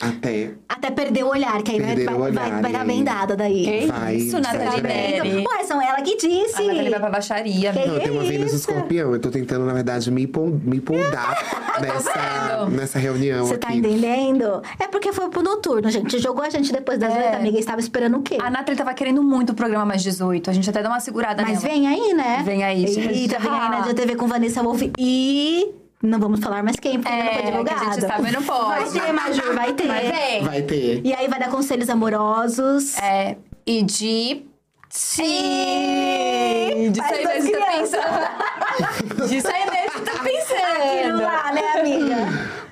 [0.00, 3.36] Até Até perder o olhar, que aí vai vai, o olhar, vai, vai dar vendada
[3.36, 3.64] daí.
[3.64, 4.80] Que Vai, isso, Nathalie.
[4.80, 5.44] Neri.
[5.44, 6.62] Ué, são ela que disse.
[6.62, 7.72] A Nathalie vai pra baixaria.
[7.72, 7.86] Que.
[7.86, 9.12] Não, eu tenho uma Vênus escorpião.
[9.12, 11.36] Eu tô tentando, na verdade, me, pon- me poldar
[11.82, 12.12] nessa,
[12.58, 12.70] vendo?
[12.76, 14.62] nessa reunião Você tá entendendo?
[14.78, 16.16] É porque foi pro noturno, gente.
[16.18, 17.18] Jogou a gente depois das É.
[17.26, 17.58] oito, amiga.
[17.58, 18.38] Estava esperando o quê?
[18.40, 20.48] A Nathalie tava querendo muito o programa Mais 18.
[20.48, 21.74] A gente até dá uma segurada Mas nela.
[21.74, 22.42] vem aí, né?
[22.44, 23.18] Vem aí, gente.
[23.18, 25.72] Eita, vem aí na TV com Vanessa Wolff e
[26.02, 27.84] Não vamos falar mais quem, porque ainda não foi É, que a divulgado.
[27.94, 28.90] gente sabe, não pode.
[28.90, 29.86] Vai ter, Maju, vai ter.
[29.88, 30.42] Mas vem.
[30.44, 31.00] Vai ter.
[31.04, 32.96] E aí vai dar conselhos amorosos.
[32.98, 34.46] É, e de.
[34.90, 36.90] Sim!
[36.92, 39.28] Disso aí mesmo que tá pensando.
[39.28, 41.22] Disso aí mesmo que tá Aquilo pensando.
[41.22, 42.16] lá, né, amiga?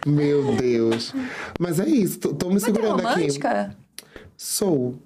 [0.07, 1.12] Meu Deus.
[1.59, 3.20] Mas é isso, tô, tô me Você é segurando aqui.
[3.20, 3.77] romântica?
[4.36, 4.97] Sou.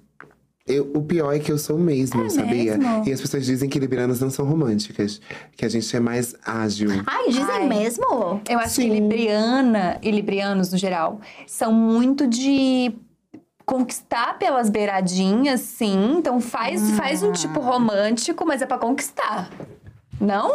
[0.71, 2.77] Eu- o pior é que eu sou mesmo, É sabia?
[2.77, 3.03] mesmo?
[3.07, 5.19] E as pessoas dizem que librianas não são românticas.
[5.55, 6.89] Que a gente é mais ágil.
[7.05, 7.67] Ai, dizem Ai.
[7.67, 8.41] mesmo?
[8.49, 12.91] Eu acho que Libriana e Librianos, no geral, são muito de
[13.65, 16.15] conquistar pelas beiradinhas, sim.
[16.17, 19.49] Então faz, faz um tipo romântico, mas é pra conquistar.
[20.19, 20.53] Não?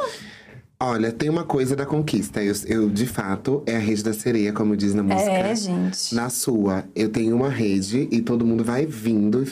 [0.78, 2.42] Olha, tem uma coisa da conquista.
[2.42, 5.30] Eu, eu, de fato, é a rede da sereia, como diz na música.
[5.30, 6.14] É, gente.
[6.14, 9.46] Na sua, eu tenho uma rede e todo mundo vai vindo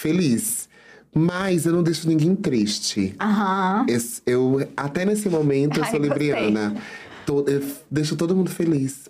[0.00, 0.68] feliz.
[1.14, 3.14] Mas eu não deixo ninguém triste.
[3.18, 3.86] Aham.
[3.88, 6.18] Eu, eu- até nesse momento, eu Ai, sou gostei.
[6.32, 6.76] libriana.
[7.24, 9.08] To- eu deixo todo mundo feliz.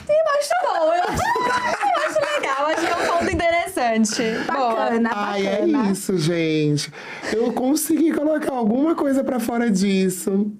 [0.00, 4.22] Acho bom, eu acho, eu acho legal, acho que é um ponto interessante.
[4.50, 4.74] Boa.
[4.74, 5.92] Bacana, Ai, é bacana.
[5.92, 6.90] isso, gente.
[7.30, 10.50] Eu consegui colocar alguma coisa pra fora disso.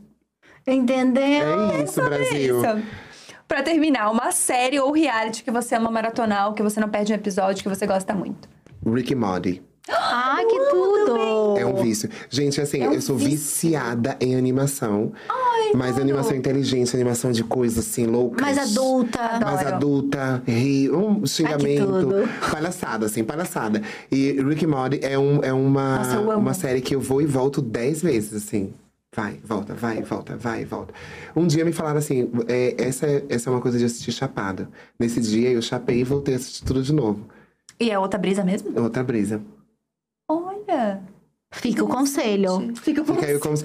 [0.66, 1.22] Entendeu?
[1.72, 2.62] É isso, Brasil.
[2.62, 2.86] Isso.
[3.48, 7.16] Pra terminar, uma série ou reality que você ama maratonar, que você não perde um
[7.16, 8.46] episódio, que você gosta muito.
[8.84, 9.62] Rick Morty.
[9.88, 11.56] Ai, que tudo!
[11.58, 12.08] É um vício.
[12.28, 13.30] Gente, assim, É um eu sou vício.
[13.32, 15.12] viciada em animação.
[15.74, 18.40] mas animação inteligente, animação de coisas assim, loucas.
[18.40, 19.18] Mais adulta.
[19.18, 19.74] Mais Adoro.
[19.76, 22.28] adulta, ri, um xingamento, tudo.
[22.50, 23.80] palhaçada, assim, palhaçada.
[24.10, 26.40] E Rick Morty é, um, é uma, Nossa, eu amo.
[26.40, 28.72] uma série que eu vou e volto dez vezes, assim.
[29.14, 30.94] Vai, volta, vai, volta, vai, volta.
[31.34, 34.68] Um dia me falaram assim, é, essa, é- essa é uma coisa de assistir chapado.
[34.98, 37.26] Nesse dia eu chapei e voltei a assistir tudo de novo.
[37.80, 38.78] E é outra brisa mesmo?
[38.80, 39.40] Outra brisa.
[40.28, 41.00] Olha.
[41.52, 42.72] Fica o conselho.
[42.76, 43.64] Fica com Fica aí se-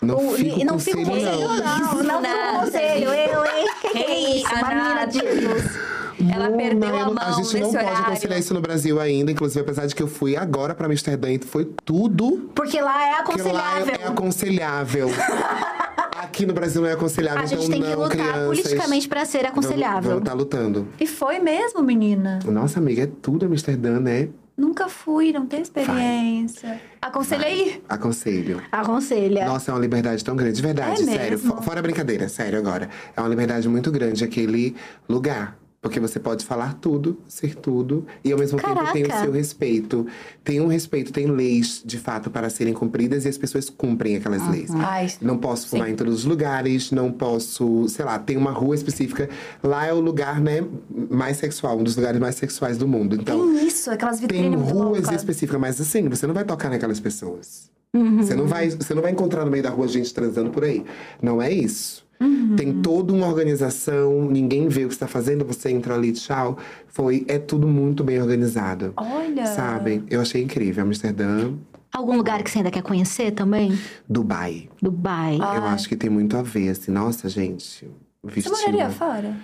[0.00, 2.02] Não O- fico e não com fica o conselho, conselho, não.
[2.02, 2.02] não.
[2.02, 3.08] Não fica o conselho.
[3.10, 3.66] Eu, hein?
[3.82, 4.54] Que que é Ei, isso?
[4.54, 5.92] Uma menina de Jesus.
[6.32, 7.98] Ela Não, perdeu eu a não- mão A gente não pode horário.
[8.06, 9.30] aconselhar isso no Brasil ainda.
[9.32, 13.08] Inclusive, apesar de que eu fui agora pra Amsterdã e foi tudo Porque lá é
[13.08, 13.94] que lá aconselhável.
[13.94, 15.08] é, é aconselhável.
[16.22, 18.44] Aqui no Brasil não é aconselhável, A gente então tem que não, lutar crianças.
[18.46, 20.02] politicamente pra ser aconselhável.
[20.10, 20.86] Vamos estar lutando.
[21.00, 22.38] E foi mesmo, menina.
[22.44, 24.28] Nossa, amiga, é tudo Amsterdã, né?
[24.56, 26.80] Nunca fui, não tenho experiência.
[27.00, 27.82] Aconselha aí.
[27.88, 28.62] Aconselho.
[28.70, 29.46] Aconselha.
[29.46, 30.54] Nossa, é uma liberdade tão grande.
[30.56, 31.30] De verdade, É sério.
[31.38, 31.56] mesmo?
[31.56, 32.88] Fo- Fora a brincadeira, sério agora.
[33.16, 34.76] É uma liberdade muito grande aquele
[35.08, 35.56] lugar.
[35.82, 39.24] Porque você pode falar tudo, ser tudo, e ao mesmo tempo tem o Caraca.
[39.24, 40.06] seu respeito.
[40.44, 44.48] Tem um respeito, tem leis de fato para serem cumpridas e as pessoas cumprem aquelas
[44.48, 44.70] leis.
[44.72, 48.76] Ai, Não posso fumar em todos os lugares, não posso, sei lá, tem uma rua
[48.76, 49.28] específica.
[49.60, 50.64] Lá é o lugar, né,
[51.10, 53.16] mais sexual, um dos lugares mais sexuais do mundo.
[53.16, 56.70] Então, tem isso, aquelas tem vitrines muito ruas específicas, mas assim, você não vai tocar
[56.70, 57.68] naquelas pessoas.
[57.92, 58.22] Uhum.
[58.22, 60.84] Você, não vai, você não vai encontrar no meio da rua gente transando por aí.
[61.20, 62.06] Não é isso.
[62.22, 62.56] Uhum.
[62.56, 66.56] Tem toda uma organização, ninguém vê o que está fazendo, você entra ali, tchau.
[66.88, 68.92] Foi, é tudo muito bem organizado.
[68.96, 69.46] Olha.
[69.46, 70.04] Sabe?
[70.08, 70.84] Eu achei incrível.
[70.84, 71.52] Amsterdã,
[71.92, 73.78] Algum lugar que você ainda quer conhecer também?
[74.08, 74.70] Dubai.
[74.80, 75.36] Dubai.
[75.36, 76.90] Eu acho que tem muito a ver, assim.
[76.90, 77.86] Nossa, gente.
[78.22, 78.56] Você Vestido.
[78.56, 79.36] moraria fora?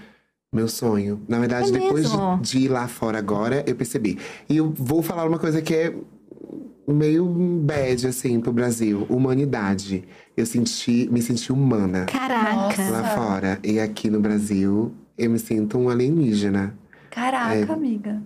[0.51, 1.21] Meu sonho.
[1.29, 4.19] Na verdade, É depois de, de ir lá fora agora, eu percebi.
[4.49, 5.95] E eu vou falar uma coisa que é
[6.93, 9.07] meio bad, assim, pro Brasil.
[9.09, 10.05] Humanidade.
[10.37, 12.55] Eu senti, me senti humana Caraca.
[12.55, 12.91] Nossa.
[12.91, 13.59] lá fora.
[13.65, 16.75] E aqui no Brasil, eu me sinto um alienígena.
[17.11, 18.23] Caraca, amiga.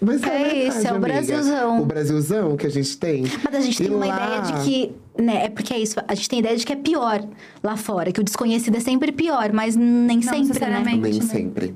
[0.00, 1.00] Mas é, É verdade, isso, é o amiga.
[1.08, 1.82] Brasilzão.
[1.82, 3.24] O Brasilzão que a gente tem.
[3.42, 4.92] Mas a gente E tem uma lá- ideia de que,
[5.22, 7.26] né, é porque é isso, a gente tem a ideia de que é pior
[7.62, 10.82] lá fora, que o desconhecido é sempre pior, mas nem sempre, né?
[10.84, 11.20] Nem né?
[11.22, 11.74] sempre.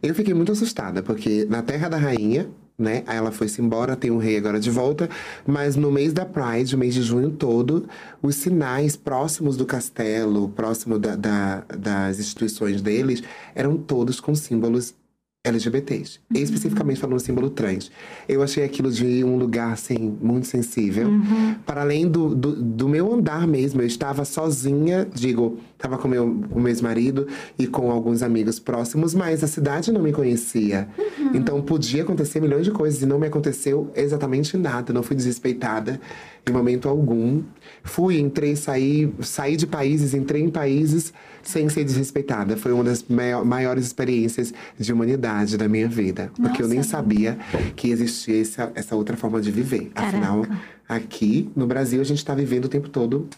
[0.00, 2.48] Eu fiquei muito assustada, porque na Terra da Rainha,
[2.80, 3.02] né?
[3.06, 5.08] Aí ela foi-se embora, tem um rei agora de volta.
[5.46, 7.88] Mas no mês da Pride, o mês de junho todo,
[8.22, 13.22] os sinais próximos do castelo, próximo da- da- das instituições deles,
[13.54, 14.94] eram todos com símbolos
[15.42, 16.20] LGBTs.
[16.34, 16.42] Uhum.
[16.42, 17.90] Especificamente falando símbolo trans.
[18.28, 21.08] Eu achei aquilo de um lugar, assim, muito sensível.
[21.08, 21.54] Uhum.
[21.64, 26.24] Para além do, do, do meu andar mesmo, eu estava sozinha, digo, estava com meu,
[26.26, 27.26] o meu ex-marido
[27.58, 30.88] e com alguns amigos próximos, mas a cidade não me conhecia.
[30.98, 31.30] Uhum.
[31.34, 34.92] Então podia acontecer milhões de coisas e não me aconteceu exatamente nada.
[34.92, 35.98] Não fui desrespeitada
[36.46, 37.42] em momento algum.
[37.82, 42.56] Fui, entrei, saí, saí de países, entrei em países sem ser desrespeitada.
[42.56, 46.30] Foi uma das maio- maiores experiências de humanidade da minha vida.
[46.36, 47.38] Porque eu nem sabia
[47.76, 49.90] que existia essa, essa outra forma de viver.
[49.94, 50.44] Afinal,
[50.88, 53.28] aqui no Brasil, a gente tá vivendo o tempo todo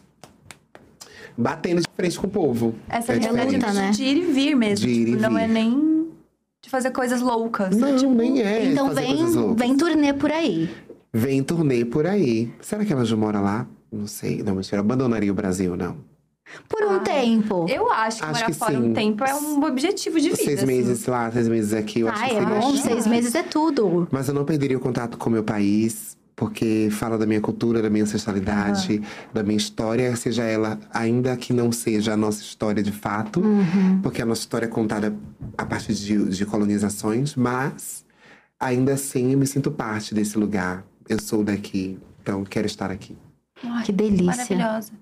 [1.36, 2.74] batendo de frente com o povo.
[2.88, 3.74] Essa é liberdade diferente.
[3.76, 3.90] né?
[3.90, 4.86] de ir e vir mesmo.
[4.86, 5.40] De ir e tipo, não vir.
[5.42, 6.08] é nem
[6.62, 7.76] de fazer coisas loucas.
[7.76, 8.66] Não, tipo, nem é.
[8.66, 9.56] Então fazer vem, coisas loucas.
[9.66, 10.70] vem turnê por aí.
[11.12, 12.52] Vem turnê por aí.
[12.60, 13.66] Será que ela já mora lá?
[13.90, 14.42] Não sei.
[14.42, 14.80] Não, mentira.
[14.80, 15.96] Abandonaria o Brasil, não.
[16.68, 17.66] Por um tempo.
[17.68, 18.78] Eu acho que Acho morar que fora sim.
[18.78, 20.36] um tempo é um objetivo de vida.
[20.42, 20.66] Seis assim.
[20.66, 22.82] meses lá, seis meses aqui, eu acho Ai, que é seria bom, chato.
[22.86, 24.08] seis meses é tudo.
[24.10, 27.80] Mas eu não perderia o contato com o meu país, porque fala da minha cultura,
[27.82, 29.02] da minha ancestralidade,
[29.32, 34.00] da minha história, seja ela, ainda que não seja a nossa história de fato, Uhum.
[34.02, 35.14] porque a nossa história é contada
[35.58, 38.04] a partir de, de colonizações, mas
[38.58, 40.84] ainda assim eu me sinto parte desse lugar.
[41.08, 43.16] Eu sou daqui, então quero estar aqui.
[43.64, 44.24] Ai, Que delícia.
[44.24, 44.92] Maravilhosa.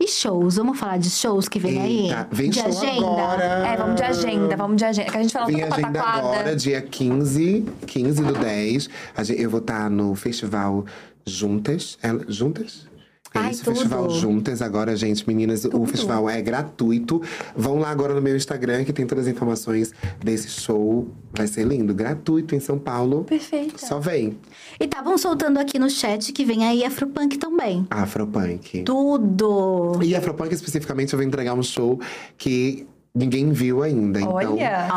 [0.00, 0.56] E shows?
[0.56, 2.02] Vamos falar de shows que vem aí?
[2.08, 3.06] Eita, vem de show agenda?
[3.06, 3.44] agora.
[3.44, 5.10] É, vamos de agenda, vamos de agenda.
[5.10, 6.28] Que a gente falou Vem tanto agenda pataquada.
[6.28, 8.88] agora, dia 15, 15 do 10.
[9.16, 10.84] A gen- Eu vou estar no festival
[11.26, 11.98] Juntas.
[12.02, 12.86] É, Juntas?
[13.34, 13.74] É Ai, isso, tudo.
[13.74, 14.62] Festival Juntas.
[14.62, 17.20] Agora, gente, meninas, o festival é gratuito.
[17.56, 19.92] Vão lá agora no meu Instagram, que tem todas as informações
[20.22, 21.08] desse show.
[21.32, 21.92] Vai ser lindo.
[21.92, 23.24] Gratuito em São Paulo.
[23.24, 23.84] Perfeita.
[23.84, 24.38] Só vem.
[24.78, 27.84] E estavam soltando aqui no chat que vem aí Afropunk também.
[27.90, 28.84] Afropunk.
[28.84, 29.98] Tudo!
[30.02, 31.98] E Afropunk, especificamente, eu vou entregar um show
[32.38, 32.86] que
[33.16, 34.20] ninguém viu ainda.
[34.20, 34.88] Então, Olha.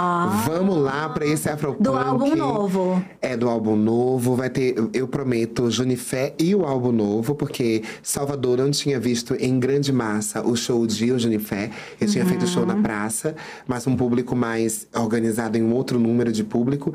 [0.43, 1.83] vamos lá pra esse Afropunk.
[1.83, 3.03] Do álbum novo.
[3.21, 8.57] É do álbum novo, vai ter, eu prometo, Junifé e o álbum novo, porque Salvador
[8.57, 11.69] não tinha visto em grande massa o show de o Junifé.
[12.01, 13.35] Eu tinha feito show na praça,
[13.67, 16.93] mas um público mais organizado em um outro número de público.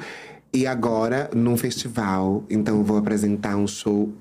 [0.53, 4.13] E agora, num festival, então eu vou apresentar um show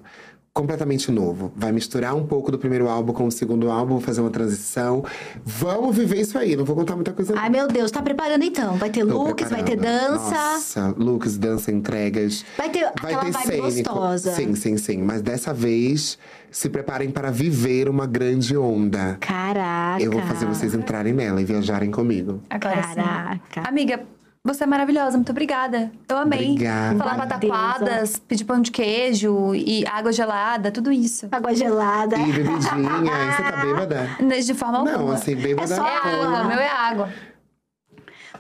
[0.54, 1.52] completamente novo.
[1.56, 5.04] Vai misturar um pouco do primeiro álbum com o segundo álbum, vou fazer uma transição.
[5.46, 7.34] Vamos viver isso aí, não vou contar muita coisa.
[7.38, 8.76] Ai, meu Deus, tá preparando então?
[8.76, 10.12] Vai ter Tô looks, vai ter preparando.
[10.12, 10.36] dança.
[10.36, 12.44] Nossa, looks, dança, entregas.
[12.58, 13.94] Vai ter aquela vibe cênico.
[13.94, 14.34] gostosa.
[14.34, 14.98] Sim, sim, sim.
[14.98, 16.18] Mas dessa vez,
[16.52, 19.18] se preparem para viver uma grande onda.
[19.22, 20.04] Caraca.
[20.04, 22.42] Eu vou fazer vocês entrarem nela e viajarem comigo.
[22.50, 22.96] Agora sim.
[22.96, 23.62] Caraca.
[23.66, 24.02] Amiga,
[24.44, 25.92] você é maravilhosa, muito obrigada.
[26.10, 26.52] Eu amei.
[26.52, 26.98] Obrigada.
[26.98, 31.28] Falar pataquadas, pedir pão de queijo e água gelada, tudo isso.
[31.32, 32.18] Água gelada.
[32.18, 34.10] E bebidinha, e você tá bêbada?
[34.42, 34.98] De forma alguma.
[34.98, 35.74] Não, assim, bêbada.
[35.74, 37.10] É só É água, o meu é água.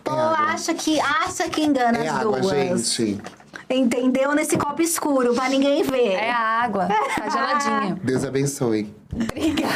[0.03, 0.37] Pô, água.
[0.53, 2.51] acha que, acha que engana É as água, duas.
[2.95, 3.21] gente.
[3.69, 4.33] Entendeu?
[4.33, 6.13] Nesse copo escuro, pra ninguém ver.
[6.13, 7.95] É a água, tá geladinha.
[8.03, 8.93] Deus abençoe.
[9.13, 9.67] Amiga,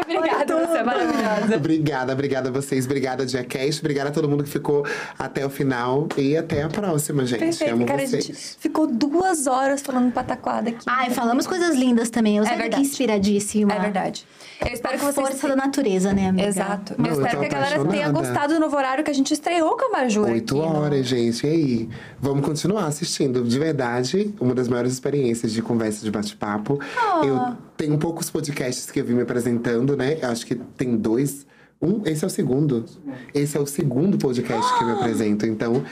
[0.00, 1.56] obrigada, você é maravilhosa.
[1.56, 2.84] Obrigada, obrigada a vocês.
[2.84, 3.80] Obrigada, Diacast.
[3.80, 4.86] Obrigada a todo mundo que ficou
[5.18, 6.08] até o final.
[6.16, 7.40] E até a próxima, gente.
[7.40, 8.24] Perfeito, Amo cara, a vocês.
[8.26, 10.84] gente ficou duas horas falando pataquada aqui.
[10.86, 12.36] Ai, falamos coisas lindas também.
[12.38, 12.82] Eu É verdade.
[12.82, 13.72] inspiradíssima.
[13.74, 14.26] É verdade.
[14.60, 15.28] Eu espero que A vocês...
[15.28, 16.46] força da natureza, né, amiga?
[16.48, 16.94] Exato.
[16.96, 18.12] Não, eu eu espero que a galera tenha apaixonada.
[18.12, 21.46] gostado do novo horário que a gente estreou com a Majura Oito aqui, horas, gente.
[21.46, 21.88] E aí?
[22.20, 23.42] Vamos continuar assistindo.
[23.44, 26.78] De verdade, uma das maiores experiências de conversa de bate-papo.
[26.96, 27.20] Ah.
[27.24, 30.18] Eu tenho poucos podcasts que eu vim me apresentando, né?
[30.22, 31.46] Eu acho que tem dois.
[31.80, 32.84] Um, esse é o segundo.
[33.34, 35.44] Esse é o segundo podcast que eu me apresento.
[35.46, 35.84] Então,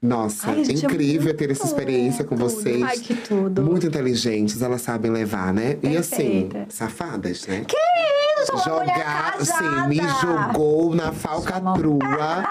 [0.00, 2.48] nossa, Ai, é gente, é incrível ter essa experiência com tudo.
[2.48, 2.82] vocês.
[2.82, 3.62] Ai, que tudo.
[3.62, 5.78] Muito inteligentes, elas sabem levar, né?
[5.82, 6.66] E assim, Perfeita.
[6.68, 7.64] safadas, né?
[7.66, 7.76] Que
[8.64, 12.44] Jogar, sim, me jogou na falcatrua.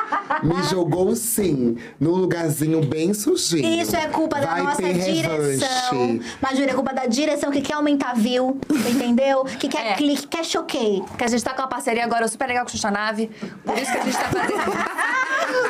[0.43, 3.81] me jogou, sim, num lugarzinho bem sujinho.
[3.81, 6.07] Isso é culpa da Vai nossa ter direção.
[6.07, 6.21] revanche.
[6.41, 9.43] Majura, é culpa da direção que quer aumentar view, entendeu?
[9.43, 9.93] Que quer É.
[9.95, 11.03] clique, quer choquei.
[11.17, 13.29] Que a gente tá com uma parceria agora super legal com o Xuxa Nave.
[13.65, 14.71] Por isso que a gente tá fazendo.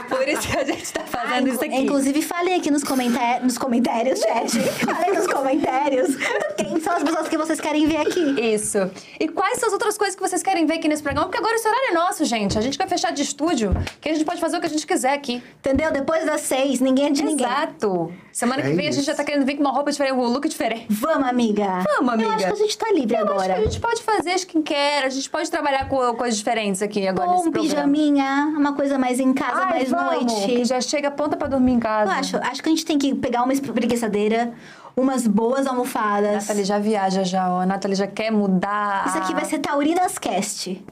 [0.10, 1.76] Por isso que a gente tá fazendo isso aqui.
[1.76, 4.60] Inclusive, falei aqui nos, comentar nos comentários, chat.
[4.85, 6.15] falei nos comentários.
[6.57, 8.19] Quem são as pessoas que vocês querem ver aqui?
[8.53, 8.77] Isso.
[9.19, 11.27] E quais são as outras coisas que vocês querem ver aqui nesse programa?
[11.27, 12.57] Porque agora esse horário é nosso, gente.
[12.57, 14.85] A gente vai fechar de estúdio, que a gente pode fazer o que a gente
[14.88, 15.41] quiser aqui.
[15.59, 15.91] Entendeu?
[15.91, 17.45] Depois das seis, ninguém é de ninguém.
[17.47, 18.11] Exato.
[18.31, 19.05] Semana que É vem a gente isso.
[19.11, 20.85] já tá querendo vir com uma roupa diferente, um look diferente.
[20.89, 21.83] Vamos, amiga.
[21.95, 22.29] Vamos, amiga.
[22.29, 23.53] Eu acho que a gente tá livre Eu acho agora.
[23.53, 27.29] que a gente pode fazer skincare, a gente pode trabalhar com coisas diferentes aqui agora
[27.29, 27.75] Ou nesse um programa.
[27.75, 30.45] pijaminha, uma coisa mais em casa, Ai, mais vamos, noite.
[30.45, 32.11] que já chega pronta pra dormir em casa.
[32.11, 34.53] Eu acho, acho que a gente tem que pegar uma espreguiçadeira,
[34.95, 36.34] umas boas A almofadas.
[36.34, 37.61] Nathalie já viaja já, ó.
[37.61, 39.05] A Nathalie já quer mudar.
[39.07, 40.84] Isso aqui vai ser Taurinas Cast.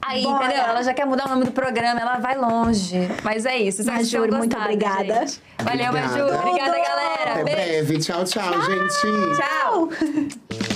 [0.00, 0.44] Aí, Bora.
[0.46, 0.64] entendeu?
[0.64, 3.08] Ela já quer mudar o nome do programa, ela vai longe.
[3.24, 3.84] Mas é isso.
[3.84, 5.26] Majur, muito obrigada.
[5.26, 5.42] gente.
[5.58, 6.08] Valeu, Obrigada.
[6.24, 6.38] Maju.
[6.38, 7.32] Obrigada, galera.
[7.32, 7.56] Até Beijo.
[7.86, 7.98] breve.
[7.98, 9.36] Tchau, tchau, gente.
[9.36, 9.88] Tchau.